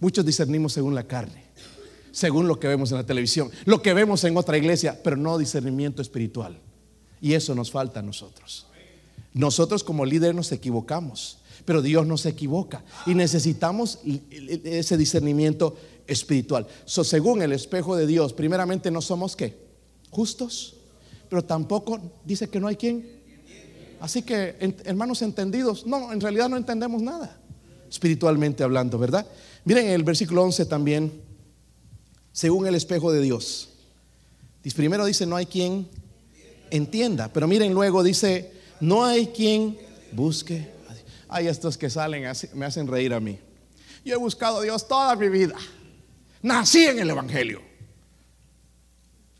Muchos 0.00 0.26
discernimos 0.26 0.72
según 0.72 0.92
la 0.92 1.04
carne, 1.04 1.44
según 2.10 2.48
lo 2.48 2.58
que 2.58 2.66
vemos 2.66 2.90
en 2.90 2.96
la 2.96 3.06
televisión, 3.06 3.52
lo 3.66 3.80
que 3.80 3.94
vemos 3.94 4.24
en 4.24 4.36
otra 4.36 4.58
iglesia, 4.58 5.00
pero 5.04 5.16
no 5.16 5.38
discernimiento 5.38 6.02
espiritual. 6.02 6.58
Y 7.20 7.34
eso 7.34 7.54
nos 7.54 7.70
falta 7.70 8.00
a 8.00 8.02
nosotros. 8.02 8.66
Nosotros 9.32 9.84
como 9.84 10.04
líderes 10.04 10.34
nos 10.34 10.50
equivocamos, 10.50 11.38
pero 11.64 11.82
Dios 11.82 12.04
no 12.04 12.16
se 12.16 12.30
equivoca 12.30 12.82
y 13.06 13.14
necesitamos 13.14 14.00
ese 14.04 14.96
discernimiento 14.96 15.76
espiritual. 16.08 16.66
So, 16.84 17.04
según 17.04 17.42
el 17.42 17.52
espejo 17.52 17.94
de 17.94 18.08
Dios, 18.08 18.32
primeramente 18.32 18.90
no 18.90 19.02
somos 19.02 19.36
qué? 19.36 19.56
Justos, 20.10 20.74
pero 21.28 21.44
tampoco 21.44 22.00
dice 22.24 22.50
que 22.50 22.58
no 22.58 22.66
hay 22.66 22.74
quien 22.74 23.17
Así 24.00 24.22
que, 24.22 24.56
hermanos 24.84 25.22
entendidos, 25.22 25.86
no, 25.86 26.12
en 26.12 26.20
realidad 26.20 26.48
no 26.48 26.56
entendemos 26.56 27.02
nada, 27.02 27.36
espiritualmente 27.90 28.62
hablando, 28.62 28.98
¿verdad? 28.98 29.26
Miren 29.64 29.86
el 29.88 30.04
versículo 30.04 30.42
11 30.44 30.66
también, 30.66 31.22
según 32.32 32.66
el 32.66 32.74
espejo 32.74 33.12
de 33.12 33.20
Dios. 33.20 33.70
Primero 34.76 35.06
dice, 35.06 35.24
no 35.26 35.36
hay 35.36 35.46
quien 35.46 35.88
entienda, 36.70 37.32
pero 37.32 37.48
miren 37.48 37.72
luego 37.72 38.02
dice, 38.02 38.52
no 38.80 39.04
hay 39.04 39.28
quien 39.28 39.78
busque. 40.12 40.70
Hay 41.28 41.46
estos 41.46 41.76
que 41.76 41.90
salen, 41.90 42.24
me 42.54 42.66
hacen 42.66 42.86
reír 42.86 43.12
a 43.12 43.20
mí. 43.20 43.38
Yo 44.04 44.14
he 44.14 44.18
buscado 44.18 44.58
a 44.58 44.62
Dios 44.62 44.86
toda 44.86 45.16
mi 45.16 45.28
vida. 45.28 45.56
Nací 46.42 46.84
en 46.84 47.00
el 47.00 47.10
Evangelio. 47.10 47.60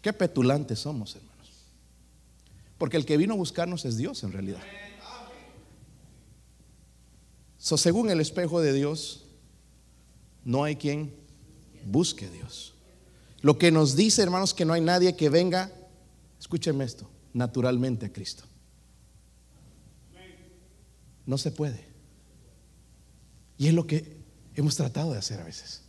Qué 0.03 0.13
petulantes 0.13 0.79
somos, 0.79 1.15
hermano. 1.15 1.28
Porque 2.79 2.97
el 2.97 3.05
que 3.05 3.17
vino 3.17 3.35
a 3.35 3.37
buscarnos 3.37 3.85
es 3.85 3.97
Dios 3.97 4.23
en 4.23 4.33
realidad. 4.33 4.63
So, 7.59 7.77
según 7.77 8.09
el 8.09 8.21
espejo 8.21 8.61
de 8.61 8.73
Dios, 8.73 9.25
no 10.45 10.65
hay 10.65 10.77
quien 10.77 11.15
busque 11.85 12.27
a 12.27 12.31
Dios. 12.31 12.75
Lo 13.41 13.59
que 13.59 13.71
nos 13.71 13.97
dice, 13.97 14.23
hermanos, 14.23 14.55
que 14.55 14.65
no 14.65 14.73
hay 14.73 14.81
nadie 14.81 15.17
que 15.17 15.29
venga, 15.29 15.73
escúchenme 16.41 16.85
esto, 16.85 17.11
naturalmente 17.33 18.07
a 18.07 18.13
Cristo. 18.13 18.45
No 21.27 21.37
se 21.37 21.51
puede. 21.51 21.85
Y 23.59 23.67
es 23.67 23.75
lo 23.75 23.87
que 23.87 24.17
hemos 24.55 24.77
tratado 24.77 25.13
de 25.13 25.19
hacer 25.19 25.41
a 25.41 25.45
veces. 25.45 25.83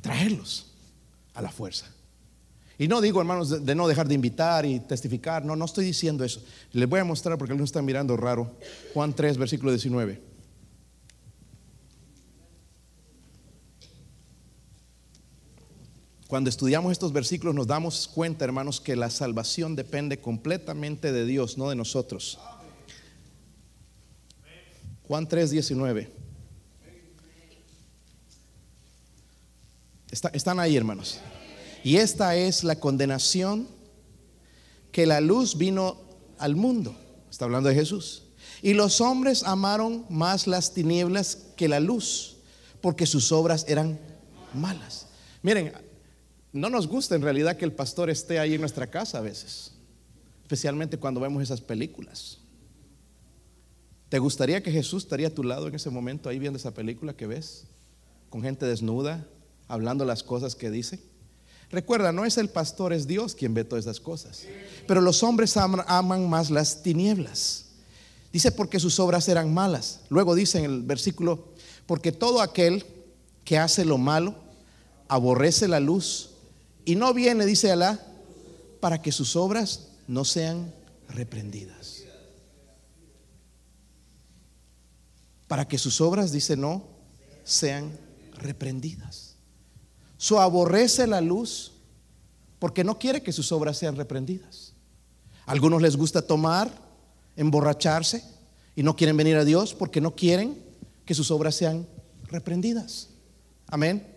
Traerlos 0.00 0.72
a 1.34 1.42
la 1.42 1.52
fuerza. 1.52 1.86
Y 2.80 2.88
no 2.88 3.02
digo, 3.02 3.20
hermanos, 3.20 3.66
de, 3.66 3.74
no 3.74 3.86
dejar 3.86 4.08
de 4.08 4.14
invitar 4.14 4.64
y 4.64 4.80
testificar. 4.80 5.44
No, 5.44 5.54
no 5.54 5.66
estoy 5.66 5.84
diciendo 5.84 6.24
eso. 6.24 6.42
Les 6.72 6.88
voy 6.88 6.98
a 6.98 7.04
mostrar 7.04 7.36
porque 7.36 7.52
algunos 7.52 7.68
están 7.68 7.84
mirando 7.84 8.16
raro. 8.16 8.56
Juan 8.94 9.12
3, 9.12 9.36
versículo 9.36 9.70
19. 9.70 10.18
Cuando 16.26 16.48
estudiamos 16.48 16.90
estos 16.92 17.12
versículos 17.12 17.54
nos 17.54 17.66
damos 17.66 18.08
cuenta, 18.08 18.46
hermanos, 18.46 18.80
que 18.80 18.96
la 18.96 19.10
salvación 19.10 19.76
depende 19.76 20.18
completamente 20.18 21.12
de 21.12 21.26
Dios, 21.26 21.58
no 21.58 21.68
de 21.68 21.76
nosotros. 21.76 22.38
Juan 25.06 25.28
3, 25.28 25.50
19. 25.50 26.10
están 30.32 30.58
ahí, 30.60 30.78
hermanos. 30.78 31.20
Y 31.82 31.96
esta 31.96 32.36
es 32.36 32.64
la 32.64 32.78
condenación 32.78 33.68
que 34.92 35.06
la 35.06 35.20
luz 35.20 35.56
vino 35.56 35.96
al 36.38 36.56
mundo. 36.56 36.94
Está 37.30 37.44
hablando 37.44 37.68
de 37.68 37.74
Jesús. 37.74 38.24
Y 38.62 38.74
los 38.74 39.00
hombres 39.00 39.42
amaron 39.44 40.04
más 40.10 40.46
las 40.46 40.74
tinieblas 40.74 41.46
que 41.56 41.68
la 41.68 41.80
luz, 41.80 42.38
porque 42.80 43.06
sus 43.06 43.32
obras 43.32 43.64
eran 43.68 43.98
malas. 44.52 45.06
Miren, 45.42 45.72
no 46.52 46.68
nos 46.68 46.86
gusta 46.86 47.14
en 47.14 47.22
realidad 47.22 47.56
que 47.56 47.64
el 47.64 47.72
pastor 47.72 48.10
esté 48.10 48.38
ahí 48.38 48.54
en 48.54 48.60
nuestra 48.60 48.88
casa 48.88 49.18
a 49.18 49.22
veces, 49.22 49.72
especialmente 50.42 50.98
cuando 50.98 51.20
vemos 51.20 51.42
esas 51.42 51.60
películas. 51.60 52.38
¿Te 54.08 54.18
gustaría 54.18 54.62
que 54.62 54.72
Jesús 54.72 55.04
estaría 55.04 55.28
a 55.28 55.34
tu 55.34 55.44
lado 55.44 55.68
en 55.68 55.74
ese 55.76 55.88
momento 55.88 56.28
ahí 56.28 56.38
viendo 56.38 56.58
esa 56.58 56.74
película 56.74 57.16
que 57.16 57.28
ves? 57.28 57.68
Con 58.28 58.42
gente 58.42 58.66
desnuda, 58.66 59.26
hablando 59.68 60.04
las 60.04 60.24
cosas 60.24 60.56
que 60.56 60.70
dice. 60.70 61.00
Recuerda, 61.70 62.10
no 62.10 62.24
es 62.24 62.36
el 62.36 62.48
pastor, 62.48 62.92
es 62.92 63.06
Dios 63.06 63.34
quien 63.34 63.54
ve 63.54 63.64
todas 63.64 63.84
esas 63.84 64.00
cosas. 64.00 64.42
Pero 64.86 65.00
los 65.00 65.22
hombres 65.22 65.56
aman, 65.56 66.28
más 66.28 66.50
las 66.50 66.82
tinieblas. 66.82 67.66
Dice 68.32 68.50
porque 68.50 68.80
sus 68.80 68.98
obras 68.98 69.28
eran 69.28 69.54
malas. 69.54 70.00
Luego 70.08 70.34
dice 70.34 70.58
en 70.58 70.64
el 70.64 70.82
versículo, 70.82 71.48
porque 71.86 72.10
todo 72.12 72.40
aquel 72.40 72.84
que 73.44 73.58
hace 73.58 73.84
lo 73.84 73.98
malo 73.98 74.34
aborrece 75.08 75.68
la 75.68 75.80
luz 75.80 76.30
y 76.84 76.96
no 76.96 77.14
viene, 77.14 77.46
dice 77.46 77.70
Alá, 77.70 78.00
para 78.80 79.00
que 79.00 79.12
sus 79.12 79.36
obras 79.36 79.88
no 80.08 80.24
sean 80.24 80.72
reprendidas. 81.08 82.04
Para 85.46 85.66
que 85.66 85.78
sus 85.78 86.00
obras, 86.00 86.32
dice 86.32 86.56
no, 86.56 86.84
sean 87.44 87.96
reprendidas. 88.38 89.29
Su 90.20 90.38
aborrece 90.38 91.06
la 91.06 91.22
luz 91.22 91.72
porque 92.58 92.84
no 92.84 92.98
quiere 92.98 93.22
que 93.22 93.32
sus 93.32 93.52
obras 93.52 93.78
sean 93.78 93.96
reprendidas. 93.96 94.74
A 95.46 95.52
algunos 95.52 95.80
les 95.80 95.96
gusta 95.96 96.20
tomar, 96.20 96.70
emborracharse 97.36 98.22
y 98.76 98.82
no 98.82 98.96
quieren 98.96 99.16
venir 99.16 99.36
a 99.36 99.46
Dios 99.46 99.72
porque 99.72 100.02
no 100.02 100.14
quieren 100.14 100.62
que 101.06 101.14
sus 101.14 101.30
obras 101.30 101.54
sean 101.54 101.88
reprendidas. 102.24 103.08
Amén. 103.66 104.14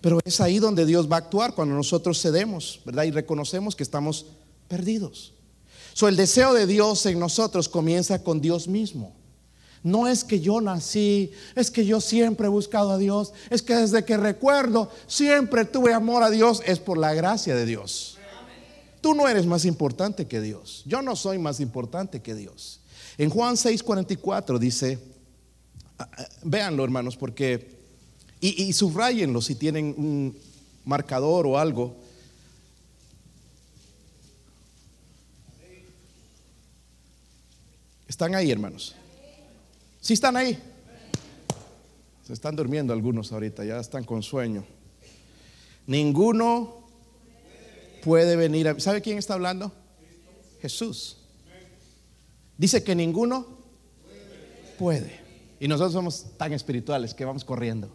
Pero 0.00 0.20
es 0.24 0.40
ahí 0.40 0.58
donde 0.58 0.86
Dios 0.86 1.06
va 1.12 1.16
a 1.16 1.18
actuar 1.18 1.54
cuando 1.54 1.74
nosotros 1.74 2.22
cedemos, 2.22 2.80
¿verdad? 2.86 3.04
Y 3.04 3.10
reconocemos 3.10 3.76
que 3.76 3.82
estamos 3.82 4.24
perdidos. 4.68 5.34
So, 5.92 6.08
el 6.08 6.16
deseo 6.16 6.54
de 6.54 6.66
Dios 6.66 7.04
en 7.04 7.18
nosotros 7.18 7.68
comienza 7.68 8.24
con 8.24 8.40
Dios 8.40 8.68
mismo. 8.68 9.14
No 9.84 10.08
es 10.08 10.24
que 10.24 10.40
yo 10.40 10.62
nací, 10.62 11.30
es 11.54 11.70
que 11.70 11.84
yo 11.84 12.00
siempre 12.00 12.46
he 12.46 12.50
buscado 12.50 12.90
a 12.90 12.98
Dios, 12.98 13.34
es 13.50 13.60
que 13.60 13.76
desde 13.76 14.02
que 14.02 14.16
recuerdo 14.16 14.90
siempre 15.06 15.66
tuve 15.66 15.92
amor 15.92 16.22
a 16.22 16.30
Dios, 16.30 16.62
es 16.64 16.78
por 16.78 16.96
la 16.96 17.12
gracia 17.12 17.54
de 17.54 17.66
Dios. 17.66 18.18
Tú 19.02 19.12
no 19.12 19.28
eres 19.28 19.44
más 19.44 19.66
importante 19.66 20.26
que 20.26 20.40
Dios. 20.40 20.82
Yo 20.86 21.02
no 21.02 21.14
soy 21.14 21.36
más 21.36 21.60
importante 21.60 22.22
que 22.22 22.34
Dios. 22.34 22.80
En 23.18 23.28
Juan 23.28 23.56
6:44 23.56 24.58
dice, 24.58 24.98
ah, 25.98 26.08
ah, 26.16 26.28
véanlo 26.42 26.82
hermanos, 26.82 27.18
porque 27.18 27.76
y, 28.40 28.62
y 28.62 28.72
subrayenlo 28.72 29.42
si 29.42 29.54
tienen 29.54 29.94
un 29.98 30.38
marcador 30.86 31.46
o 31.46 31.58
algo. 31.58 31.94
¿Están 38.08 38.34
ahí, 38.34 38.50
hermanos? 38.50 38.94
¿Sí 40.04 40.12
están 40.12 40.36
ahí? 40.36 40.58
Se 42.26 42.34
están 42.34 42.54
durmiendo 42.54 42.92
algunos 42.92 43.32
ahorita, 43.32 43.64
ya 43.64 43.80
están 43.80 44.04
con 44.04 44.22
sueño. 44.22 44.62
Ninguno 45.86 46.84
puede 48.02 48.36
venir 48.36 48.68
a... 48.68 48.78
¿Sabe 48.78 49.00
quién 49.00 49.16
está 49.16 49.32
hablando? 49.32 49.72
Jesús. 50.60 51.16
Dice 52.58 52.84
que 52.84 52.94
ninguno 52.94 53.46
puede. 54.78 55.20
Y 55.58 55.68
nosotros 55.68 55.94
somos 55.94 56.36
tan 56.36 56.52
espirituales 56.52 57.14
que 57.14 57.24
vamos 57.24 57.42
corriendo. 57.42 57.90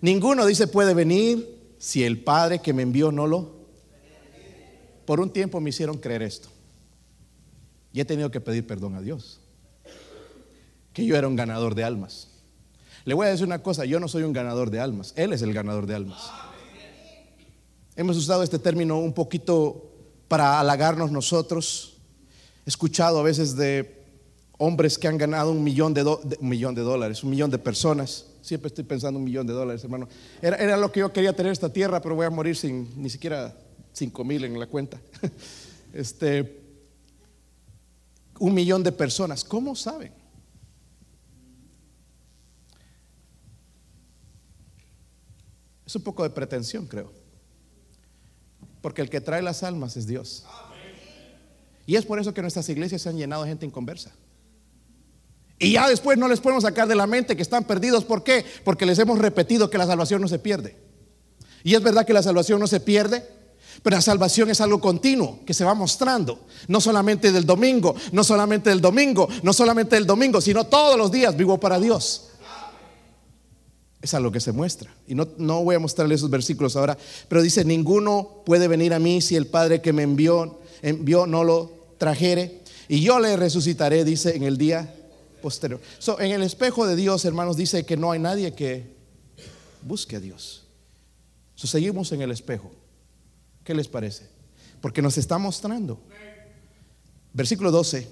Ninguno 0.00 0.46
dice 0.46 0.66
puede 0.66 0.94
venir 0.94 1.74
si 1.76 2.04
el 2.04 2.24
Padre 2.24 2.60
que 2.60 2.72
me 2.72 2.80
envió 2.80 3.12
no 3.12 3.26
lo. 3.26 3.66
Por 5.04 5.20
un 5.20 5.30
tiempo 5.30 5.60
me 5.60 5.68
hicieron 5.68 5.98
creer 5.98 6.22
esto. 6.22 6.48
Y 7.92 8.00
he 8.00 8.06
tenido 8.06 8.30
que 8.30 8.40
pedir 8.40 8.66
perdón 8.66 8.94
a 8.94 9.02
Dios. 9.02 9.42
Que 10.98 11.06
yo 11.06 11.16
era 11.16 11.28
un 11.28 11.36
ganador 11.36 11.76
de 11.76 11.84
almas. 11.84 12.26
Le 13.04 13.14
voy 13.14 13.28
a 13.28 13.30
decir 13.30 13.46
una 13.46 13.62
cosa, 13.62 13.84
yo 13.84 14.00
no 14.00 14.08
soy 14.08 14.24
un 14.24 14.32
ganador 14.32 14.68
de 14.68 14.80
almas, 14.80 15.12
Él 15.14 15.32
es 15.32 15.42
el 15.42 15.54
ganador 15.54 15.86
de 15.86 15.94
almas. 15.94 16.28
Hemos 17.94 18.16
usado 18.16 18.42
este 18.42 18.58
término 18.58 18.98
un 18.98 19.12
poquito 19.12 19.92
para 20.26 20.58
halagarnos 20.58 21.12
nosotros. 21.12 21.98
He 22.66 22.70
escuchado 22.70 23.20
a 23.20 23.22
veces 23.22 23.54
de 23.54 24.02
hombres 24.58 24.98
que 24.98 25.06
han 25.06 25.18
ganado 25.18 25.52
un 25.52 25.62
millón 25.62 25.94
de, 25.94 26.04
millón 26.40 26.74
de 26.74 26.82
dólares, 26.82 27.22
un 27.22 27.30
millón 27.30 27.52
de 27.52 27.58
personas 27.58 28.26
Siempre 28.42 28.68
estoy 28.68 28.84
pensando 28.84 29.18
un 29.18 29.24
millón 29.24 29.46
de 29.46 29.52
dólares, 29.52 29.84
hermano. 29.84 30.08
Era, 30.40 30.76
lo 30.78 30.90
que 30.90 31.00
yo 31.00 31.12
quería 31.12 31.32
tener 31.32 31.52
esta 31.52 31.70
tierra, 31.72 32.00
pero 32.00 32.14
voy 32.14 32.26
a 32.26 32.30
morir 32.30 32.56
sin 32.56 32.90
ni 32.96 33.10
siquiera 33.10 33.54
cinco 33.92 34.24
mil 34.24 34.42
en 34.42 34.58
la 34.58 34.66
cuenta. 34.66 34.98
Este, 35.92 36.60
un 38.38 38.52
millón 38.52 38.82
de 38.82 38.92
personas. 38.92 39.44
¿Cómo 39.44 39.74
saben? 39.76 40.17
Es 45.88 45.96
un 45.96 46.02
poco 46.02 46.22
de 46.22 46.28
pretensión, 46.28 46.86
creo. 46.86 47.10
Porque 48.82 49.00
el 49.00 49.08
que 49.08 49.22
trae 49.22 49.40
las 49.40 49.62
almas 49.62 49.96
es 49.96 50.06
Dios. 50.06 50.44
Y 51.86 51.96
es 51.96 52.04
por 52.04 52.20
eso 52.20 52.34
que 52.34 52.42
nuestras 52.42 52.68
iglesias 52.68 53.00
se 53.00 53.08
han 53.08 53.16
llenado 53.16 53.42
de 53.42 53.48
gente 53.48 53.64
inconversa. 53.64 54.12
Y 55.58 55.72
ya 55.72 55.88
después 55.88 56.18
no 56.18 56.28
les 56.28 56.40
podemos 56.40 56.64
sacar 56.64 56.88
de 56.88 56.94
la 56.94 57.06
mente 57.06 57.36
que 57.36 57.40
están 57.40 57.64
perdidos. 57.64 58.04
¿Por 58.04 58.22
qué? 58.22 58.44
Porque 58.64 58.84
les 58.84 58.98
hemos 58.98 59.18
repetido 59.18 59.70
que 59.70 59.78
la 59.78 59.86
salvación 59.86 60.20
no 60.20 60.28
se 60.28 60.38
pierde. 60.38 60.76
Y 61.64 61.74
es 61.74 61.82
verdad 61.82 62.04
que 62.04 62.12
la 62.12 62.22
salvación 62.22 62.60
no 62.60 62.66
se 62.66 62.80
pierde, 62.80 63.26
pero 63.82 63.96
la 63.96 64.02
salvación 64.02 64.50
es 64.50 64.60
algo 64.60 64.82
continuo 64.82 65.40
que 65.46 65.54
se 65.54 65.64
va 65.64 65.72
mostrando. 65.72 66.44
No 66.66 66.82
solamente 66.82 67.32
del 67.32 67.46
domingo, 67.46 67.96
no 68.12 68.24
solamente 68.24 68.68
del 68.68 68.82
domingo, 68.82 69.26
no 69.42 69.54
solamente 69.54 69.96
del 69.96 70.04
domingo, 70.04 70.42
sino 70.42 70.64
todos 70.64 70.98
los 70.98 71.10
días 71.10 71.34
vivo 71.34 71.58
para 71.58 71.80
Dios. 71.80 72.28
Es 74.00 74.14
algo 74.14 74.30
que 74.30 74.40
se 74.40 74.52
muestra. 74.52 74.94
Y 75.06 75.14
no, 75.14 75.28
no 75.38 75.64
voy 75.64 75.74
a 75.74 75.78
mostrarle 75.78 76.14
esos 76.14 76.30
versículos 76.30 76.76
ahora, 76.76 76.96
pero 77.28 77.42
dice, 77.42 77.64
ninguno 77.64 78.42
puede 78.46 78.68
venir 78.68 78.94
a 78.94 78.98
mí 78.98 79.20
si 79.20 79.34
el 79.36 79.46
Padre 79.46 79.80
que 79.80 79.92
me 79.92 80.02
envió, 80.02 80.60
envió 80.82 81.26
no 81.26 81.44
lo 81.44 81.72
trajere. 81.98 82.62
Y 82.88 83.00
yo 83.00 83.18
le 83.18 83.36
resucitaré, 83.36 84.04
dice, 84.04 84.36
en 84.36 84.44
el 84.44 84.56
día 84.56 84.94
posterior. 85.42 85.80
en 86.18 86.32
el 86.32 86.42
espejo 86.42 86.86
de 86.86 86.96
Dios, 86.96 87.24
hermanos, 87.24 87.56
dice 87.56 87.84
que 87.84 87.96
no 87.96 88.12
hay 88.12 88.18
nadie 88.18 88.54
que 88.54 88.96
busque 89.82 90.16
a 90.16 90.20
Dios. 90.20 90.64
So, 91.54 91.66
seguimos 91.66 92.12
en 92.12 92.22
el 92.22 92.30
espejo. 92.30 92.70
¿Qué 93.64 93.74
les 93.74 93.88
parece? 93.88 94.28
Porque 94.80 95.02
nos 95.02 95.18
está 95.18 95.38
mostrando. 95.38 96.00
Versículo 97.32 97.70
12. 97.70 98.08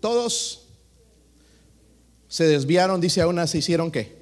Todos 0.00 0.63
se 2.34 2.48
desviaron, 2.48 3.00
dice 3.00 3.20
aún, 3.20 3.46
se 3.46 3.58
hicieron 3.58 3.92
qué. 3.92 4.12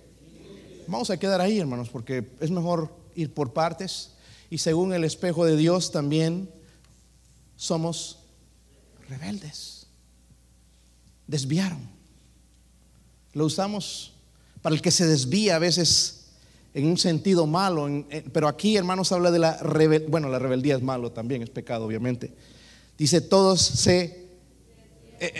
Vamos 0.86 1.08
a 1.08 1.16
quedar 1.16 1.40
ahí, 1.40 1.58
hermanos, 1.58 1.88
porque 1.88 2.28
es 2.40 2.50
mejor 2.50 2.94
ir 3.14 3.32
por 3.32 3.54
partes. 3.54 4.10
Y 4.50 4.58
según 4.58 4.92
el 4.92 5.04
espejo 5.04 5.46
de 5.46 5.56
Dios 5.56 5.92
también 5.92 6.50
somos 7.56 8.18
rebeldes. 9.08 9.86
Desviaron. 11.26 11.80
Lo 13.32 13.46
usamos 13.46 14.12
para 14.60 14.74
el 14.74 14.82
que 14.82 14.90
se 14.90 15.06
desvía 15.06 15.56
a 15.56 15.58
veces 15.58 16.26
en 16.74 16.88
un 16.88 16.98
sentido 16.98 17.46
malo, 17.46 17.88
pero 18.30 18.46
aquí 18.46 18.76
hermanos 18.76 19.10
habla 19.10 19.30
de 19.30 19.38
la 19.38 19.56
rebeldía, 19.56 20.10
bueno, 20.10 20.28
la 20.28 20.38
rebeldía 20.38 20.76
es 20.76 20.82
malo 20.82 21.12
también, 21.12 21.40
es 21.40 21.48
pecado 21.48 21.86
obviamente. 21.86 22.34
Dice, 22.98 23.22
todos 23.22 23.62
se, 23.62 24.21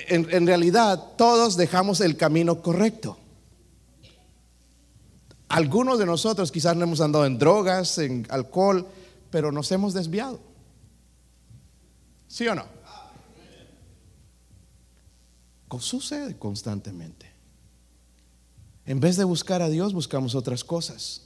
en, 0.08 0.28
en 0.30 0.46
realidad 0.46 1.14
todos 1.16 1.56
dejamos 1.56 2.00
el 2.00 2.16
camino 2.16 2.62
correcto. 2.62 3.18
Algunos 5.48 5.98
de 5.98 6.06
nosotros 6.06 6.50
quizás 6.50 6.76
no 6.76 6.84
hemos 6.84 7.00
andado 7.00 7.26
en 7.26 7.38
drogas, 7.38 7.98
en 7.98 8.26
alcohol, 8.30 8.86
pero 9.30 9.52
nos 9.52 9.70
hemos 9.72 9.92
desviado. 9.92 10.40
¿Sí 12.26 12.48
o 12.48 12.54
no? 12.54 12.64
Sucede 15.80 16.38
constantemente. 16.38 17.30
En 18.84 19.00
vez 19.00 19.16
de 19.16 19.24
buscar 19.24 19.62
a 19.62 19.68
Dios, 19.68 19.92
buscamos 19.94 20.34
otras 20.34 20.64
cosas. 20.64 21.22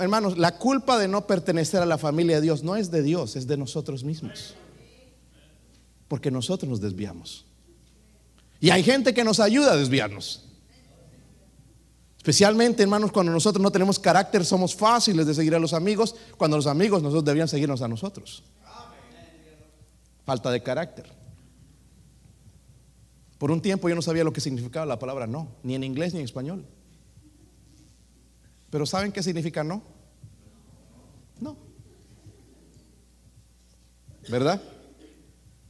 hermanos, 0.00 0.38
la 0.38 0.58
culpa 0.58 0.98
de 0.98 1.08
no 1.08 1.26
pertenecer 1.26 1.80
a 1.80 1.86
la 1.86 1.98
familia 1.98 2.36
de 2.36 2.42
Dios 2.42 2.62
no 2.62 2.76
es 2.76 2.90
de 2.90 3.02
Dios, 3.02 3.36
es 3.36 3.46
de 3.46 3.56
nosotros 3.56 4.04
mismos. 4.04 4.54
Porque 6.08 6.30
nosotros 6.30 6.68
nos 6.68 6.80
desviamos. 6.80 7.47
Y 8.60 8.70
hay 8.70 8.82
gente 8.82 9.14
que 9.14 9.24
nos 9.24 9.40
ayuda 9.40 9.72
a 9.72 9.76
desviarnos. 9.76 10.44
Especialmente, 12.16 12.82
hermanos, 12.82 13.12
cuando 13.12 13.32
nosotros 13.32 13.62
no 13.62 13.70
tenemos 13.70 13.98
carácter, 13.98 14.44
somos 14.44 14.74
fáciles 14.74 15.26
de 15.26 15.34
seguir 15.34 15.54
a 15.54 15.58
los 15.58 15.72
amigos, 15.72 16.14
cuando 16.36 16.56
los 16.56 16.66
amigos 16.66 17.02
nosotros 17.02 17.24
debían 17.24 17.48
seguirnos 17.48 17.80
a 17.80 17.88
nosotros 17.88 18.42
falta 20.28 20.50
de 20.50 20.62
carácter. 20.62 21.06
Por 23.38 23.50
un 23.50 23.62
tiempo 23.62 23.88
yo 23.88 23.94
no 23.94 24.02
sabía 24.02 24.24
lo 24.24 24.32
que 24.34 24.42
significaba 24.42 24.84
la 24.84 24.98
palabra 24.98 25.26
no, 25.26 25.56
ni 25.62 25.74
en 25.74 25.82
inglés 25.82 26.12
ni 26.12 26.18
en 26.18 26.26
español. 26.26 26.66
Pero 28.68 28.84
¿saben 28.84 29.10
qué 29.10 29.22
significa 29.22 29.64
no? 29.64 29.82
No. 31.40 31.56
¿Verdad? 34.28 34.60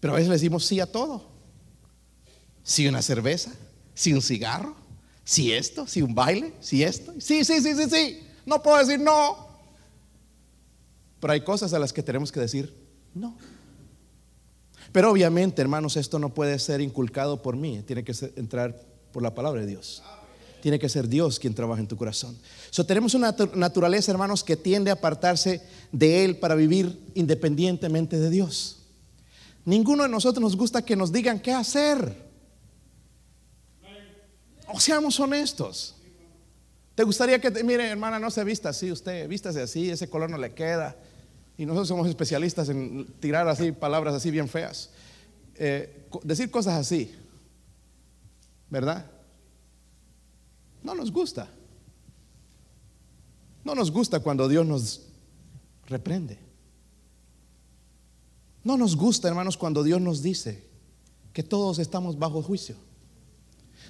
Pero 0.01 0.13
a 0.13 0.17
veces 0.17 0.29
le 0.29 0.35
decimos 0.35 0.67
sí 0.67 0.81
a 0.81 0.91
todo. 0.91 1.38
Sí 2.69 2.87
una 2.87 3.01
cerveza, 3.01 3.51
sí 3.95 4.13
un 4.13 4.21
cigarro, 4.21 4.77
sí 5.25 5.55
esto, 5.55 5.87
sí 5.87 6.03
un 6.03 6.15
baile, 6.15 6.53
sí 6.61 6.83
esto. 6.85 7.15
Sí, 7.19 7.43
sí, 7.43 7.63
sí, 7.63 7.75
sí, 7.75 7.89
sí. 7.89 8.21
No 8.45 8.63
puedo 8.63 8.77
decir 8.77 9.01
no. 9.01 9.49
Pero 11.19 11.33
hay 11.33 11.41
cosas 11.41 11.73
a 11.73 11.79
las 11.79 11.95
que 11.95 12.03
tenemos 12.03 12.31
que 12.31 12.41
decir 12.41 12.75
no. 13.15 13.35
Pero 14.93 15.11
obviamente, 15.11 15.63
hermanos, 15.63 15.97
esto 15.97 16.19
no 16.19 16.35
puede 16.35 16.59
ser 16.59 16.83
inculcado 16.83 17.41
por 17.41 17.57
mí, 17.57 17.83
tiene 17.87 18.05
que 18.05 18.13
entrar 18.37 18.79
por 19.15 19.23
la 19.23 19.35
palabra 19.35 19.63
de 19.63 19.67
Dios. 19.67 20.03
Tiene 20.61 20.79
que 20.79 20.91
ser 20.91 21.09
Dios 21.09 21.39
quien 21.39 21.55
trabaja 21.55 21.81
en 21.81 21.89
tu 21.89 21.97
corazón. 21.97 22.37
So, 22.69 22.85
tenemos 22.85 23.15
una 23.15 23.35
naturaleza, 23.55 24.13
hermanos, 24.13 24.45
que 24.45 24.59
tiende 24.59 24.91
a 24.91 24.95
apartarse 24.95 25.63
de 25.91 26.23
Él 26.23 26.37
para 26.37 26.55
vivir 26.55 27.01
independientemente 27.15 28.19
de 28.19 28.29
Dios. 28.29 28.81
Ninguno 29.65 30.03
de 30.03 30.11
nosotros 30.11 30.43
nos 30.43 30.55
gusta 30.55 30.83
que 30.83 30.97
nos 30.97 31.13
digan 31.13 31.41
qué 31.41 31.53
hacer. 31.53 32.28
O 34.69 34.79
seamos 34.79 35.19
honestos. 35.19 35.95
¿Te 36.95 37.05
gustaría 37.05 37.41
que, 37.41 37.51
mire, 37.63 37.89
hermana, 37.89 38.19
no 38.19 38.31
se 38.31 38.45
vista 38.45 38.71
así, 38.71 38.91
usted 38.91 39.29
vístase 39.29 39.63
así, 39.63 39.89
ese 39.89 40.11
color 40.11 40.31
no 40.31 40.37
le 40.37 40.53
queda? 40.53 40.97
Y 41.57 41.65
nosotros 41.65 41.89
somos 41.89 42.09
especialistas 42.09 42.69
en 42.69 43.07
tirar 43.21 43.49
así 43.49 43.73
palabras 43.73 44.15
así 44.15 44.31
bien 44.31 44.49
feas. 44.49 44.91
Eh, 45.55 46.07
decir 46.23 46.51
cosas 46.51 46.75
así, 46.75 47.15
¿verdad? 48.69 49.11
No 50.83 50.95
nos 50.95 51.11
gusta. 51.11 51.49
No 53.65 53.75
nos 53.75 53.91
gusta 53.91 54.21
cuando 54.21 54.49
Dios 54.49 54.67
nos 54.67 55.03
reprende. 55.87 56.39
No 58.65 58.77
nos 58.77 58.97
gusta, 58.97 59.29
hermanos, 59.29 59.57
cuando 59.57 59.83
Dios 59.83 60.01
nos 60.01 60.23
dice 60.23 60.65
que 61.33 61.43
todos 61.43 61.79
estamos 61.79 62.19
bajo 62.19 62.43
juicio. 62.43 62.77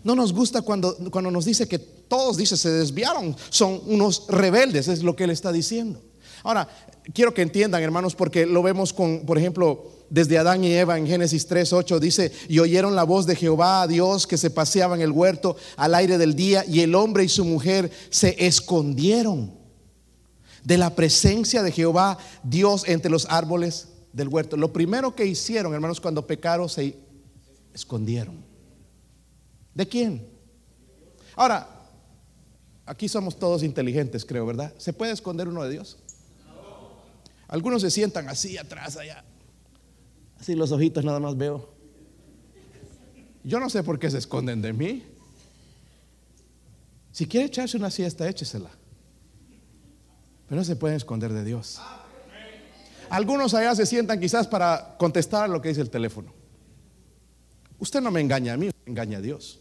No 0.09 0.15
nos 0.15 0.33
gusta 0.33 0.63
cuando, 0.63 0.97
cuando 1.11 1.31
nos 1.31 1.45
dice 1.45 1.69
que 1.69 1.79
todos, 1.79 2.39
dice, 2.39 2.57
se 2.57 2.71
desviaron, 2.71 3.37
son 3.51 3.83
unos 3.85 4.25
rebeldes, 4.27 4.89
es 4.89 5.03
lo 5.03 5.15
que 5.15 5.25
Él 5.25 5.31
está 5.31 5.53
diciendo. 5.53 6.01
Ahora, 6.43 6.67
quiero 7.13 7.35
que 7.35 7.43
entiendan, 7.43 7.83
hermanos, 7.83 8.15
porque 8.15 8.47
lo 8.47 8.63
vemos 8.63 8.95
con, 8.95 9.27
por 9.27 9.37
ejemplo, 9.37 9.85
desde 10.09 10.39
Adán 10.39 10.65
y 10.65 10.73
Eva 10.73 10.97
en 10.97 11.07
Génesis 11.07 11.47
3, 11.47 11.75
8, 11.75 12.01
dice, 12.01 12.33
y 12.49 12.59
oyeron 12.59 12.97
la 12.97 13.03
voz 13.03 13.27
de 13.27 13.37
Jehová, 13.37 13.87
Dios, 13.87 14.27
que 14.27 14.39
se 14.39 14.49
paseaba 14.49 14.95
en 14.95 15.03
el 15.03 15.13
huerto 15.13 15.59
al 15.77 15.95
aire 15.95 16.17
del 16.17 16.35
día, 16.35 16.65
y 16.67 16.81
el 16.81 16.95
hombre 16.95 17.25
y 17.25 17.29
su 17.29 17.45
mujer 17.45 17.91
se 18.09 18.35
escondieron 18.47 19.53
de 20.65 20.79
la 20.79 20.97
presencia 20.97 21.63
de 21.63 21.71
Jehová, 21.71 22.17
Dios, 22.43 22.85
entre 22.87 23.11
los 23.11 23.27
árboles 23.29 23.89
del 24.15 24.29
huerto. 24.29 24.57
Lo 24.57 24.73
primero 24.73 25.15
que 25.15 25.27
hicieron, 25.27 25.75
hermanos, 25.75 26.01
cuando 26.01 26.27
pecaron, 26.27 26.71
se 26.71 26.97
escondieron. 27.75 28.48
¿De 29.75 29.87
quién? 29.87 30.29
Ahora, 31.37 31.69
aquí 32.85 33.09
somos 33.09 33.39
todos 33.39 33.63
inteligentes, 33.63 34.25
creo, 34.25 34.45
¿verdad? 34.47 34.75
¿Se 34.79 34.93
puede 34.93 35.13
esconder 35.13 35.49
uno 35.49 35.63
de 35.63 35.71
Dios? 35.71 35.99
Algunos 37.49 37.83
se 37.83 37.91
sientan 37.91 38.29
así 38.29 38.59
atrás, 38.59 38.97
allá. 38.97 39.25
Así 40.39 40.55
los 40.55 40.71
ojitos 40.73 41.05
nada 41.05 41.21
más 41.21 41.37
veo. 41.37 41.73
Yo 43.45 43.61
no 43.61 43.71
sé 43.71 43.83
por 43.83 43.99
qué 43.99 44.11
se 44.11 44.19
esconden 44.19 44.61
de 44.61 44.73
mí. 44.73 45.05
Si 47.13 47.27
quiere 47.27 47.47
echarse 47.47 47.77
una 47.77 47.91
siesta, 47.91 48.29
échesela. 48.29 48.71
Pero 50.49 50.61
no 50.61 50.65
se 50.65 50.77
pueden 50.77 50.97
esconder 50.97 51.33
de 51.33 51.45
Dios. 51.45 51.81
Algunos 53.11 53.55
allá 53.55 53.75
se 53.75 53.87
sientan 53.87 54.21
quizás 54.21 54.47
para 54.47 54.97
contestar 54.99 55.49
lo 55.49 55.63
que 55.63 55.71
dice 55.71 55.81
el 55.81 55.91
teléfono. 55.91 56.38
Usted 57.79 58.01
no 58.01 58.11
me 58.11 58.21
engaña 58.21 58.55
a 58.55 58.57
mí, 58.57 58.67
me 58.67 58.91
engaña 58.91 59.19
a 59.19 59.21
Dios. 59.21 59.61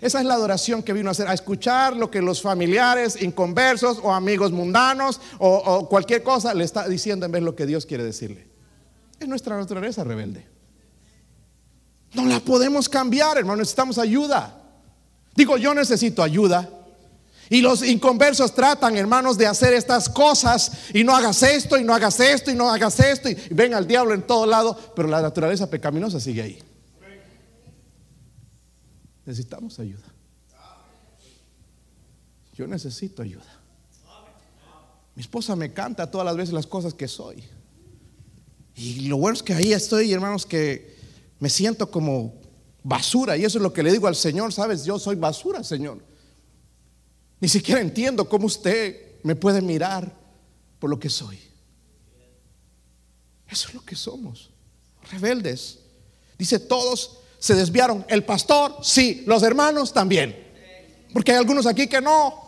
Esa 0.00 0.20
es 0.20 0.26
la 0.26 0.34
adoración 0.34 0.82
que 0.82 0.92
vino 0.92 1.08
a 1.08 1.12
hacer, 1.12 1.26
a 1.26 1.32
escuchar 1.32 1.96
lo 1.96 2.10
que 2.10 2.20
los 2.20 2.42
familiares 2.42 3.20
inconversos 3.20 3.98
o 4.02 4.12
amigos 4.12 4.52
mundanos 4.52 5.20
o, 5.38 5.88
cualquier 5.88 6.22
cosa 6.22 6.52
le 6.52 6.64
está 6.64 6.86
diciendo 6.86 7.24
en 7.24 7.32
vez 7.32 7.40
de 7.40 7.46
lo 7.46 7.56
que 7.56 7.66
Dios 7.66 7.86
quiere 7.86 8.04
decirle. 8.04 8.46
Es 9.18 9.26
nuestra 9.26 9.56
naturaleza 9.56 10.04
rebelde. 10.04 10.46
No 12.12 12.26
la 12.26 12.40
podemos 12.40 12.88
cambiar, 12.88 13.38
hermano, 13.38 13.58
necesitamos 13.58 13.98
ayuda. 13.98 14.62
Digo, 15.34 15.56
yo 15.56 15.74
necesito 15.74 16.22
ayuda. 16.22 16.68
Y 17.48 17.60
los 17.60 17.82
inconversos 17.82 18.54
tratan, 18.54 18.96
hermanos, 18.96 19.38
de 19.38 19.46
hacer 19.46 19.72
estas 19.72 20.08
cosas 20.08 20.72
y 20.92 21.04
no 21.04 21.14
hagas 21.14 21.42
esto 21.42 21.78
y 21.78 21.84
no 21.84 21.94
hagas 21.94 22.18
esto 22.20 22.50
y 22.50 22.54
no 22.54 22.68
hagas 22.70 22.98
esto 23.00 23.28
y 23.28 23.34
ven 23.50 23.72
al 23.72 23.86
diablo 23.86 24.14
en 24.14 24.22
todo 24.22 24.46
lado, 24.46 24.76
pero 24.96 25.08
la 25.08 25.22
naturaleza 25.22 25.70
pecaminosa 25.70 26.18
sigue 26.18 26.42
ahí. 26.42 26.65
Necesitamos 29.26 29.78
ayuda. 29.80 30.06
Yo 32.54 32.66
necesito 32.66 33.22
ayuda. 33.22 33.60
Mi 35.14 35.20
esposa 35.20 35.56
me 35.56 35.72
canta 35.72 36.10
todas 36.10 36.24
las 36.24 36.36
veces 36.36 36.54
las 36.54 36.66
cosas 36.66 36.94
que 36.94 37.08
soy. 37.08 37.42
Y 38.76 39.08
lo 39.08 39.16
bueno 39.16 39.34
es 39.34 39.42
que 39.42 39.52
ahí 39.52 39.72
estoy, 39.72 40.12
hermanos, 40.12 40.46
que 40.46 40.96
me 41.40 41.48
siento 41.48 41.90
como 41.90 42.34
basura. 42.82 43.36
Y 43.36 43.44
eso 43.44 43.58
es 43.58 43.62
lo 43.62 43.72
que 43.72 43.82
le 43.82 43.90
digo 43.90 44.06
al 44.06 44.14
Señor, 44.14 44.52
¿sabes? 44.52 44.84
Yo 44.84 44.98
soy 44.98 45.16
basura, 45.16 45.64
Señor. 45.64 46.02
Ni 47.40 47.48
siquiera 47.48 47.80
entiendo 47.80 48.28
cómo 48.28 48.46
usted 48.46 49.20
me 49.22 49.34
puede 49.34 49.60
mirar 49.60 50.14
por 50.78 50.88
lo 50.88 50.98
que 50.98 51.10
soy. 51.10 51.38
Eso 53.48 53.68
es 53.68 53.74
lo 53.74 53.84
que 53.84 53.96
somos, 53.96 54.50
rebeldes. 55.10 55.80
Dice, 56.38 56.58
todos 56.58 57.20
se 57.38 57.54
desviaron. 57.54 58.04
El 58.08 58.24
pastor, 58.24 58.76
sí. 58.82 59.24
Los 59.26 59.42
hermanos 59.42 59.92
también. 59.92 60.44
Porque 61.12 61.32
hay 61.32 61.38
algunos 61.38 61.66
aquí 61.66 61.86
que 61.86 62.00
no. 62.00 62.46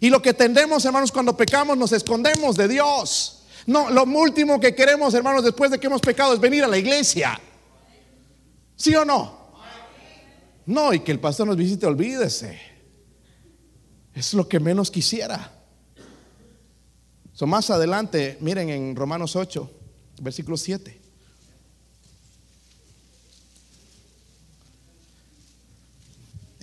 Y 0.00 0.10
lo 0.10 0.20
que 0.20 0.34
tendemos, 0.34 0.84
hermanos, 0.84 1.12
cuando 1.12 1.36
pecamos, 1.36 1.76
nos 1.76 1.92
escondemos 1.92 2.56
de 2.56 2.68
Dios. 2.68 3.44
No, 3.66 3.90
lo 3.90 4.04
último 4.04 4.60
que 4.60 4.74
queremos, 4.74 5.14
hermanos, 5.14 5.44
después 5.44 5.70
de 5.70 5.78
que 5.78 5.86
hemos 5.86 6.00
pecado 6.00 6.34
es 6.34 6.40
venir 6.40 6.64
a 6.64 6.68
la 6.68 6.76
iglesia. 6.76 7.40
¿Sí 8.76 8.94
o 8.94 9.04
no? 9.04 9.44
No, 10.66 10.92
y 10.92 11.00
que 11.00 11.12
el 11.12 11.20
pastor 11.20 11.46
nos 11.46 11.56
visite, 11.56 11.86
olvídese. 11.86 12.58
Es 14.14 14.34
lo 14.34 14.48
que 14.48 14.60
menos 14.60 14.90
quisiera. 14.90 15.52
So, 17.32 17.46
más 17.46 17.70
adelante, 17.70 18.38
miren 18.40 18.70
en 18.70 18.94
Romanos 18.94 19.36
8, 19.36 19.70
versículo 20.20 20.56
7. 20.56 21.03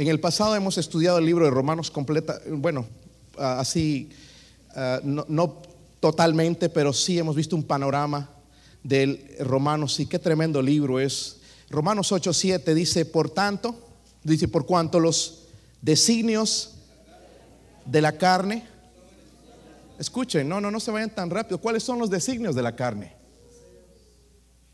En 0.02 0.08
el 0.08 0.20
pasado 0.20 0.56
hemos 0.56 0.80
estudiado 0.80 1.20
el 1.20 1.28
libro 1.28 1.46
de 1.46 1.52
Romanos 1.52 1.92
completa, 1.92 2.42
bueno, 2.48 2.88
así, 3.38 4.10
ah, 4.76 5.00
no, 5.04 5.62
totalmente, 6.00 6.70
pero 6.70 6.92
sí 6.92 7.20
hemos 7.20 7.36
visto 7.36 7.56
un 7.56 7.62
panorama 7.62 8.28
del 8.82 9.24
Romanos. 9.42 10.00
Y 10.00 10.08
qué 10.08 10.18
tremendo 10.18 10.60
libro 10.60 11.00
es. 11.00 11.42
Romanos 11.70 12.12
8:7 12.12 12.74
dice, 12.74 13.06
por 13.06 13.30
tanto, 13.30 13.76
dice, 14.24 14.48
por 14.48 14.66
cuanto 14.66 15.00
los 15.00 15.44
designios 15.84 16.78
de 17.86 18.02
la 18.02 18.18
carne, 18.18 18.66
escuchen, 20.00 20.50
no, 20.50 20.60
no, 20.60 20.72
no 20.72 20.80
se 20.80 20.90
vayan 20.90 21.14
tan 21.14 21.30
rápido. 21.30 21.60
¿Cuáles 21.60 21.84
son 21.84 22.00
los 22.00 22.10
designios 22.10 22.56
de 22.56 22.64
la 22.64 22.76
carne? 22.76 23.14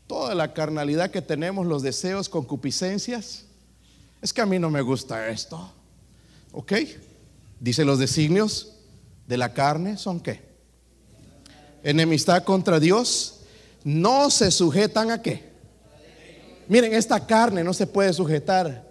Toda 0.06 0.34
la 0.34 0.54
carnalidad 0.54 1.10
que 1.10 1.20
tenemos, 1.20 1.66
los 1.66 1.82
deseos, 1.82 2.30
concupiscencias 2.30 3.44
es 4.20 4.32
que 4.32 4.40
a 4.40 4.46
mí 4.46 4.58
no 4.58 4.70
me 4.70 4.80
gusta 4.80 5.28
esto. 5.28 5.72
¿Ok? 6.52 6.72
Dice 7.60 7.84
los 7.84 7.98
designios 7.98 8.74
de 9.26 9.36
la 9.36 9.52
carne 9.52 9.96
son 9.96 10.20
qué? 10.20 10.42
Enemistad 11.82 12.42
contra 12.44 12.80
Dios. 12.80 13.40
No 13.84 14.30
se 14.30 14.50
sujetan 14.50 15.10
a 15.10 15.22
qué. 15.22 15.48
Miren, 16.68 16.94
esta 16.94 17.26
carne 17.26 17.64
no 17.64 17.72
se 17.72 17.86
puede 17.86 18.12
sujetar 18.12 18.86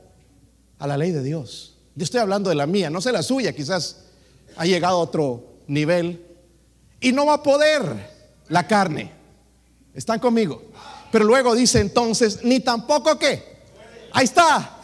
a 0.79 0.87
la 0.87 0.97
ley 0.97 1.11
de 1.11 1.23
Dios. 1.23 1.75
Yo 1.95 2.03
estoy 2.03 2.19
hablando 2.19 2.49
de 2.49 2.55
la 2.55 2.67
mía, 2.67 2.89
no 2.89 3.01
sé 3.01 3.11
la 3.11 3.23
suya, 3.23 3.53
quizás 3.53 4.03
ha 4.55 4.65
llegado 4.65 4.97
a 4.97 5.01
otro 5.01 5.57
nivel. 5.67 6.23
Y 6.99 7.11
no 7.11 7.25
va 7.25 7.35
a 7.35 7.43
poder 7.43 7.83
la 8.49 8.67
carne. 8.67 9.11
¿Están 9.93 10.19
conmigo? 10.19 10.61
Pero 11.11 11.25
luego 11.25 11.55
dice 11.55 11.79
entonces, 11.79 12.43
ni 12.43 12.59
tampoco 12.59 13.17
qué. 13.17 13.57
Ahí 14.11 14.25
está. 14.25 14.76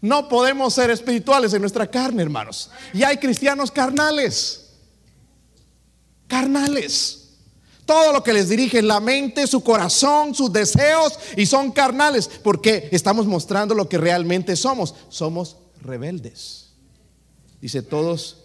No 0.00 0.28
podemos 0.28 0.74
ser 0.74 0.90
espirituales 0.90 1.52
en 1.52 1.60
nuestra 1.60 1.86
carne, 1.86 2.22
hermanos. 2.22 2.70
Y 2.94 3.02
hay 3.02 3.18
cristianos 3.18 3.70
carnales. 3.70 4.70
Carnales. 6.26 7.16
Todo 7.84 8.12
lo 8.12 8.22
que 8.22 8.32
les 8.32 8.48
dirige 8.48 8.82
la 8.82 9.00
mente, 9.00 9.46
su 9.46 9.62
corazón, 9.62 10.34
sus 10.34 10.52
deseos 10.52 11.18
y 11.36 11.44
son 11.44 11.72
carnales 11.72 12.30
porque 12.42 12.88
estamos 12.92 13.26
mostrando 13.26 13.74
lo 13.74 13.88
que 13.88 13.98
realmente 13.98 14.56
somos. 14.56 14.94
Somos 15.08 15.56
rebeldes. 15.82 16.70
Dice, 17.60 17.82
todos 17.82 18.44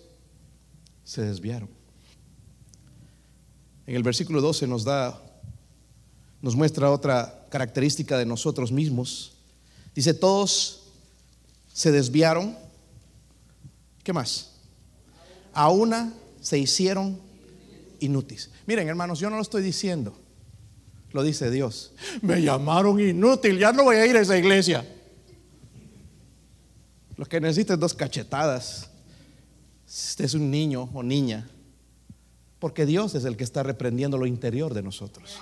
se 1.03 1.21
desviaron. 1.21 1.69
En 3.87 3.95
el 3.95 4.03
versículo 4.03 4.41
12 4.41 4.67
nos 4.67 4.83
da 4.83 5.21
nos 6.41 6.55
muestra 6.55 6.91
otra 6.91 7.47
característica 7.49 8.19
de 8.19 8.25
nosotros 8.27 8.71
mismos. 8.71 9.33
Dice, 9.95 10.13
todos 10.13 10.84
se 11.75 11.91
desviaron. 11.91 12.57
¿Qué 14.01 14.13
más? 14.13 14.51
A 15.53 15.69
una 15.69 16.13
se 16.39 16.57
hicieron 16.57 17.19
inútiles. 17.99 18.49
Miren, 18.65 18.87
hermanos, 18.87 19.19
yo 19.19 19.29
no 19.29 19.35
lo 19.35 19.41
estoy 19.41 19.61
diciendo. 19.61 20.17
Lo 21.11 21.21
dice 21.21 21.51
Dios. 21.51 21.91
Me 22.21 22.41
llamaron 22.41 22.99
inútil, 23.01 23.59
ya 23.59 23.73
no 23.73 23.83
voy 23.83 23.97
a 23.97 24.05
ir 24.05 24.15
a 24.15 24.21
esa 24.21 24.37
iglesia. 24.37 24.87
Lo 27.17 27.25
que 27.25 27.41
necesita 27.41 27.73
es 27.73 27.79
dos 27.79 27.93
cachetadas. 27.93 28.89
Usted 29.85 30.25
es 30.25 30.33
un 30.33 30.49
niño 30.49 30.89
o 30.93 31.03
niña. 31.03 31.49
Porque 32.59 32.85
Dios 32.85 33.15
es 33.15 33.25
el 33.25 33.35
que 33.35 33.43
está 33.43 33.63
reprendiendo 33.63 34.17
lo 34.17 34.25
interior 34.25 34.73
de 34.73 34.81
nosotros. 34.81 35.39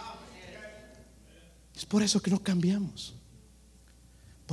Es 1.75 1.85
por 1.85 2.01
eso 2.01 2.19
que 2.21 2.31
no 2.31 2.41
cambiamos. 2.41 3.13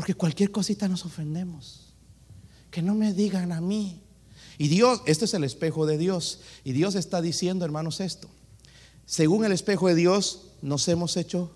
Porque 0.00 0.14
cualquier 0.14 0.50
cosita 0.50 0.88
nos 0.88 1.04
ofendemos. 1.04 1.92
Que 2.70 2.80
no 2.80 2.94
me 2.94 3.12
digan 3.12 3.52
a 3.52 3.60
mí. 3.60 4.00
Y 4.56 4.68
Dios, 4.68 5.02
este 5.04 5.26
es 5.26 5.34
el 5.34 5.44
espejo 5.44 5.84
de 5.84 5.98
Dios. 5.98 6.40
Y 6.64 6.72
Dios 6.72 6.94
está 6.94 7.20
diciendo, 7.20 7.66
hermanos, 7.66 8.00
esto. 8.00 8.30
Según 9.04 9.44
el 9.44 9.52
espejo 9.52 9.88
de 9.88 9.94
Dios, 9.94 10.52
nos 10.62 10.88
hemos 10.88 11.18
hecho, 11.18 11.52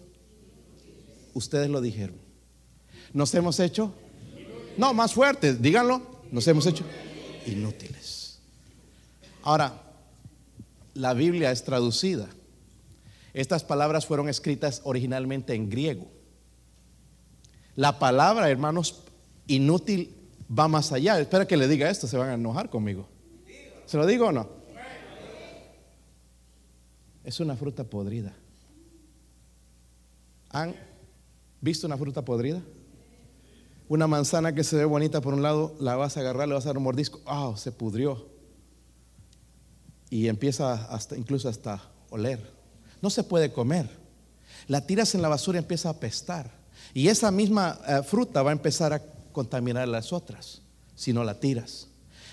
ustedes 1.33 1.71
lo 1.71 1.81
dijeron, 1.81 2.17
nos 3.15 3.35
hemos 3.35 3.61
hecho, 3.61 3.95
no, 4.77 4.93
más 4.93 5.15
fuerte, 5.15 5.55
díganlo, 5.55 6.03
nos 6.31 6.47
hemos 6.47 6.67
hecho 6.67 6.85
inútiles. 7.47 8.41
Ahora, 9.43 9.83
la 10.93 11.15
Biblia 11.15 11.51
es 11.51 11.65
traducida. 11.65 12.29
Estas 13.33 13.65
palabras 13.65 14.05
fueron 14.05 14.29
escritas 14.29 14.83
originalmente 14.85 15.55
en 15.55 15.71
griego. 15.71 16.11
La 17.77 17.99
palabra, 17.99 18.49
hermanos, 18.51 19.03
inútil 19.47 20.15
va 20.47 20.69
más 20.69 20.93
allá. 20.93 21.19
Espera 21.19 21.47
que 21.47 21.57
le 21.57 21.69
diga 21.69 21.91
esto, 21.91 22.07
se 22.07 22.17
van 22.17 22.31
a 22.31 22.35
enojar 22.35 22.71
conmigo. 22.71 23.09
¿Se 23.87 23.97
lo 23.97 24.07
digo 24.07 24.29
o 24.29 24.33
no? 24.33 24.49
Es 27.25 27.41
una 27.41 27.57
fruta 27.57 27.85
podrida. 27.85 28.35
¿Han 30.51 30.75
visto 31.61 31.87
una 31.87 31.97
fruta 31.97 32.25
podrida? 32.25 32.63
Una 33.89 34.07
manzana 34.07 34.55
que 34.55 34.65
se 34.65 34.77
ve 34.77 34.85
bonita 34.85 35.21
por 35.21 35.35
un 35.35 35.43
lado, 35.43 35.75
la 35.81 35.97
vas 35.97 36.17
a 36.17 36.21
agarrar, 36.21 36.49
le 36.49 36.55
vas 36.55 36.65
a 36.65 36.69
dar 36.69 36.79
un 36.79 36.85
mordisco, 36.85 37.21
ah, 37.27 37.53
se 37.57 37.73
pudrió. 37.73 38.29
Y 40.11 40.29
empieza 40.29 40.89
incluso 41.17 41.49
hasta 41.49 41.83
oler. 42.11 42.41
No 43.03 43.11
se 43.11 43.25
puede 43.25 43.53
comer. 43.53 43.89
La 44.69 44.87
tiras 44.87 45.15
en 45.15 45.23
la 45.23 45.29
basura 45.29 45.59
y 45.59 45.63
empieza 45.63 45.89
a 45.89 45.93
apestar. 45.93 46.64
Y 46.93 47.09
esa 47.09 47.31
misma 47.31 47.79
eh, 47.87 48.03
fruta 48.03 48.43
va 48.43 48.51
a 48.51 48.53
empezar 48.53 48.93
a 48.93 49.03
contaminar 49.33 49.89
las 49.89 50.13
otras 50.13 50.63
si 50.95 51.13
no 51.13 51.25
la 51.25 51.41
tiras. 51.41 51.89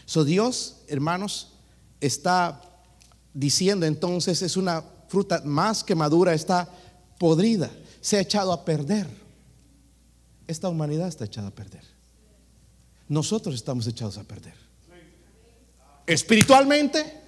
So 0.06 0.24
Dios, 0.24 0.78
hermanos, 0.88 1.54
está 2.00 2.62
diciendo 3.34 3.86
entonces 3.86 4.42
es 4.42 4.58
una 4.58 4.84
fruta 5.08 5.42
más 5.46 5.84
que 5.84 5.96
madura, 5.96 6.34
está 6.34 6.70
podrida, 7.18 7.70
se 8.02 8.18
ha 8.18 8.22
echado 8.22 8.52
a 8.52 8.66
perder. 8.66 9.08
Esta 10.48 10.70
humanidad 10.70 11.08
está 11.08 11.26
echada 11.26 11.48
a 11.48 11.52
perder. 11.52 11.84
Nosotros 13.08 13.56
estamos 13.56 13.88
echados 13.88 14.18
a 14.18 14.24
perder. 14.24 14.54
Espiritualmente 16.06 17.20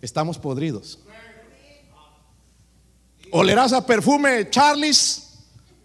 estamos 0.00 0.38
podridos. 0.38 0.98
Olerás 3.32 3.72
a 3.72 3.84
perfume 3.84 4.50
Charles 4.50 5.29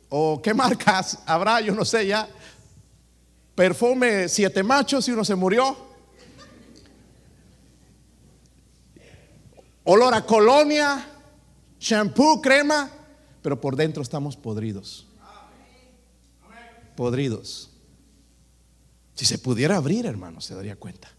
o 0.09 0.41
qué 0.41 0.53
marcas 0.53 1.19
habrá, 1.25 1.61
yo 1.61 1.73
no 1.73 1.85
sé 1.85 2.07
ya. 2.07 2.27
Perfume 3.55 4.27
siete 4.27 4.63
machos 4.63 5.07
y 5.07 5.11
uno 5.11 5.23
se 5.23 5.35
murió. 5.35 5.85
olor 9.85 10.13
a 10.13 10.25
colonia, 10.25 11.07
shampoo, 11.79 12.41
crema, 12.41 12.91
pero 13.41 13.61
por 13.61 13.75
dentro 13.75 14.03
estamos 14.03 14.35
podridos. 14.35 15.05
Podridos. 16.95 17.69
Si 19.15 19.25
se 19.25 19.37
pudiera 19.37 19.77
abrir, 19.77 20.05
hermano, 20.05 20.41
se 20.41 20.55
daría 20.55 20.75
cuenta. 20.75 21.09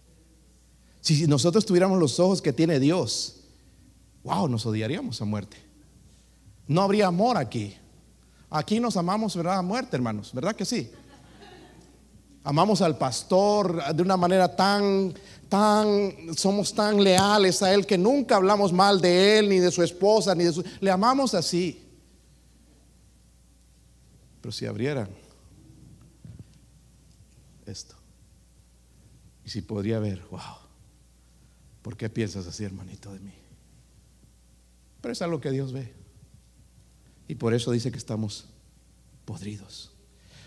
Si 1.00 1.26
nosotros 1.26 1.64
tuviéramos 1.64 1.98
los 1.98 2.18
ojos 2.18 2.42
que 2.42 2.52
tiene 2.52 2.80
Dios, 2.80 3.44
wow, 4.24 4.48
nos 4.48 4.66
odiaríamos 4.66 5.22
a 5.22 5.24
muerte. 5.24 5.56
No 6.66 6.82
habría 6.82 7.06
amor 7.06 7.36
aquí. 7.36 7.76
Aquí 8.50 8.80
nos 8.80 8.96
amamos, 8.96 9.36
¿verdad? 9.36 9.58
A 9.58 9.62
muerte, 9.62 9.96
hermanos, 9.96 10.32
¿verdad 10.32 10.54
que 10.54 10.64
sí? 10.64 10.90
Amamos 12.44 12.80
al 12.80 12.96
pastor 12.96 13.82
de 13.94 14.02
una 14.02 14.16
manera 14.16 14.54
tan 14.54 15.12
tan, 15.48 16.36
somos 16.36 16.74
tan 16.74 17.02
leales 17.02 17.62
a 17.62 17.72
Él 17.72 17.86
que 17.86 17.98
nunca 17.98 18.36
hablamos 18.36 18.72
mal 18.72 19.00
de 19.00 19.38
Él, 19.38 19.48
ni 19.48 19.58
de 19.58 19.70
su 19.70 19.82
esposa, 19.82 20.34
ni 20.34 20.44
de 20.44 20.52
su... 20.52 20.64
Le 20.80 20.90
amamos 20.90 21.34
así. 21.34 21.82
Pero 24.40 24.52
si 24.52 24.66
abrieran 24.66 25.08
esto, 27.64 27.96
y 29.44 29.50
si 29.50 29.62
podría 29.62 29.98
ver, 29.98 30.22
wow, 30.30 30.40
¿por 31.82 31.96
qué 31.96 32.08
piensas 32.08 32.46
así, 32.46 32.64
hermanito, 32.64 33.12
de 33.12 33.20
mí? 33.20 33.34
Pero 35.00 35.12
es 35.12 35.22
algo 35.22 35.40
que 35.40 35.50
Dios 35.50 35.72
ve. 35.72 35.92
Y 37.28 37.34
por 37.34 37.54
eso 37.54 37.70
dice 37.70 37.90
que 37.90 37.98
estamos 37.98 38.46
podridos. 39.24 39.90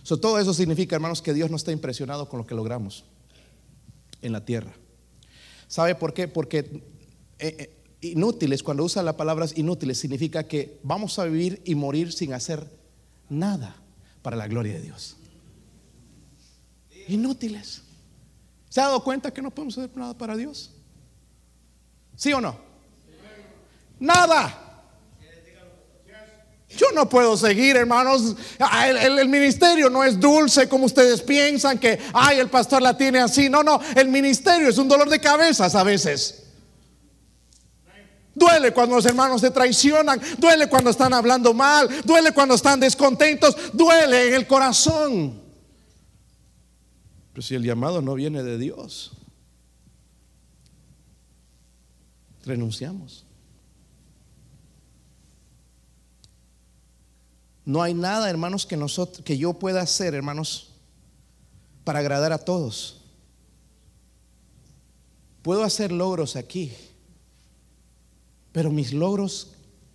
todo 0.03 0.39
eso 0.39 0.53
significa, 0.53 0.95
hermanos, 0.95 1.21
que 1.21 1.33
Dios 1.33 1.49
no 1.49 1.57
está 1.57 1.71
impresionado 1.71 2.29
con 2.29 2.39
lo 2.39 2.47
que 2.47 2.55
logramos 2.55 3.03
en 4.21 4.31
la 4.31 4.45
tierra. 4.45 4.73
¿Sabe 5.67 5.95
por 5.95 6.13
qué? 6.13 6.27
Porque 6.27 6.59
eh, 7.37 7.55
eh, 7.59 7.79
inútiles, 8.01 8.63
cuando 8.63 8.83
usa 8.83 9.03
la 9.03 9.17
palabra 9.17 9.45
inútiles, 9.55 9.99
significa 9.99 10.43
que 10.43 10.79
vamos 10.83 11.19
a 11.19 11.25
vivir 11.25 11.61
y 11.65 11.75
morir 11.75 12.11
sin 12.11 12.33
hacer 12.33 12.65
nada 13.29 13.75
para 14.21 14.35
la 14.35 14.47
gloria 14.47 14.73
de 14.73 14.81
Dios. 14.81 15.15
Inútiles. 17.07 17.83
¿Se 18.69 18.81
ha 18.81 18.85
dado 18.85 19.03
cuenta 19.03 19.31
que 19.31 19.41
no 19.41 19.51
podemos 19.51 19.77
hacer 19.77 19.95
nada 19.95 20.17
para 20.17 20.35
Dios? 20.35 20.71
¿Sí 22.15 22.33
o 22.33 22.41
no? 22.41 22.57
Nada. 23.99 24.68
Yo 26.77 26.91
no 26.93 27.09
puedo 27.09 27.35
seguir, 27.35 27.75
hermanos. 27.75 28.35
Ah, 28.59 28.87
el, 28.89 29.27
ministerio 29.27 29.89
no 29.89 30.03
es 30.03 30.19
dulce 30.19 30.69
como 30.69 30.85
ustedes 30.85 31.21
piensan 31.21 31.79
que, 31.79 31.99
ay, 32.13 32.39
el 32.39 32.49
pastor 32.49 32.81
la 32.81 32.95
tiene 32.95 33.19
así. 33.19 33.49
No, 33.49 33.63
no, 33.63 33.79
el 33.95 34.07
ministerio 34.07 34.69
es 34.69 34.77
un 34.77 34.87
dolor 34.87 35.09
de 35.09 35.19
cabezas 35.19 35.73
a 35.73 35.83
veces. 35.83 36.43
Duele 38.35 38.71
cuando 38.71 38.95
los 38.95 39.05
hermanos 39.05 39.41
se 39.41 39.51
traicionan, 39.51 40.21
duele 40.37 40.69
cuando 40.69 40.91
están 40.91 41.13
hablando 41.13 41.53
mal, 41.53 41.89
duele 42.05 42.31
cuando 42.31 42.55
están 42.55 42.79
descontentos, 42.79 43.55
duele 43.73 44.29
en 44.29 44.33
el 44.35 44.47
corazón. 44.47 45.41
Pero 47.33 47.41
si 47.41 47.55
el 47.55 47.63
llamado 47.63 48.01
no 48.01 48.13
viene 48.13 48.43
de 48.43 48.57
Dios, 48.57 49.11
renunciamos. 52.45 53.25
No 57.65 57.81
hay 57.81 57.93
nada, 57.93 58.29
hermanos, 58.29 58.65
que, 58.65 58.77
nosotros, 58.77 59.23
que 59.23 59.37
yo 59.37 59.53
pueda 59.53 59.81
hacer, 59.81 60.13
hermanos, 60.13 60.71
para 61.83 61.99
agradar 61.99 62.33
a 62.33 62.39
todos. 62.39 63.01
Puedo 65.41 65.63
hacer 65.63 65.91
logros 65.91 66.35
aquí, 66.35 66.71
pero 68.51 68.71
mis 68.71 68.93
logros 68.93 69.51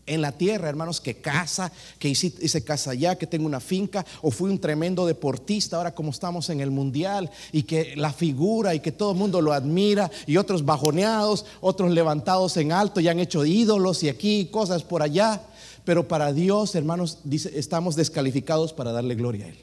en 0.07 0.21
la 0.21 0.33
tierra, 0.33 0.69
hermanos, 0.69 1.01
que 1.01 1.17
casa, 1.17 1.73
que 1.99 2.09
hice, 2.09 2.65
casa 2.65 2.91
allá, 2.91 3.17
que 3.17 3.27
tengo 3.27 3.47
una 3.47 3.61
finca, 3.61 4.05
o 4.23 4.31
fui 4.31 4.51
un 4.51 4.59
tremendo 4.59 5.07
deportista, 5.07 5.77
ahora 5.77 5.95
como 5.95 6.11
estamos 6.11 6.51
en 6.51 6.61
el 6.61 6.71
mundial, 6.71 7.31
y 7.53 7.63
que 7.63 7.95
la 7.97 8.13
figura 8.13 8.75
y 8.75 8.81
que 8.81 8.93
todo 8.93 9.13
el 9.13 9.19
mundo 9.19 9.41
lo 9.41 9.53
admira, 9.53 10.11
y 10.27 10.37
otros 10.37 10.65
bajoneados, 10.65 11.47
otros 11.61 11.91
levantados 11.91 12.57
en 12.57 12.73
alto 12.73 13.01
y 13.01 13.09
han 13.09 13.21
hecho 13.21 13.45
ídolos 13.45 14.03
y 14.03 14.09
aquí 14.09 14.47
cosas 14.47 14.83
por 14.83 15.03
allá. 15.03 15.41
Pero 15.85 16.09
para 16.09 16.33
Dios, 16.33 16.75
hermanos, 16.75 17.21
dice, 17.25 17.59
estamos 17.59 17.95
descalificados 17.95 18.73
para 18.73 18.93
darle 18.93 19.15
gloria 19.15 19.47
a 19.47 19.49
Él. 19.49 19.59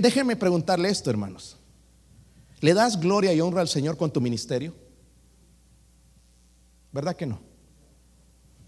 déjenme 0.00 0.36
preguntarle 0.36 0.88
esto, 0.90 1.10
hermanos. 1.10 1.56
¿Le 2.60 2.74
das 2.74 3.00
gloria 3.00 3.32
y 3.32 3.40
honra 3.40 3.62
al 3.62 3.68
Señor 3.68 3.96
con 3.96 4.12
tu 4.12 4.20
ministerio? 4.20 4.74
¿Verdad 6.92 7.16
que 7.16 7.26
no? 7.26 7.40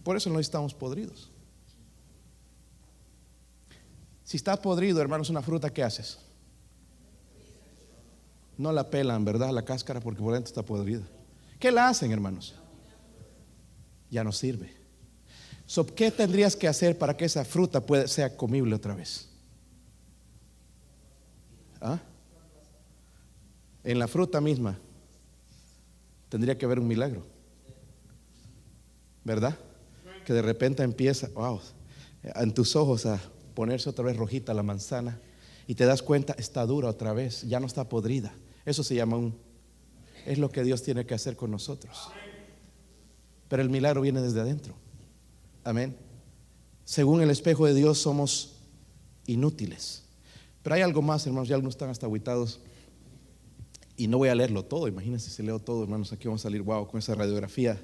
Por 0.03 0.17
eso 0.17 0.31
no 0.31 0.41
estamos 0.41 0.75
podridos. 0.75 1.31
Si 4.25 4.39
está 4.39 4.57
podrido, 4.61 5.01
hermanos, 5.01 5.29
una 5.29 5.43
fruta, 5.43 5.73
¿qué 5.73 5.83
haces? 5.83 6.19
No 8.57 8.73
la 8.73 8.89
pelan, 8.89 9.25
¿verdad? 9.25 9.51
La 9.51 9.65
cáscara 9.65 10.01
porque 10.01 10.23
por 10.23 10.33
dentro 10.33 10.49
está 10.49 10.63
podrida. 10.63 11.03
¿Qué 11.61 11.71
la 11.71 11.89
hacen, 11.89 12.11
hermanos? 12.11 12.55
Ya 14.11 14.25
no 14.25 14.33
sirve. 14.33 14.84
¿Qué 15.97 16.11
tendrías 16.11 16.57
que 16.57 16.69
hacer 16.69 16.99
para 16.99 17.17
que 17.17 17.25
esa 17.25 17.45
fruta 17.45 17.81
pueda, 17.81 18.07
sea 18.07 18.37
comible 18.37 18.75
otra 18.75 18.95
vez? 18.95 19.29
¿Ah? 21.81 22.01
En 23.83 23.99
la 23.99 24.09
fruta 24.09 24.41
misma 24.41 24.79
tendría 26.29 26.57
que 26.57 26.65
haber 26.65 26.79
un 26.79 26.89
milagro. 26.89 27.27
¿Verdad? 29.25 29.59
que 30.25 30.33
de 30.33 30.43
repente 30.43 30.83
empieza, 30.83 31.29
wow, 31.35 31.61
en 32.23 32.53
tus 32.53 32.75
ojos 32.75 33.07
a 33.07 33.21
ponerse 33.55 33.91
otra 33.91 34.05
vez 34.05 34.17
rojita 34.17 34.55
la 34.55 34.63
manzana 34.63 35.21
y 35.67 35.75
te 35.75 35.85
das 35.85 36.03
cuenta, 36.03 36.35
está 36.39 36.67
dura 36.67 36.89
otra 36.89 37.13
vez, 37.13 37.43
ya 37.43 37.61
no 37.61 37.67
está 37.67 37.89
podrida. 37.89 38.35
Eso 38.65 38.83
se 38.83 38.95
llama 38.95 39.17
un... 39.17 39.37
Es 40.27 40.39
lo 40.39 40.51
que 40.51 40.65
Dios 40.65 40.83
tiene 40.83 41.05
que 41.05 41.15
hacer 41.15 41.37
con 41.37 41.51
nosotros. 41.51 42.11
Pero 43.49 43.63
el 43.63 43.69
milagro 43.69 44.01
viene 44.01 44.23
desde 44.23 44.41
adentro. 44.41 44.75
Amén. 45.65 45.97
Según 46.85 47.23
el 47.23 47.31
espejo 47.31 47.67
de 47.67 47.75
Dios 47.75 47.99
somos 47.99 48.57
inútiles. 49.27 50.03
Pero 50.63 50.77
hay 50.77 50.83
algo 50.83 51.03
más, 51.03 51.27
hermanos, 51.27 51.49
ya 51.49 51.55
algunos 51.55 51.75
están 51.75 51.91
hasta 51.91 52.07
aguitados. 52.07 52.61
Y 53.97 54.09
no 54.09 54.19
voy 54.19 54.29
a 54.29 54.35
leerlo 54.35 54.65
todo, 54.65 54.89
imagínense 54.89 55.31
si 55.31 55.43
leo 55.43 55.59
todo, 55.59 55.85
hermanos, 55.85 56.13
aquí 56.13 56.27
vamos 56.27 56.43
a 56.43 56.45
salir, 56.45 56.63
wow, 56.63 56.87
con 56.87 56.99
esa 56.99 57.15
radiografía 57.15 57.81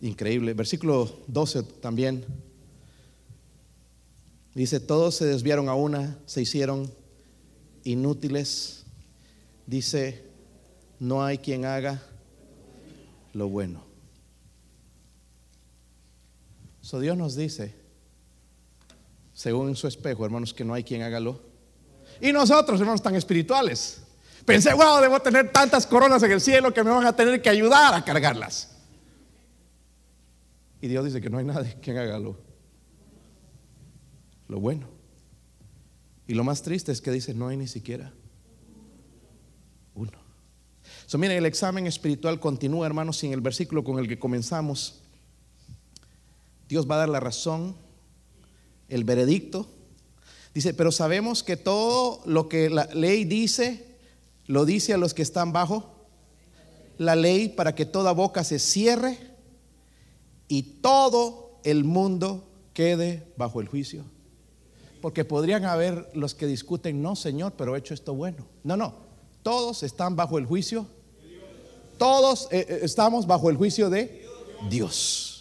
increíble. 0.00 0.54
Versículo 0.54 1.10
12 1.26 1.62
también. 1.80 2.24
Dice, 4.54 4.80
todos 4.80 5.14
se 5.16 5.24
desviaron 5.24 5.68
a 5.68 5.74
una, 5.74 6.18
se 6.26 6.42
hicieron 6.42 6.90
inútiles. 7.84 8.84
Dice, 9.66 10.24
no 11.00 11.24
hay 11.24 11.38
quien 11.38 11.64
haga 11.64 12.02
lo 13.32 13.48
bueno. 13.48 13.87
So 16.88 16.98
Dios 16.98 17.18
nos 17.18 17.36
dice, 17.36 17.74
según 19.34 19.76
su 19.76 19.86
espejo, 19.86 20.24
hermanos, 20.24 20.54
que 20.54 20.64
no 20.64 20.72
hay 20.72 20.84
quien 20.84 21.02
hágalo. 21.02 21.38
Y 22.18 22.32
nosotros, 22.32 22.80
hermanos, 22.80 23.02
tan 23.02 23.14
espirituales. 23.14 24.00
Pensé, 24.46 24.72
wow, 24.72 24.98
debo 25.02 25.20
tener 25.20 25.52
tantas 25.52 25.86
coronas 25.86 26.22
en 26.22 26.32
el 26.32 26.40
cielo 26.40 26.72
que 26.72 26.82
me 26.82 26.88
van 26.88 27.04
a 27.04 27.14
tener 27.14 27.42
que 27.42 27.50
ayudar 27.50 27.92
a 27.92 28.02
cargarlas. 28.02 28.74
Y 30.80 30.88
Dios 30.88 31.04
dice 31.04 31.20
que 31.20 31.28
no 31.28 31.36
hay 31.36 31.44
nadie 31.44 31.76
quien 31.82 31.98
hágalo 31.98 32.38
lo 34.48 34.58
bueno. 34.58 34.88
Y 36.26 36.32
lo 36.32 36.42
más 36.42 36.62
triste 36.62 36.90
es 36.90 37.02
que 37.02 37.10
dice, 37.10 37.34
no 37.34 37.48
hay 37.48 37.58
ni 37.58 37.68
siquiera 37.68 38.14
uno. 39.94 40.12
So, 41.04 41.18
miren, 41.18 41.36
el 41.36 41.44
examen 41.44 41.86
espiritual 41.86 42.40
continúa, 42.40 42.86
hermanos, 42.86 43.18
sin 43.18 43.34
el 43.34 43.42
versículo 43.42 43.84
con 43.84 43.98
el 43.98 44.08
que 44.08 44.18
comenzamos. 44.18 45.02
Dios 46.68 46.88
va 46.88 46.96
a 46.96 46.98
dar 46.98 47.08
la 47.08 47.20
razón, 47.20 47.76
el 48.88 49.04
veredicto. 49.04 49.66
Dice, 50.54 50.74
pero 50.74 50.92
sabemos 50.92 51.42
que 51.42 51.56
todo 51.56 52.20
lo 52.24 52.48
que 52.48 52.70
la 52.70 52.86
ley 52.86 53.24
dice, 53.24 53.96
lo 54.46 54.64
dice 54.64 54.94
a 54.94 54.98
los 54.98 55.14
que 55.14 55.22
están 55.22 55.52
bajo 55.52 55.94
la 56.96 57.14
ley 57.14 57.48
para 57.48 57.76
que 57.76 57.86
toda 57.86 58.12
boca 58.12 58.42
se 58.42 58.58
cierre 58.58 59.18
y 60.48 60.62
todo 60.62 61.60
el 61.62 61.84
mundo 61.84 62.48
quede 62.72 63.32
bajo 63.36 63.60
el 63.60 63.68
juicio 63.68 64.04
porque 65.00 65.24
podrían 65.24 65.64
haber 65.64 66.10
los 66.14 66.34
que 66.34 66.46
discuten, 66.46 67.02
no, 67.02 67.16
Señor, 67.16 67.52
pero 67.56 67.74
he 67.74 67.78
hecho 67.78 67.94
esto 67.94 68.14
bueno. 68.14 68.46
No, 68.64 68.76
no, 68.76 68.94
todos 69.42 69.82
están 69.82 70.16
bajo 70.16 70.38
el 70.38 70.46
juicio. 70.46 70.86
Todos 71.98 72.48
eh, 72.50 72.66
eh, 72.68 72.80
estamos 72.82 73.26
bajo 73.26 73.50
el 73.50 73.56
juicio 73.56 73.90
de 73.90 74.26
Dios. 74.70 75.37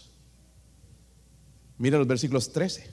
Mira 1.78 1.98
los 1.98 2.08
versículos 2.08 2.52
13. 2.52 2.90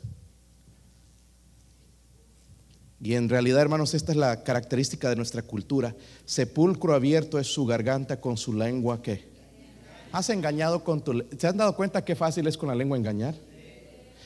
Y 3.00 3.14
en 3.14 3.28
realidad, 3.28 3.60
hermanos, 3.60 3.94
esta 3.94 4.12
es 4.12 4.18
la 4.18 4.42
característica 4.44 5.10
de 5.10 5.16
nuestra 5.16 5.42
cultura. 5.42 5.94
Sepulcro 6.24 6.94
abierto 6.94 7.38
es 7.38 7.46
su 7.46 7.66
garganta 7.66 8.20
con 8.20 8.36
su 8.36 8.54
lengua 8.54 9.02
que 9.02 9.28
has 10.12 10.30
engañado 10.30 10.84
con 10.84 11.02
tu... 11.02 11.24
¿Se 11.38 11.46
han 11.46 11.56
dado 11.56 11.76
cuenta 11.76 12.04
qué 12.04 12.14
fácil 12.14 12.46
es 12.46 12.56
con 12.56 12.68
la 12.68 12.74
lengua 12.74 12.96
engañar? 12.96 13.34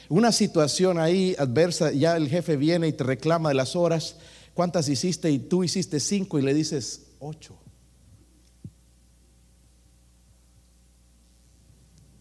una 0.08 0.32
situación 0.32 0.98
ahí 0.98 1.36
adversa, 1.38 1.92
ya 1.92 2.16
el 2.16 2.28
jefe 2.28 2.56
viene 2.56 2.88
y 2.88 2.92
te 2.92 3.04
reclama 3.04 3.50
de 3.50 3.54
las 3.54 3.76
horas, 3.76 4.16
¿cuántas 4.54 4.88
hiciste? 4.88 5.30
Y 5.30 5.38
tú 5.38 5.64
hiciste 5.64 6.00
cinco 6.00 6.38
y 6.38 6.42
le 6.42 6.54
dices 6.54 7.08
ocho. 7.18 7.56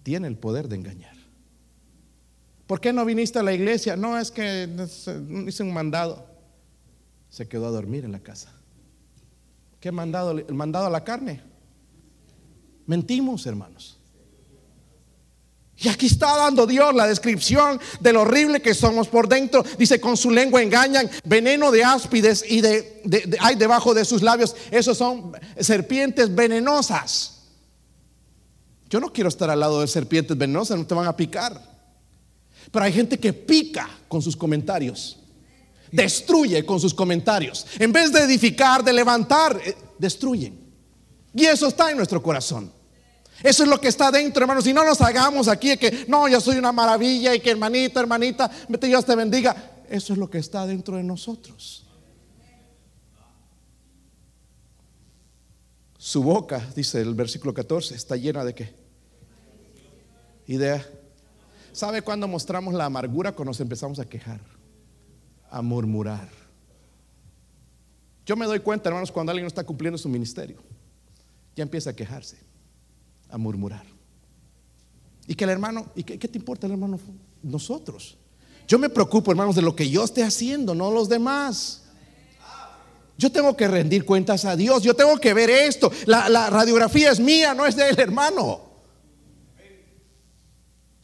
Tiene 0.03 0.27
el 0.27 0.37
poder 0.37 0.67
de 0.67 0.75
engañar. 0.75 1.16
¿Por 2.67 2.81
qué 2.81 2.91
no 2.91 3.05
viniste 3.05 3.39
a 3.39 3.43
la 3.43 3.53
iglesia? 3.53 3.95
No, 3.95 4.19
es 4.19 4.29
que 4.29 4.69
hice 5.47 5.63
un 5.63 5.73
mandado. 5.73 6.27
Se 7.29 7.47
quedó 7.47 7.67
a 7.67 7.71
dormir 7.71 8.03
en 8.03 8.11
la 8.11 8.19
casa. 8.19 8.51
¿Qué 9.79 9.91
mandado? 9.91 10.31
El 10.31 10.53
mandado 10.53 10.87
a 10.87 10.89
la 10.89 11.03
carne. 11.03 11.41
Mentimos, 12.85 13.45
hermanos. 13.45 13.97
Y 15.79 15.89
aquí 15.89 16.07
está 16.07 16.35
dando 16.35 16.65
Dios 16.65 16.93
la 16.95 17.05
descripción 17.05 17.79
de 17.99 18.11
lo 18.11 18.21
horrible 18.23 18.61
que 18.61 18.73
somos 18.73 19.07
por 19.07 19.29
dentro. 19.29 19.63
Dice, 19.77 20.01
con 20.01 20.17
su 20.17 20.31
lengua 20.31 20.61
engañan, 20.61 21.09
veneno 21.23 21.71
de 21.71 21.83
áspides 21.83 22.43
y 22.49 22.61
de, 22.61 23.37
hay 23.39 23.55
debajo 23.55 23.93
de 23.93 24.03
sus 24.03 24.23
labios. 24.23 24.55
Esos 24.71 24.97
son 24.97 25.33
serpientes 25.59 26.33
venenosas. 26.33 27.43
Yo 28.89 28.99
no 28.99 29.13
quiero 29.13 29.29
estar 29.29 29.49
al 29.49 29.59
lado 29.59 29.81
de 29.81 29.87
serpientes 29.87 30.35
venenosas, 30.35 30.79
no 30.79 30.87
te 30.87 30.95
van 30.95 31.07
a 31.07 31.15
picar. 31.15 31.76
Pero 32.71 32.85
hay 32.85 32.93
gente 32.93 33.19
que 33.19 33.33
pica 33.33 33.89
con 34.07 34.21
sus 34.21 34.35
comentarios. 34.35 35.17
Destruye 35.91 36.65
con 36.65 36.79
sus 36.79 36.93
comentarios. 36.93 37.65
En 37.79 37.91
vez 37.91 38.11
de 38.11 38.21
edificar, 38.21 38.83
de 38.83 38.93
levantar, 38.93 39.59
eh, 39.63 39.75
destruyen. 39.97 40.59
Y 41.33 41.45
eso 41.45 41.67
está 41.67 41.91
en 41.91 41.97
nuestro 41.97 42.21
corazón. 42.21 42.71
Eso 43.43 43.63
es 43.63 43.69
lo 43.69 43.79
que 43.79 43.87
está 43.87 44.11
dentro, 44.11 44.43
hermanos. 44.43 44.65
Y 44.67 44.73
no 44.73 44.83
nos 44.83 44.99
hagamos 45.01 45.47
aquí 45.47 45.77
que 45.77 46.05
no, 46.07 46.27
yo 46.27 46.41
soy 46.41 46.57
una 46.57 46.71
maravilla 46.71 47.35
y 47.35 47.39
que 47.39 47.51
hermanita, 47.51 47.99
hermanita, 47.99 48.49
Dios 48.81 49.05
te 49.05 49.15
bendiga. 49.15 49.83
Eso 49.89 50.13
es 50.13 50.19
lo 50.19 50.29
que 50.29 50.39
está 50.39 50.65
dentro 50.65 50.97
de 50.97 51.03
nosotros. 51.03 51.85
Su 55.97 56.23
boca, 56.23 56.65
dice 56.75 57.01
el 57.01 57.13
versículo 57.15 57.53
14, 57.53 57.95
está 57.95 58.15
llena 58.15 58.43
de 58.43 58.53
qué? 58.53 58.73
Idea. 60.47 60.85
¿Sabe 61.77 62.01
cuándo 62.01 62.27
mostramos 62.27 62.73
la 62.73 62.85
amargura? 62.85 63.33
Cuando 63.33 63.51
nos 63.51 63.59
empezamos 63.59 63.99
a 63.99 64.05
quejar, 64.09 64.41
a 65.51 65.61
murmurar. 65.61 66.27
Yo 68.25 68.35
me 68.35 68.47
doy 68.47 68.61
cuenta, 68.61 68.89
hermanos, 68.89 69.11
cuando 69.11 69.29
alguien 69.29 69.43
no 69.43 69.47
está 69.47 69.63
cumpliendo 69.63 69.95
su 69.95 70.09
ministerio, 70.09 70.57
ya 71.55 71.61
empieza 71.61 71.91
a 71.91 71.95
quejarse 71.95 72.39
a 73.29 73.37
murmurar. 73.37 73.85
Y 75.27 75.35
que 75.35 75.43
el 75.43 75.51
hermano, 75.51 75.85
¿y 75.93 76.01
qué, 76.03 76.27
te 76.27 76.39
importa 76.39 76.65
el 76.65 76.73
hermano? 76.73 76.99
Nosotros. 77.43 78.17
Yo 78.67 78.79
me 78.79 78.89
preocupo, 78.89 79.29
hermanos, 79.29 79.55
de 79.55 79.61
lo 79.61 79.75
que 79.75 79.87
yo 79.87 80.03
esté 80.03 80.23
haciendo, 80.23 80.73
no 80.73 80.89
los 80.89 81.07
demás. 81.07 81.83
Yo 83.19 83.31
tengo 83.31 83.55
que 83.55 83.67
rendir 83.67 84.03
cuentas 84.03 84.45
a 84.45 84.55
Dios. 84.55 84.81
Yo 84.81 84.95
tengo 84.95 85.19
que 85.19 85.31
ver 85.31 85.51
esto. 85.51 85.91
La, 86.07 86.27
la 86.27 86.49
radiografía 86.49 87.11
es 87.11 87.19
mía, 87.19 87.53
no 87.53 87.67
es 87.67 87.75
del 87.75 87.99
hermano. 87.99 88.66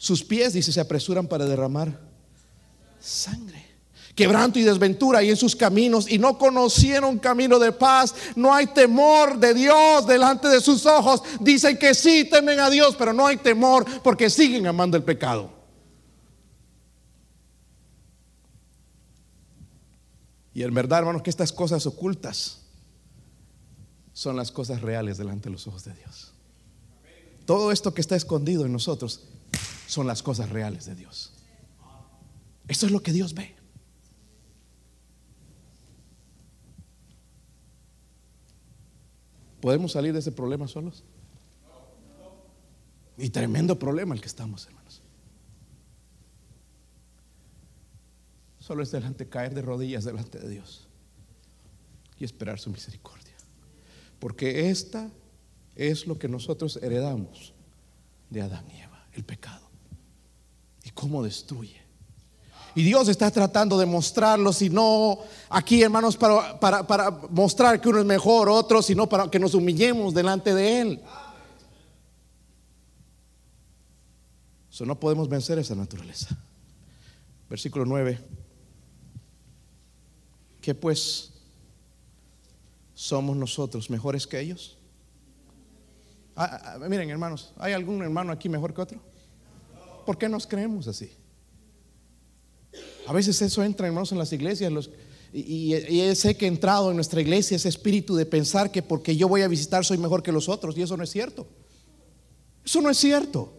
Sus 0.04 0.22
pies, 0.22 0.52
dice, 0.52 0.74
se 0.74 0.82
apresuran 0.82 1.28
para 1.28 1.46
derramar 1.46 1.98
sangre 3.00 3.64
quebranto 4.14 4.60
y 4.60 4.64
desventura 4.64 5.24
y 5.24 5.30
en 5.30 5.38
sus 5.38 5.56
caminos 5.56 6.12
y 6.12 6.18
no 6.18 6.38
conocieron 6.38 7.20
camino 7.20 7.58
de 7.58 7.72
paz. 7.72 8.14
No 8.36 8.54
hay 8.54 8.68
temor 8.68 9.40
de 9.40 9.54
Dios 9.54 10.06
delante 10.06 10.50
de 10.50 10.60
sus 10.60 10.86
ojos. 10.86 11.24
Dicen 11.40 11.78
que 11.78 11.96
sí 11.96 12.26
temen 12.30 12.60
a 12.60 12.70
Dios, 12.70 12.98
pero 12.98 13.14
no 13.14 13.26
hay 13.26 13.38
temor 13.38 13.86
porque 14.02 14.30
siguen 14.30 14.68
amando 14.68 14.98
el 14.98 15.04
pecado. 15.04 15.50
Y 20.54 20.64
en 20.64 20.74
verdad, 20.74 21.00
hermanos, 21.00 21.22
que 21.22 21.30
estas 21.30 21.54
cosas 21.54 21.86
ocultas 21.88 22.60
son 24.12 24.36
las 24.36 24.52
cosas 24.52 24.82
reales 24.82 25.18
delante 25.18 25.46
de 25.46 25.54
los 25.54 25.66
ojos 25.66 25.86
de 25.86 25.94
Dios. 25.94 26.34
Todo 27.46 27.72
esto 27.72 27.94
que 27.94 28.02
está 28.02 28.18
escondido 28.18 28.66
en 28.66 28.74
nosotros 28.74 29.22
son 29.94 30.08
las 30.08 30.24
cosas 30.24 30.50
reales 30.50 30.86
de 30.86 30.96
Dios. 30.96 31.32
Esto 32.68 32.88
es 32.88 32.92
lo 32.92 33.04
que 33.04 33.14
Dios 33.14 33.36
ve. 33.36 33.56
¿Podemos 39.62 39.92
salir 39.92 40.12
de 40.12 40.20
ese 40.20 40.32
problema 40.32 40.68
solos? 40.68 41.04
Y 43.18 43.30
tremendo 43.30 43.78
problema 43.78 44.16
el 44.16 44.20
que 44.20 44.28
estamos, 44.28 44.66
hermanos. 44.66 45.02
Solo 48.60 48.82
es 48.82 48.92
delante 48.92 49.30
caer 49.30 49.54
de 49.54 49.62
rodillas 49.62 50.06
delante 50.06 50.40
de 50.40 50.50
Dios 50.50 50.88
y 52.18 52.26
esperar 52.26 52.60
su 52.60 52.72
misericordia. 52.72 53.36
Porque 54.20 54.72
esta 54.72 55.12
es 55.76 56.08
lo 56.08 56.18
que 56.18 56.28
nosotros 56.28 56.78
heredamos 56.82 57.54
de 58.32 58.42
Adán 58.42 58.66
y 58.72 58.82
Eva, 58.82 59.08
el 59.14 59.24
pecado. 59.24 59.73
Y 60.84 60.92
cómo 60.92 61.24
destruye. 61.24 61.84
Y 62.76 62.84
Dios 62.84 63.08
está 63.08 63.30
tratando 63.30 63.78
de 63.78 63.86
mostrarlo, 63.86 64.52
si 64.52 64.70
no 64.70 65.20
aquí, 65.50 65.84
hermanos, 65.84 66.18
para, 66.18 66.60
para, 66.60 67.12
mostrar 67.30 67.80
que 67.80 67.90
uno 67.90 68.00
es 68.00 68.06
mejor, 68.06 68.50
otro, 68.50 68.82
sino 68.82 69.08
para 69.08 69.30
que 69.30 69.38
nos 69.38 69.54
humillemos 69.54 70.14
delante 70.14 70.54
de 70.56 70.82
Él. 70.82 71.02
So, 74.70 74.88
no 74.88 75.00
podemos 75.00 75.30
vencer 75.30 75.60
esa 75.60 75.76
naturaleza. 75.76 76.36
Versículo 77.48 77.86
9. 77.86 78.20
¿Qué 80.60 80.74
pues 80.74 81.32
somos 82.96 83.38
nosotros 83.38 83.92
mejores 83.92 84.26
que 84.26 84.40
ellos? 84.40 84.78
Ah, 86.36 86.78
ah, 86.82 86.90
miren, 86.90 87.12
hermanos, 87.12 87.54
¿hay 87.60 87.74
algún 87.74 88.02
hermano 88.02 88.32
aquí 88.32 88.50
mejor 88.50 88.74
que 88.74 88.82
otro? 88.82 89.13
¿Por 90.06 90.18
qué 90.18 90.30
nos 90.30 90.48
creemos 90.48 90.88
así? 90.88 91.12
A 93.06 93.14
veces 93.14 93.42
eso 93.42 93.64
entra, 93.64 93.88
hermanos, 93.88 94.12
en 94.12 94.18
las 94.18 94.32
iglesias. 94.34 94.90
Y, 95.32 95.76
y, 95.76 96.16
sé 96.16 96.38
que 96.38 96.46
ha 96.46 96.48
entrado 96.48 96.90
en 96.90 96.96
nuestra 96.96 97.22
iglesia 97.22 97.56
ese 97.56 97.70
espíritu 97.70 98.16
de 98.16 98.26
pensar 98.26 98.72
que 98.72 98.82
porque 98.82 99.16
yo 99.16 99.28
voy 99.28 99.42
a 99.42 99.48
visitar 99.48 99.84
soy 99.84 99.98
mejor 99.98 100.24
que 100.24 100.32
los 100.32 100.48
otros. 100.48 100.78
Y 100.78 100.82
eso 100.82 100.96
no 100.96 101.04
es 101.04 101.10
cierto. 101.10 101.48
Eso 102.64 102.82
no 102.82 102.90
es 102.90 102.98
cierto. 102.98 103.54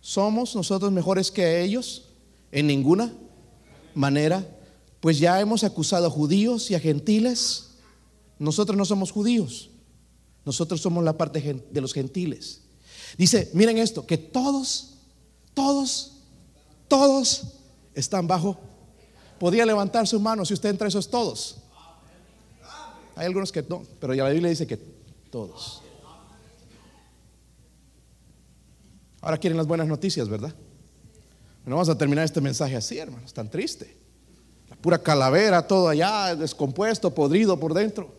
¿Somos 0.00 0.54
nosotros 0.54 0.90
mejores 0.92 1.30
que 1.30 1.62
ellos? 1.62 2.10
En 2.50 2.66
ninguna 2.66 3.12
manera. 3.94 4.46
Pues 5.00 5.18
ya 5.18 5.40
hemos 5.40 5.64
acusado 5.64 6.06
a 6.06 6.10
judíos 6.10 6.70
y 6.70 6.74
a 6.74 6.80
gentiles. 6.80 7.76
Nosotros 8.38 8.76
no 8.76 8.84
somos 8.84 9.12
judíos. 9.12 9.70
Nosotros 10.44 10.80
somos 10.80 11.04
la 11.04 11.16
parte 11.16 11.62
de 11.70 11.80
los 11.80 11.92
gentiles. 11.94 12.63
Dice, 13.16 13.50
miren 13.54 13.78
esto, 13.78 14.06
que 14.06 14.18
todos, 14.18 14.94
todos, 15.54 16.12
todos 16.88 17.44
están 17.94 18.26
bajo. 18.26 18.58
Podía 19.38 19.64
levantar 19.64 20.06
su 20.06 20.18
mano 20.18 20.44
si 20.44 20.54
usted 20.54 20.70
entra 20.70 20.88
esos 20.88 21.08
todos. 21.08 21.58
Hay 23.16 23.26
algunos 23.26 23.52
que 23.52 23.62
no, 23.62 23.82
pero 24.00 24.14
ya 24.14 24.24
la 24.24 24.30
Biblia 24.30 24.50
dice 24.50 24.66
que 24.66 24.76
todos. 25.30 25.82
Ahora 29.20 29.38
quieren 29.38 29.56
las 29.56 29.66
buenas 29.66 29.86
noticias, 29.86 30.28
¿verdad? 30.28 30.54
No 31.64 31.76
vamos 31.76 31.88
a 31.88 31.96
terminar 31.96 32.24
este 32.24 32.40
mensaje 32.40 32.76
así, 32.76 32.98
hermanos, 32.98 33.32
tan 33.32 33.48
triste. 33.48 33.96
La 34.68 34.76
pura 34.76 34.98
calavera, 34.98 35.66
todo 35.66 35.88
allá, 35.88 36.34
descompuesto, 36.36 37.14
podrido 37.14 37.58
por 37.58 37.72
dentro. 37.72 38.12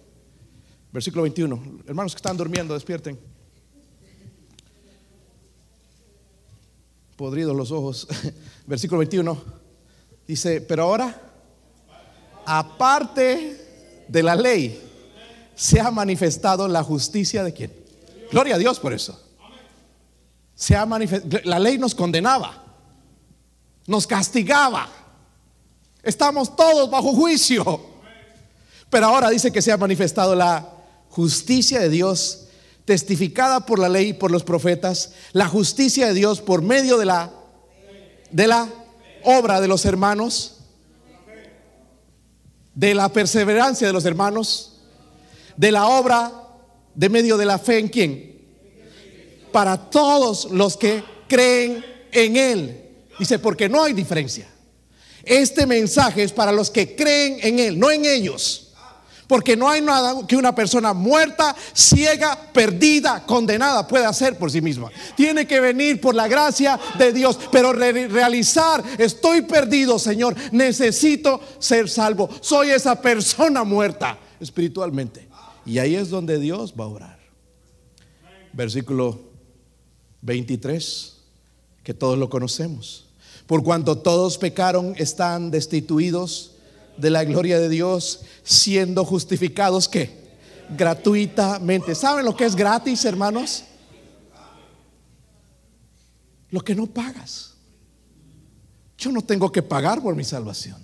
Versículo 0.92 1.24
21. 1.24 1.82
Hermanos 1.86 2.14
que 2.14 2.18
están 2.18 2.38
durmiendo, 2.38 2.74
despierten. 2.74 3.20
Podridos 7.16 7.56
los 7.56 7.72
ojos. 7.72 8.08
Versículo 8.68 9.00
21. 9.00 9.42
Dice, 10.28 10.62
pero 10.62 10.84
ahora, 10.84 11.22
aparte 12.46 14.06
de 14.08 14.24
la 14.24 14.36
ley, 14.36 14.82
se 15.56 15.80
ha 15.80 15.92
manifestado 15.92 16.68
la 16.68 16.84
justicia 16.84 17.44
de 17.44 17.54
quién. 17.54 17.72
Gloria 18.32 18.56
a 18.56 18.58
Dios 18.58 18.80
por 18.80 18.94
eso 18.94 19.26
se 20.56 20.76
ha 20.76 20.86
manifestado. 20.86 21.42
La 21.44 21.60
ley 21.60 21.78
nos 21.78 21.94
condenaba, 21.94 22.64
nos 23.86 24.08
castigaba. 24.08 24.88
Estamos 26.02 26.56
todos 26.56 26.90
bajo 26.90 27.14
juicio. 27.14 27.94
Pero 28.90 29.08
ahora 29.08 29.30
dice 29.30 29.52
que 29.52 29.62
se 29.62 29.72
ha 29.72 29.78
manifestado 29.78 30.34
la 30.34 30.66
justicia 31.10 31.80
de 31.80 31.90
Dios, 31.90 32.45
testificada 32.86 33.66
por 33.66 33.80
la 33.80 33.90
ley 33.90 34.10
y 34.10 34.14
por 34.14 34.32
los 34.32 34.44
profetas, 34.44 35.14
la 35.34 35.48
justicia 35.48 36.08
de 36.08 36.14
Dios 36.14 36.42
por 36.42 36.62
medio 36.62 36.98
de 36.98 37.06
la 37.06 37.32
de 38.32 38.48
la 38.48 38.70
obra 39.24 39.62
de 39.62 39.68
los 39.68 39.86
hermanos, 39.86 40.58
de 42.74 42.94
la 42.94 43.10
perseverancia 43.10 43.88
de 43.88 43.94
los 43.94 44.06
hermanos, 44.06 44.82
de 45.58 45.72
la 45.72 45.88
obra 45.88 46.32
de 46.94 47.10
medio 47.10 47.38
de 47.38 47.46
la 47.46 47.60
fe 47.60 47.80
en 47.80 47.88
quién? 47.88 48.36
para 49.56 49.90
todos 49.90 50.52
los 50.52 50.76
que 50.76 51.02
creen 51.30 51.82
en 52.12 52.36
Él. 52.36 52.90
Dice, 53.18 53.40
porque 53.40 53.70
no 53.70 53.86
hay 53.86 53.94
diferencia. 53.94 54.50
Este 55.24 55.66
mensaje 55.66 56.24
es 56.24 56.34
para 56.34 56.52
los 56.52 56.70
que 56.70 56.94
creen 56.94 57.40
en 57.42 57.60
Él, 57.60 57.80
no 57.80 57.90
en 57.90 58.04
ellos. 58.04 58.65
Porque 59.28 59.56
no 59.56 59.70
hay 59.70 59.82
nada 59.82 60.26
que 60.28 60.36
una 60.36 60.54
persona 60.54 60.94
muerta, 60.94 61.56
ciega, 61.74 62.38
perdida, 62.54 63.24
condenada 63.26 63.88
pueda 63.88 64.10
hacer 64.10 64.38
por 64.38 64.52
sí 64.52 64.62
misma. 64.62 64.90
Tiene 65.16 65.48
que 65.48 65.60
venir 65.60 66.00
por 66.00 66.14
la 66.14 66.28
gracia 66.28 66.80
de 66.98 67.12
Dios, 67.12 67.40
pero 67.52 67.74
realizar, 67.74 68.84
estoy 68.98 69.42
perdido, 69.42 69.98
Señor, 69.98 70.36
necesito 70.52 71.42
ser 71.60 71.90
salvo. 71.90 72.30
Soy 72.42 72.70
esa 72.70 73.02
persona 73.02 73.64
muerta 73.64 74.18
espiritualmente. 74.40 75.28
Y 75.66 75.80
ahí 75.80 75.96
es 75.96 76.10
donde 76.10 76.40
Dios 76.40 76.74
va 76.80 76.86
a 76.86 76.90
orar. 76.90 77.20
Versículo 78.54 79.20
23, 80.22 81.18
que 81.84 81.94
todos 81.94 82.18
lo 82.18 82.30
conocemos. 82.30 83.06
Por 83.48 83.64
cuanto 83.64 83.98
todos 83.98 84.38
pecaron, 84.38 84.96
están 84.98 85.52
destituidos 85.52 86.55
de 86.98 87.10
la 87.10 87.24
gloria 87.24 87.60
de 87.60 87.70
Dios, 87.70 88.22
siendo 88.44 89.06
justificados 89.06 89.88
que 89.88 90.26
gratuitamente. 90.70 91.96
¿Saben 91.96 92.26
lo 92.26 92.36
que 92.36 92.46
es 92.46 92.56
gratis, 92.56 93.06
hermanos? 93.06 93.64
Lo 96.50 96.62
que 96.62 96.76
no 96.76 96.88
pagas. 96.88 97.54
Yo 98.98 99.12
no 99.12 99.22
tengo 99.22 99.52
que 99.52 99.62
pagar 99.62 100.02
por 100.02 100.16
mi 100.16 100.24
salvación. 100.24 100.78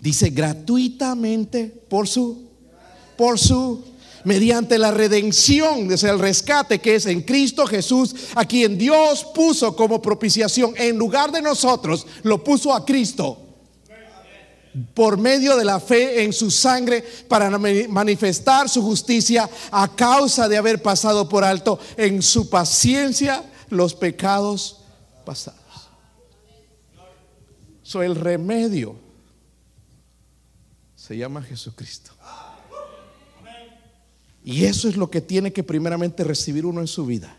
Dice 0.00 0.30
gratuitamente 0.30 1.66
por 1.66 2.08
su 2.08 2.50
por 3.16 3.38
su 3.38 3.84
mediante 4.24 4.78
la 4.78 4.90
redención, 4.90 5.88
desde 5.88 6.08
el 6.08 6.18
rescate 6.18 6.80
que 6.80 6.94
es 6.94 7.06
en 7.06 7.22
Cristo 7.22 7.66
Jesús, 7.66 8.14
a 8.34 8.44
quien 8.44 8.78
Dios 8.78 9.26
puso 9.34 9.74
como 9.74 10.00
propiciación 10.00 10.74
en 10.76 10.96
lugar 10.96 11.32
de 11.32 11.42
nosotros, 11.42 12.06
lo 12.22 12.42
puso 12.42 12.72
a 12.72 12.84
Cristo 12.84 13.51
por 14.94 15.18
medio 15.18 15.56
de 15.56 15.64
la 15.64 15.80
fe 15.80 16.24
en 16.24 16.32
su 16.32 16.50
sangre 16.50 17.04
para 17.28 17.50
manifestar 17.50 18.68
su 18.68 18.82
justicia 18.82 19.48
a 19.70 19.94
causa 19.94 20.48
de 20.48 20.56
haber 20.56 20.82
pasado 20.82 21.28
por 21.28 21.44
alto 21.44 21.78
en 21.96 22.22
su 22.22 22.48
paciencia 22.48 23.44
los 23.68 23.94
pecados 23.94 24.80
pasados. 25.24 25.60
So, 27.82 28.02
el 28.02 28.14
remedio 28.14 28.96
se 30.94 31.16
llama 31.16 31.42
Jesucristo. 31.42 32.12
Y 34.44 34.64
eso 34.64 34.88
es 34.88 34.96
lo 34.96 35.10
que 35.10 35.20
tiene 35.20 35.52
que 35.52 35.62
primeramente 35.62 36.24
recibir 36.24 36.66
uno 36.66 36.80
en 36.80 36.88
su 36.88 37.06
vida. 37.06 37.36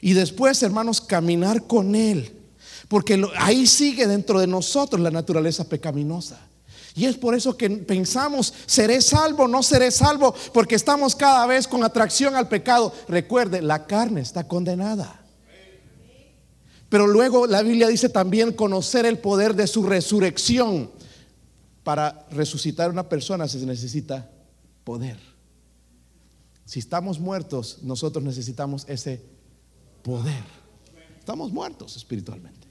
Y 0.00 0.12
después, 0.12 0.62
hermanos, 0.62 1.00
caminar 1.00 1.66
con 1.66 1.94
Él. 1.94 2.41
Porque 2.88 3.22
ahí 3.36 3.66
sigue 3.66 4.06
dentro 4.06 4.40
de 4.40 4.46
nosotros 4.46 5.00
la 5.00 5.10
naturaleza 5.10 5.68
pecaminosa. 5.68 6.38
Y 6.94 7.06
es 7.06 7.16
por 7.16 7.34
eso 7.34 7.56
que 7.56 7.70
pensamos, 7.70 8.52
seré 8.66 9.00
salvo, 9.00 9.48
no 9.48 9.62
seré 9.62 9.90
salvo, 9.90 10.34
porque 10.52 10.74
estamos 10.74 11.14
cada 11.14 11.46
vez 11.46 11.66
con 11.66 11.82
atracción 11.84 12.36
al 12.36 12.48
pecado. 12.48 12.92
Recuerde, 13.08 13.62
la 13.62 13.86
carne 13.86 14.20
está 14.20 14.46
condenada. 14.46 15.20
Pero 16.90 17.06
luego 17.06 17.46
la 17.46 17.62
Biblia 17.62 17.88
dice 17.88 18.10
también 18.10 18.52
conocer 18.52 19.06
el 19.06 19.18
poder 19.18 19.54
de 19.54 19.66
su 19.66 19.84
resurrección. 19.84 20.90
Para 21.82 22.26
resucitar 22.30 22.88
a 22.88 22.92
una 22.92 23.08
persona 23.08 23.48
se 23.48 23.64
necesita 23.64 24.30
poder. 24.84 25.18
Si 26.66 26.78
estamos 26.78 27.18
muertos, 27.18 27.78
nosotros 27.82 28.22
necesitamos 28.22 28.84
ese 28.88 29.24
poder. 30.02 30.44
Estamos 31.18 31.50
muertos 31.50 31.96
espiritualmente. 31.96 32.68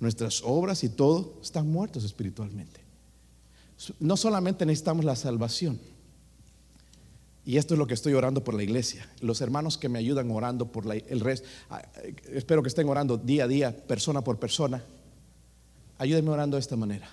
Nuestras 0.00 0.42
obras 0.44 0.84
y 0.84 0.88
todo 0.88 1.38
están 1.42 1.70
muertos 1.70 2.04
espiritualmente. 2.04 2.80
No 4.00 4.16
solamente 4.16 4.66
necesitamos 4.66 5.04
la 5.04 5.16
salvación. 5.16 5.78
Y 7.46 7.58
esto 7.58 7.74
es 7.74 7.78
lo 7.78 7.86
que 7.86 7.94
estoy 7.94 8.14
orando 8.14 8.42
por 8.42 8.54
la 8.54 8.62
iglesia. 8.62 9.08
Los 9.20 9.40
hermanos 9.40 9.76
que 9.76 9.88
me 9.88 9.98
ayudan 9.98 10.30
orando 10.30 10.72
por 10.72 10.90
el 10.90 11.20
resto, 11.20 11.46
ah, 11.68 11.82
eh, 12.02 12.14
espero 12.32 12.62
que 12.62 12.68
estén 12.68 12.88
orando 12.88 13.18
día 13.18 13.44
a 13.44 13.48
día, 13.48 13.86
persona 13.86 14.22
por 14.22 14.38
persona. 14.38 14.82
Ayúdenme 15.98 16.30
orando 16.30 16.56
de 16.56 16.62
esta 16.62 16.76
manera, 16.76 17.08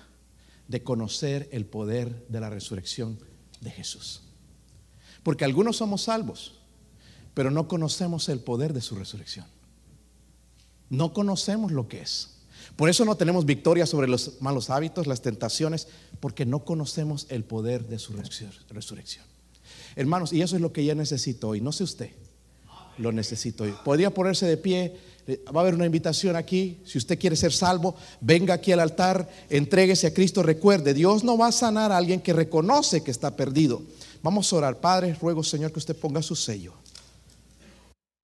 de 0.68 0.82
conocer 0.82 1.48
el 1.52 1.66
poder 1.66 2.26
de 2.28 2.40
la 2.40 2.48
resurrección 2.48 3.18
de 3.60 3.70
Jesús. 3.70 4.22
Porque 5.22 5.44
algunos 5.44 5.76
somos 5.76 6.02
salvos, 6.02 6.60
pero 7.34 7.50
no 7.50 7.68
conocemos 7.68 8.28
el 8.30 8.40
poder 8.40 8.72
de 8.72 8.80
su 8.80 8.96
resurrección. 8.96 9.46
No 10.88 11.12
conocemos 11.12 11.72
lo 11.72 11.88
que 11.88 12.00
es. 12.00 12.31
Por 12.76 12.88
eso 12.88 13.04
no 13.04 13.16
tenemos 13.16 13.44
victoria 13.44 13.86
sobre 13.86 14.08
los 14.08 14.40
malos 14.40 14.70
hábitos, 14.70 15.06
las 15.06 15.22
tentaciones, 15.22 15.88
porque 16.20 16.46
no 16.46 16.64
conocemos 16.64 17.26
el 17.28 17.44
poder 17.44 17.86
de 17.86 17.98
su 17.98 18.14
resurrección. 18.70 19.24
Hermanos, 19.94 20.32
y 20.32 20.42
eso 20.42 20.56
es 20.56 20.62
lo 20.62 20.72
que 20.72 20.84
ya 20.84 20.94
necesito 20.94 21.48
hoy. 21.48 21.60
No 21.60 21.72
sé 21.72 21.84
usted, 21.84 22.10
lo 22.98 23.12
necesito 23.12 23.64
hoy. 23.64 23.74
Podría 23.84 24.12
ponerse 24.12 24.46
de 24.46 24.56
pie. 24.56 24.96
Eh, 25.26 25.44
va 25.54 25.60
a 25.60 25.62
haber 25.62 25.74
una 25.74 25.86
invitación 25.86 26.34
aquí. 26.34 26.78
Si 26.84 26.98
usted 26.98 27.18
quiere 27.18 27.36
ser 27.36 27.52
salvo, 27.52 27.94
venga 28.20 28.54
aquí 28.54 28.72
al 28.72 28.80
altar, 28.80 29.28
entréguese 29.50 30.06
a 30.06 30.14
Cristo. 30.14 30.42
Recuerde, 30.42 30.94
Dios 30.94 31.24
no 31.24 31.36
va 31.36 31.48
a 31.48 31.52
sanar 31.52 31.92
a 31.92 31.98
alguien 31.98 32.20
que 32.20 32.32
reconoce 32.32 33.02
que 33.02 33.10
está 33.10 33.36
perdido. 33.36 33.82
Vamos 34.22 34.52
a 34.52 34.56
orar. 34.56 34.80
Padre, 34.80 35.14
ruego 35.20 35.44
Señor 35.44 35.72
que 35.72 35.78
usted 35.78 35.96
ponga 35.96 36.22
su 36.22 36.34
sello 36.34 36.74